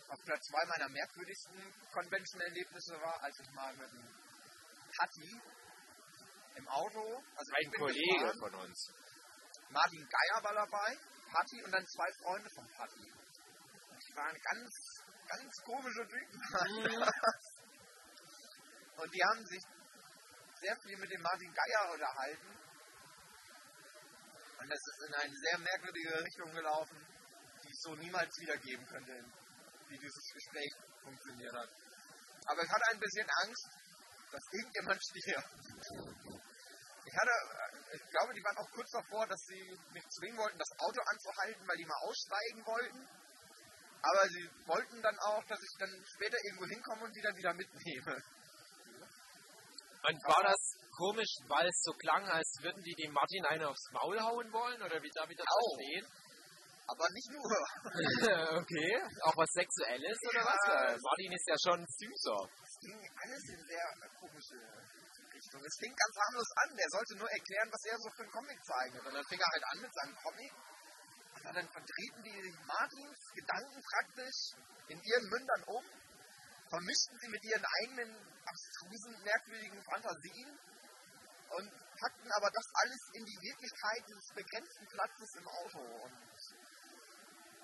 [0.08, 4.08] Auf Platz zwei meiner merkwürdigsten Convention-Erlebnisse war, als ich mal mit dem
[4.96, 5.38] Patti
[6.56, 8.90] im Auto, also Ein Kollege gefahren, von uns.
[9.68, 10.96] Martin Geier war dabei,
[11.30, 13.12] Patti und dann zwei Freunde von Patti.
[14.08, 16.40] Die waren ganz, ganz komische Typen.
[18.96, 19.62] und die haben sich
[20.60, 22.62] sehr viel mit dem Martin Geier unterhalten.
[24.62, 26.96] Und das ist in eine sehr merkwürdige Richtung gelaufen,
[27.64, 29.12] die ich so niemals wiedergeben könnte,
[29.88, 30.70] wie dieses Gespräch
[31.02, 31.68] funktioniert hat.
[32.46, 33.68] Aber ich hatte ein bisschen Angst,
[34.30, 35.50] dass irgendjemand stirbt.
[37.04, 37.34] Ich hatte,
[37.92, 41.66] ich glaube, die waren auch kurz davor, dass sie mich zwingen wollten, das Auto anzuhalten,
[41.66, 43.08] weil die mal aussteigen wollten.
[44.02, 47.54] Aber sie wollten dann auch, dass ich dann später irgendwo hinkomme und die dann wieder
[47.54, 48.22] mitnehme.
[50.02, 50.60] Und war das
[50.96, 54.82] komisch, weil es so klang, als würden die dem Martin eine aufs Maul hauen wollen?
[54.82, 55.76] Oder wie darf ich das Auch.
[55.78, 56.06] verstehen?
[56.90, 57.46] Aber nicht nur.
[58.58, 58.92] okay.
[59.22, 60.50] Auch was Sexuelles oder Ja.
[60.50, 60.60] was?
[60.66, 62.38] Weil Martin ist ja schon süßer.
[62.66, 63.86] Es ging alles in sehr
[64.18, 64.58] komische
[65.32, 65.60] Richtung.
[65.62, 66.68] Es fing ganz harmlos an.
[66.76, 69.02] Der sollte nur erklären, was er so für einen Comic zeichnet.
[69.06, 70.52] Und dann fing er halt an mit seinem Comic.
[71.42, 74.38] Und dann verdrehten die Martins Gedanken praktisch
[74.90, 75.84] in ihren Mündern um,
[76.72, 78.10] vermischten sie mit ihren eigenen
[78.48, 80.48] abstrusen, merkwürdigen Fantasien
[81.52, 81.68] und
[82.00, 85.80] packten aber das alles in die Wirklichkeit des begrenzten Platzes im Auto.
[86.08, 86.16] Und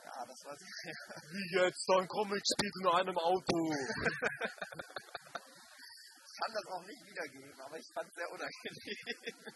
[0.05, 0.69] ja, das war sehr
[1.33, 1.85] Wie jetzt?
[1.89, 3.59] Dein Comic spielt in einem Auto.
[6.29, 9.55] Ich kann das auch nicht wiedergeben, aber ich fand es sehr unangenehm.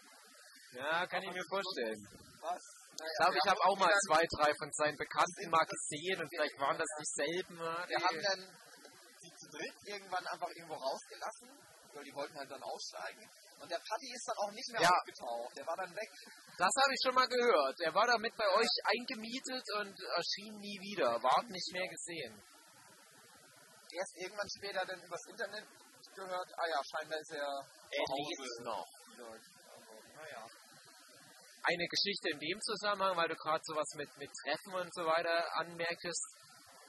[0.73, 2.01] Ja, kann ich mir vorstellen.
[2.41, 2.61] Was?
[2.93, 6.59] Ich glaube, ich habe auch mal zwei, drei von seinen Bekannten mal gesehen und vielleicht
[6.59, 7.57] waren das dieselben.
[7.57, 8.41] Wir die- haben dann
[9.53, 11.49] dritt irgendwann einfach irgendwo rausgelassen,
[11.93, 13.23] weil die wollten halt dann aussteigen.
[13.59, 14.89] Und der Patti ist dann auch nicht mehr Ja.
[14.89, 15.55] aufgetaucht.
[15.57, 16.09] Der war dann weg.
[16.57, 17.79] Das habe ich schon mal gehört.
[17.81, 21.21] Er war damit bei euch eingemietet und erschien nie wieder.
[21.23, 22.33] Ward nicht mehr gesehen.
[23.93, 25.65] Erst irgendwann später dann übers Internet
[26.15, 28.87] gehört, ah ja, scheinbar ist er Er lebt noch.
[29.07, 29.39] Also,
[30.15, 30.45] naja.
[31.63, 35.47] Eine Geschichte in dem Zusammenhang, weil du gerade sowas mit, mit Treffen und so weiter
[35.55, 36.25] anmerktest.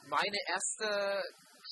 [0.07, 1.23] Meine erste,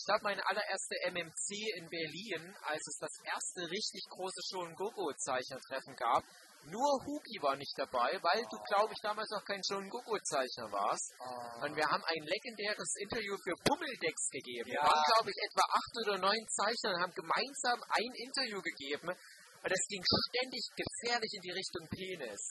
[0.03, 1.47] ich glaube meine allererste MMC
[1.79, 6.27] in Berlin, als es das erste richtig große Shonen Gogo Zeichnertreffen gab.
[6.67, 10.67] Nur Huki war nicht dabei, weil du, glaube ich, damals noch kein Shonen Gogo Zeichner
[10.75, 11.07] warst.
[11.23, 11.63] Ah.
[11.63, 14.67] Und wir haben ein legendäres Interview für Pummeldex gegeben.
[14.67, 14.91] Wir Ja.
[14.91, 19.07] waren, glaube ich, etwa acht oder neun Zeichner und haben gemeinsam ein Interview gegeben.
[19.07, 22.43] Und das ging ständig gefährlich in die Richtung Penis.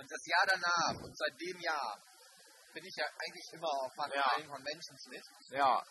[0.00, 1.92] Und das Jahr danach und seit dem Jahr
[2.78, 4.22] bin ich ja eigentlich immer auf fast Ja.
[4.46, 5.24] Conventions mit.
[5.50, 5.82] Ja,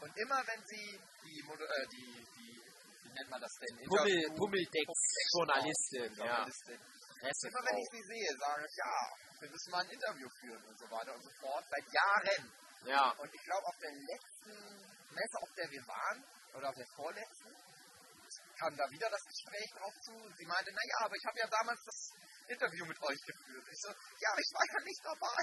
[0.00, 0.86] Und immer wenn sie
[1.26, 2.62] die, Moder- äh, die, die
[3.12, 3.76] nennt man das denn?
[3.84, 6.24] Pummel, Pummeldeck-Journalistin, ja.
[6.24, 6.78] Journalistin.
[7.20, 8.94] Immer wenn ich sie sehe, sage ich, ja,
[9.40, 11.64] wir müssen mal ein Interview führen und so weiter und so fort.
[11.68, 12.52] Seit Jahren.
[12.86, 14.56] Ja, Und ich glaube, auf der letzten
[15.12, 16.24] Messe, auf der wir waren,
[16.54, 17.52] oder auf der vorletzten,
[18.56, 20.12] kam da wieder das Gespräch drauf zu.
[20.38, 21.98] Sie meinte, naja, aber ich habe ja damals das
[22.50, 23.64] Interview mit euch geführt.
[23.70, 25.40] Ich so, ja, aber ich war ja nicht dabei.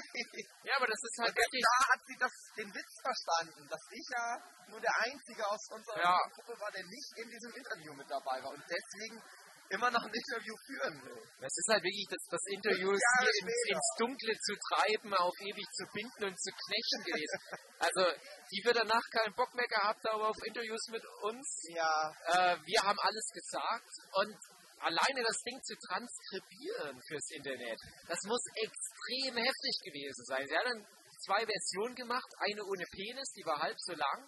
[0.64, 3.84] ja, aber das ist halt Und wirklich, da hat sie das, den Witz verstanden, dass
[3.92, 4.26] ich ja
[4.68, 6.18] nur der Einzige aus unserer Ja.
[6.36, 9.22] Gruppe war, der nicht in diesem Interview mit dabei war und deswegen
[9.70, 11.20] immer noch ein Interview führen will.
[11.44, 15.36] das ist halt wirklich das, das Interview Jahre hier ins, ins Dunkle zu treiben, auf
[15.44, 17.40] ewig zu binden und zu knechten gewesen.
[17.80, 18.04] Also,
[18.52, 21.68] die wird danach keinen Bock mehr gehabt haben auf Interviews mit uns.
[21.76, 23.92] Ja, Äh, wir haben alles gesagt
[24.24, 24.36] und
[24.80, 30.45] alleine das Ding zu transkribieren fürs Internet, das muss extrem heftig gewesen sein.
[30.48, 30.86] Sie hat dann
[31.26, 34.20] zwei Versionen gemacht, eine ohne Penis, die war halb so lang,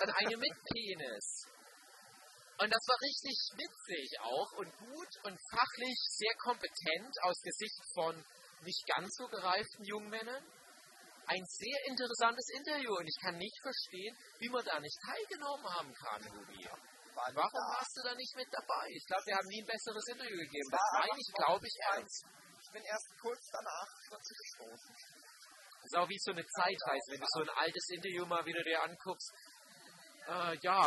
[0.00, 1.46] und eine mit Penis.
[2.60, 8.14] Und das war richtig witzig auch und gut und fachlich sehr kompetent aus Gesicht von
[8.62, 10.44] nicht ganz so gereiften jungen Männern.
[11.26, 15.94] Ein sehr interessantes Interview und ich kann nicht verstehen, wie man da nicht teilgenommen haben
[15.94, 16.68] kann, Ruby.
[17.16, 18.86] War Warum warst du da nicht mit dabei?
[18.90, 20.68] Ich glaube, wir haben nie ein besseres Interview gegeben.
[20.70, 22.24] Das meine ich, glaube ich, ernst.
[22.60, 24.94] Ich bin erst kurz danach dazu gestoßen.
[25.80, 28.62] Das ist auch wie so eine Zeitreise, wenn du so ein altes Interview mal wieder
[28.62, 29.32] dir anguckst.
[30.28, 30.84] Äh, ja,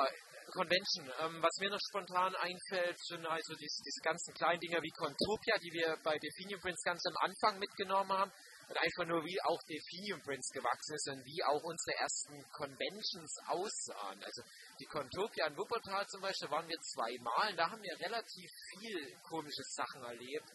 [0.51, 1.09] Convention.
[1.19, 5.57] Ähm, was mir noch spontan einfällt, sind also diese, diese ganzen kleinen Dinger wie Contopia,
[5.57, 8.31] die wir bei Definium Prince ganz am Anfang mitgenommen haben.
[8.69, 13.33] Und einfach nur, wie auch Definium Prince gewachsen ist und wie auch unsere ersten Conventions
[13.47, 14.23] aussahen.
[14.23, 14.41] Also
[14.83, 19.15] die Contopia in Wuppertal zum Beispiel waren wir zweimal und da haben wir relativ viel
[19.23, 20.51] komische Sachen erlebt.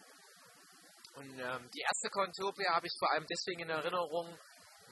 [1.15, 4.37] Und ähm, die erste Contopia habe ich vor allem deswegen in Erinnerung,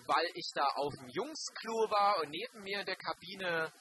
[0.07, 3.71] weil ich da auf dem Jungsklo war und neben mir in der Kabine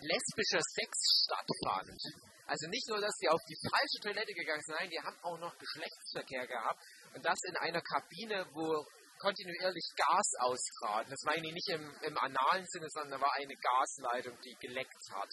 [0.00, 0.90] lesbischer Sex
[1.24, 2.00] stattfand.
[2.46, 5.38] Also nicht nur, dass die auf die falsche Toilette gegangen sind, nein, die haben auch
[5.38, 6.80] noch Geschlechtsverkehr gehabt.
[7.14, 8.84] Und das in einer Kabine, wo
[9.22, 11.06] kontinuierlich Gas austrat.
[11.08, 15.04] Das meine ich nicht im, im analen Sinne, sondern da war eine Gasleitung, die geleckt
[15.14, 15.30] hat.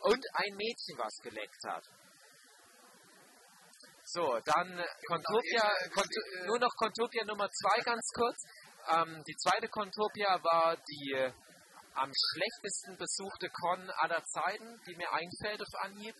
[0.00, 1.84] Und ein Mädchen, was geleckt hat.
[4.04, 4.68] So, dann
[5.06, 8.38] Conto, Geschichte- nur noch Contopia Nummer zwei ganz kurz.
[8.88, 11.32] Ähm, die zweite Contopia war die äh,
[11.94, 16.14] am schlechtesten besuchte Con aller Zeiten, die mir einfällt auf Anhieb.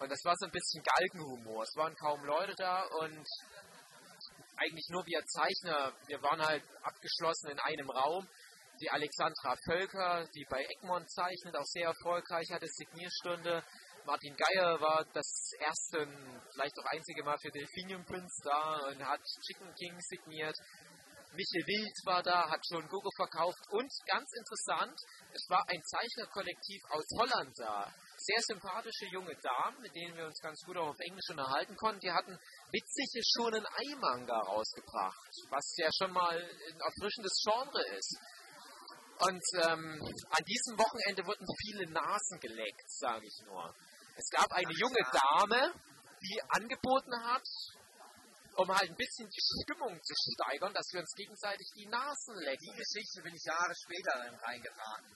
[0.00, 1.62] Und das war so ein bisschen Galgenhumor.
[1.62, 3.26] Es waren kaum Leute da und
[4.58, 5.92] eigentlich nur wir Zeichner.
[6.06, 8.28] Wir waren halt abgeschlossen in einem Raum.
[8.80, 13.64] Die Alexandra Völker, die bei Egmont zeichnet, auch sehr erfolgreich hatte Signierstunde.
[14.04, 16.06] Martin Geier war das erste,
[16.54, 20.56] vielleicht auch einzige Mal für Delphinium Prince da und hat Chicken King signiert.
[21.32, 24.98] Michel Wild war da, hat schon Gogo verkauft und ganz interessant,
[25.34, 27.92] es war ein Zeichnerkollektiv aus Holland da.
[28.16, 32.00] Sehr sympathische junge Damen, mit denen wir uns ganz gut auch auf Englisch unterhalten konnten.
[32.00, 32.38] Die hatten
[32.72, 38.16] witzige Shonen Ei Manga rausgebracht, was ja schon mal ein erfrischendes Genre ist.
[39.20, 39.98] Und ähm,
[40.30, 43.74] an diesem Wochenende wurden viele Nasen geleckt, sage ich nur.
[44.16, 45.74] Es gab eine junge Dame,
[46.22, 47.46] die angeboten hat,
[48.56, 52.44] um halt ein bisschen die Stimmung zu steigern, dass wir uns gegenseitig die Nasen Die
[52.44, 52.76] lecken.
[52.76, 55.10] Geschichte bin ich Jahre später reingeraten.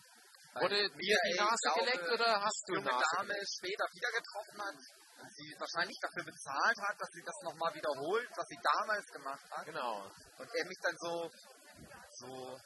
[0.55, 4.61] Wurde dir die Nase glaube, geleckt oder hast du junge Nase Dame später wieder getroffen
[4.63, 5.02] hat
[5.37, 9.67] sie wahrscheinlich dafür bezahlt hat, dass sie das nochmal wiederholt, was sie damals gemacht hat.
[9.67, 10.05] Genau.
[10.39, 11.31] Und er mich dann so,
[12.21, 12.59] so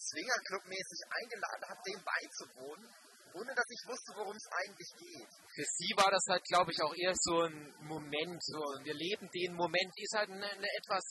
[0.00, 2.88] Swingerclub-mäßig eingeladen hat, dem beizuwohnen,
[3.34, 5.30] ohne dass ich wusste, worum es eigentlich geht.
[5.54, 8.42] Für sie war das halt, glaube ich, auch eher so ein Moment.
[8.42, 8.58] So.
[8.82, 9.92] Wir leben den Moment.
[9.96, 11.04] Die ist halt eine, eine etwas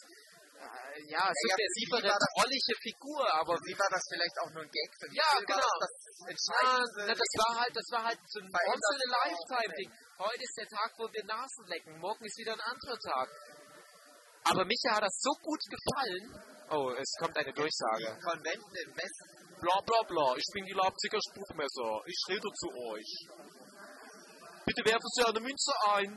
[1.09, 4.71] ja, subversivere, sie war das- trollige Figur, aber sie war das vielleicht auch nur ein
[4.71, 4.89] Gag.
[4.99, 5.73] Für Ja, mich war genau.
[5.79, 7.01] Das, das Ah, Entscheidende.
[7.07, 9.91] na, das war halt, das war halt so ein once in a lifetime Ding.
[10.19, 11.91] Heute ist der Tag, wo wir Nasen lecken.
[11.99, 13.27] Morgen ist wieder ein anderer Tag.
[14.51, 16.25] Aber Micha hat das so gut gefallen.
[16.71, 18.07] Oh, es kommt eine Durchsage.
[18.23, 19.27] Konventen im Westen.
[19.61, 20.35] Bla bla bla.
[20.37, 21.91] Ich bin die Leipziger Spruchmesser.
[22.05, 23.11] Ich rede zu euch.
[24.65, 26.11] Bitte werfen Sie eine Münze ein.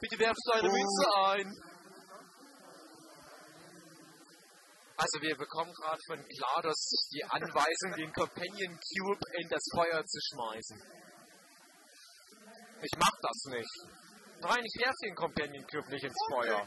[0.00, 0.72] Bitte werfen Sie eine Oh.
[0.72, 1.46] Münze ein.
[4.96, 10.18] Also wir bekommen gerade von GLaDOS die Anweisung, den Companion Cube in das Feuer zu
[10.30, 10.78] schmeißen.
[12.80, 13.74] Ich mach das nicht.
[14.40, 16.60] Nein, ich werfe den Companion Cube nicht ins Feuer.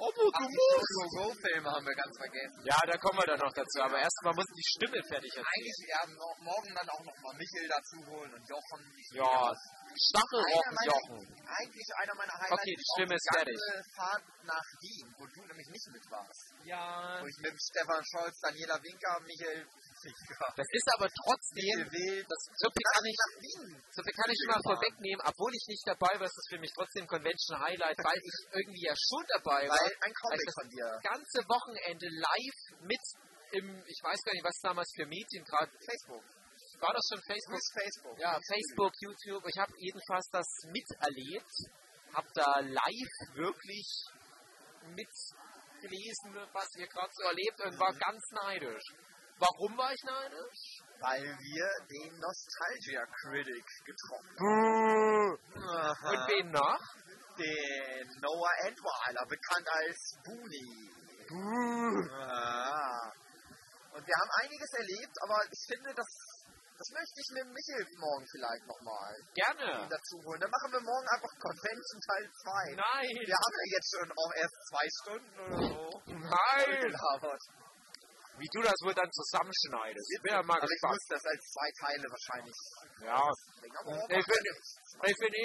[0.00, 1.12] Aber du Ach, die musst.
[1.12, 2.60] Go-Filme haben wir ganz vergessen.
[2.64, 3.82] Ja, da kommen wir dann noch dazu.
[3.84, 5.44] Aber erstmal muss die Stimme fertig erzählen.
[5.44, 8.80] Eigentlich werden wir morgen dann auch nochmal Michel dazu holen und Jochen.
[9.12, 9.52] Ja,
[9.90, 11.20] Einer Stachelrocken meiner- Jochen.
[11.50, 13.56] Eigentlich einer meiner Highlights Okay, die auch Stimme ist die fertig.
[13.58, 16.44] ganze Fahrt nach Wien, wo du nämlich nicht mit warst.
[16.64, 17.18] Ja.
[17.20, 19.66] Wo ich mit Stefan Scholz, Daniela Winker, Michael.
[20.56, 23.66] Das ist aber trotzdem, das, so viel kann ich, Nach Wien.
[23.92, 26.58] so viel kann ich schon mal vorwegnehmen, obwohl ich nicht dabei war, ist es für
[26.58, 29.76] mich trotzdem Convention Highlight, weil ich irgendwie ja schon dabei war.
[29.76, 30.86] Weil ein Comic das von dir.
[31.04, 33.02] ganze Wochenende live mit
[33.52, 36.22] im, ich weiß gar nicht, was damals für Medien gerade, Facebook.
[36.80, 37.60] War das schon Facebook?
[37.72, 38.18] Facebook.
[38.18, 39.44] Ja, Facebook, YouTube.
[39.46, 41.54] Ich habe jedenfalls das miterlebt,
[42.14, 43.88] habe da live wirklich
[44.84, 48.84] mitgelesen, was ihr gerade so erlebt und war ganz neidisch.
[49.40, 50.84] Warum war ich neidisch?
[51.00, 55.32] Weil wir den Nostalgia Critic getroffen haben.
[56.12, 56.80] Und wen noch?
[57.38, 60.90] Den Noah Entweiler, bekannt als Booney.
[61.32, 63.12] Ah.
[63.92, 66.06] Und wir haben einiges erlebt, aber ich finde, das,
[66.80, 69.84] das möchte ich mit Michael morgen vielleicht nochmal Gerne.
[69.84, 70.40] dazu holen.
[70.40, 72.80] Dann machen wir morgen einfach Convention Teil 2.
[72.80, 73.14] Nein.
[73.20, 76.80] Wir haben ja jetzt schon auch erst zwei Stunden oder so Nein.
[78.40, 80.08] Wie du das wohl dann zusammenschneidest.
[80.08, 80.96] Ich bin ja mal Aber ich gespannt.
[80.96, 82.56] muss das als zwei Teile wahrscheinlich
[83.04, 83.20] Ja.
[83.28, 84.50] Ich finde,
[85.04, 85.40] ich finde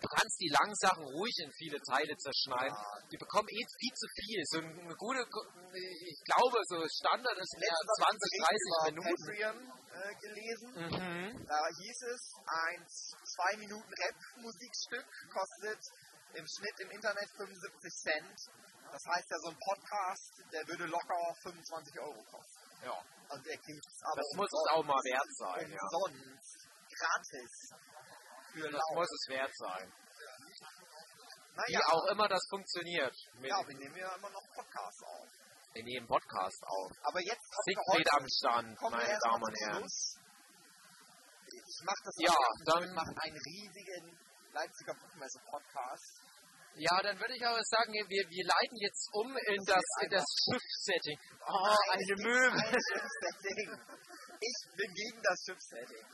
[0.00, 2.72] du kannst die langen Sachen ruhig in viele Teile zerschneiden.
[3.12, 4.40] Die bekommen eh viel zu viel.
[4.48, 9.24] So eine gute, ich glaube, so Standard ist mehr als 20, 30 Minuten.
[9.28, 10.70] Patreon äh, gelesen.
[10.74, 11.46] Mhm.
[11.46, 15.80] Da hieß es, ein 2 Minuten Rap-Musikstück kostet
[16.34, 18.38] im Schnitt im Internet 75 Cent.
[18.92, 22.84] Das heißt ja, so ein Podcast, der würde locker 25 Euro kosten.
[22.84, 22.98] Ja.
[23.30, 25.78] Und der kriegt es aber Das muss es auch mal wert sein, ja.
[25.82, 27.54] umsonst, gratis,
[28.52, 28.94] für Das lau.
[28.94, 29.92] muss es wert sein.
[31.54, 33.14] Wie Naja, auch immer das funktioniert.
[33.42, 35.28] Ja, wir nehmen ja immer noch Podcasts auf.
[35.74, 36.90] In jedem Podcast auf.
[37.02, 39.84] Aber jetzt Siegfried am Stand, meine Damen und Herren.
[39.86, 42.34] Ich mache das Ja,
[42.66, 44.18] dann- Ich mache einen riesigen
[44.52, 46.22] Leipziger Buchmesse-Podcast.
[46.74, 50.24] Ja, dann würde ich aber sagen, wir, wir leiten jetzt um in das, in das
[50.46, 51.18] Schiffssetting.
[51.46, 52.56] Oh, Nein, eine es gibt Möwe.
[54.40, 56.04] Ich bin gegen das Schiffssetting.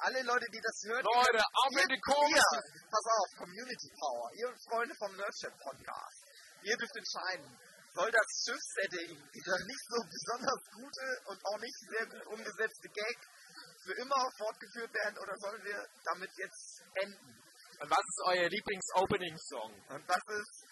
[0.00, 2.28] Alle Leute, die das hören, Leute, ab in die Kurve.
[2.36, 2.42] ihr,
[2.90, 6.20] pass auf, Community Power, ihr Freunde vom Nerdship Podcast,
[6.62, 7.48] ihr dürft entscheiden,
[7.94, 13.18] soll das Schiffssetting, dieser nicht so besonders gute und auch nicht sehr gut umgesetzte Gag
[13.84, 17.42] für immer fortgeführt werden oder sollen wir damit jetzt enden?
[17.80, 19.72] Und was ist euer Lieblings-Opening-Song?
[19.88, 20.64] Und was ist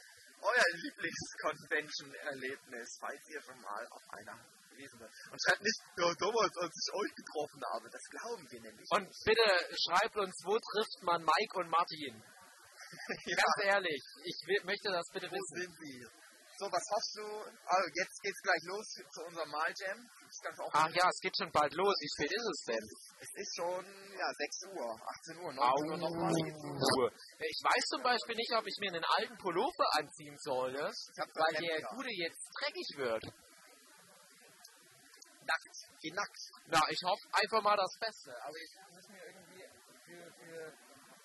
[0.42, 4.38] euer Lieblings-Convention-Erlebnis, falls ihr schon mal auf einer
[4.70, 5.10] gewesen seid?
[5.32, 7.90] Und schreibt nicht, ja, damals, als ich euch getroffen habe.
[7.90, 8.86] Das glauben wir nämlich.
[8.90, 12.22] Und bitte schreibt uns, wo trifft man Mike und Martin?
[13.26, 15.56] ja, Ganz ehrlich, ich möchte das bitte wo wissen.
[15.64, 16.06] sind sie?
[16.59, 17.22] So, was hoffst du?
[17.22, 20.10] Also, jetzt geht's gleich los zu unserem Maljam.
[20.72, 21.94] Ach ja, es geht schon bald los.
[22.02, 22.85] Wie spät ist es denn?
[23.22, 23.86] Es ist schon,
[24.18, 25.78] ja, 6 Uhr, 18 Uhr, 19 Au.
[25.86, 26.35] Uhr noch was.
[27.39, 31.55] Ich weiß zum Beispiel nicht, ob ich mir einen alten Pullover anziehen Ich hab weil
[31.62, 31.89] der da.
[31.94, 33.22] Gute jetzt dreckig wird.
[35.47, 36.43] Nackt, geh nackt.
[36.66, 38.35] Na, ich hoffe einfach mal das Beste.
[38.35, 39.62] Aber ich muss mir irgendwie
[40.10, 40.72] für, für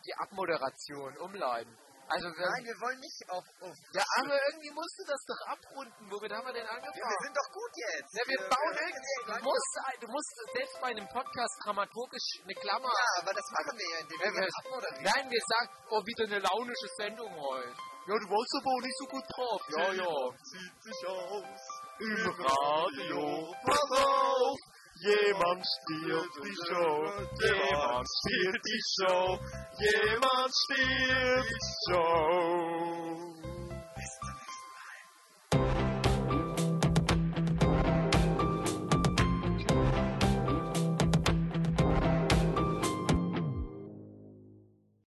[0.06, 1.76] die Abmoderation umleiten.
[2.10, 6.04] Also, Nein, wir wollen nicht auf, auf ja, aber irgendwie musst du das doch abrunden.
[6.12, 7.24] Womit haben wir denn ja, wir angefangen?
[7.24, 8.12] sind doch gut jetzt.
[8.14, 9.18] Ja, wir bauen irgendwie.
[9.24, 9.72] Du musst,
[10.04, 12.92] du musst selbst bei einem Podcast dramaturgisch eine Klammer.
[12.92, 15.04] Ja, aber das machen wir ja, indem Ja, wir wir- abmoderieren.
[15.04, 17.74] Nein, wir sagen, oh, wieder eine launische Sendung heute.
[18.06, 19.62] Ja, du warst aber auch nicht so gut drauf.
[19.72, 20.14] Ja, ja.
[20.44, 21.62] Zieht sich aus.
[22.04, 24.58] Im Radio, pass auf,
[25.04, 27.04] jemand spielt die Show,
[27.42, 29.38] jemand spielt die Show,
[29.80, 31.60] jemand spielt die
[31.92, 32.73] Show.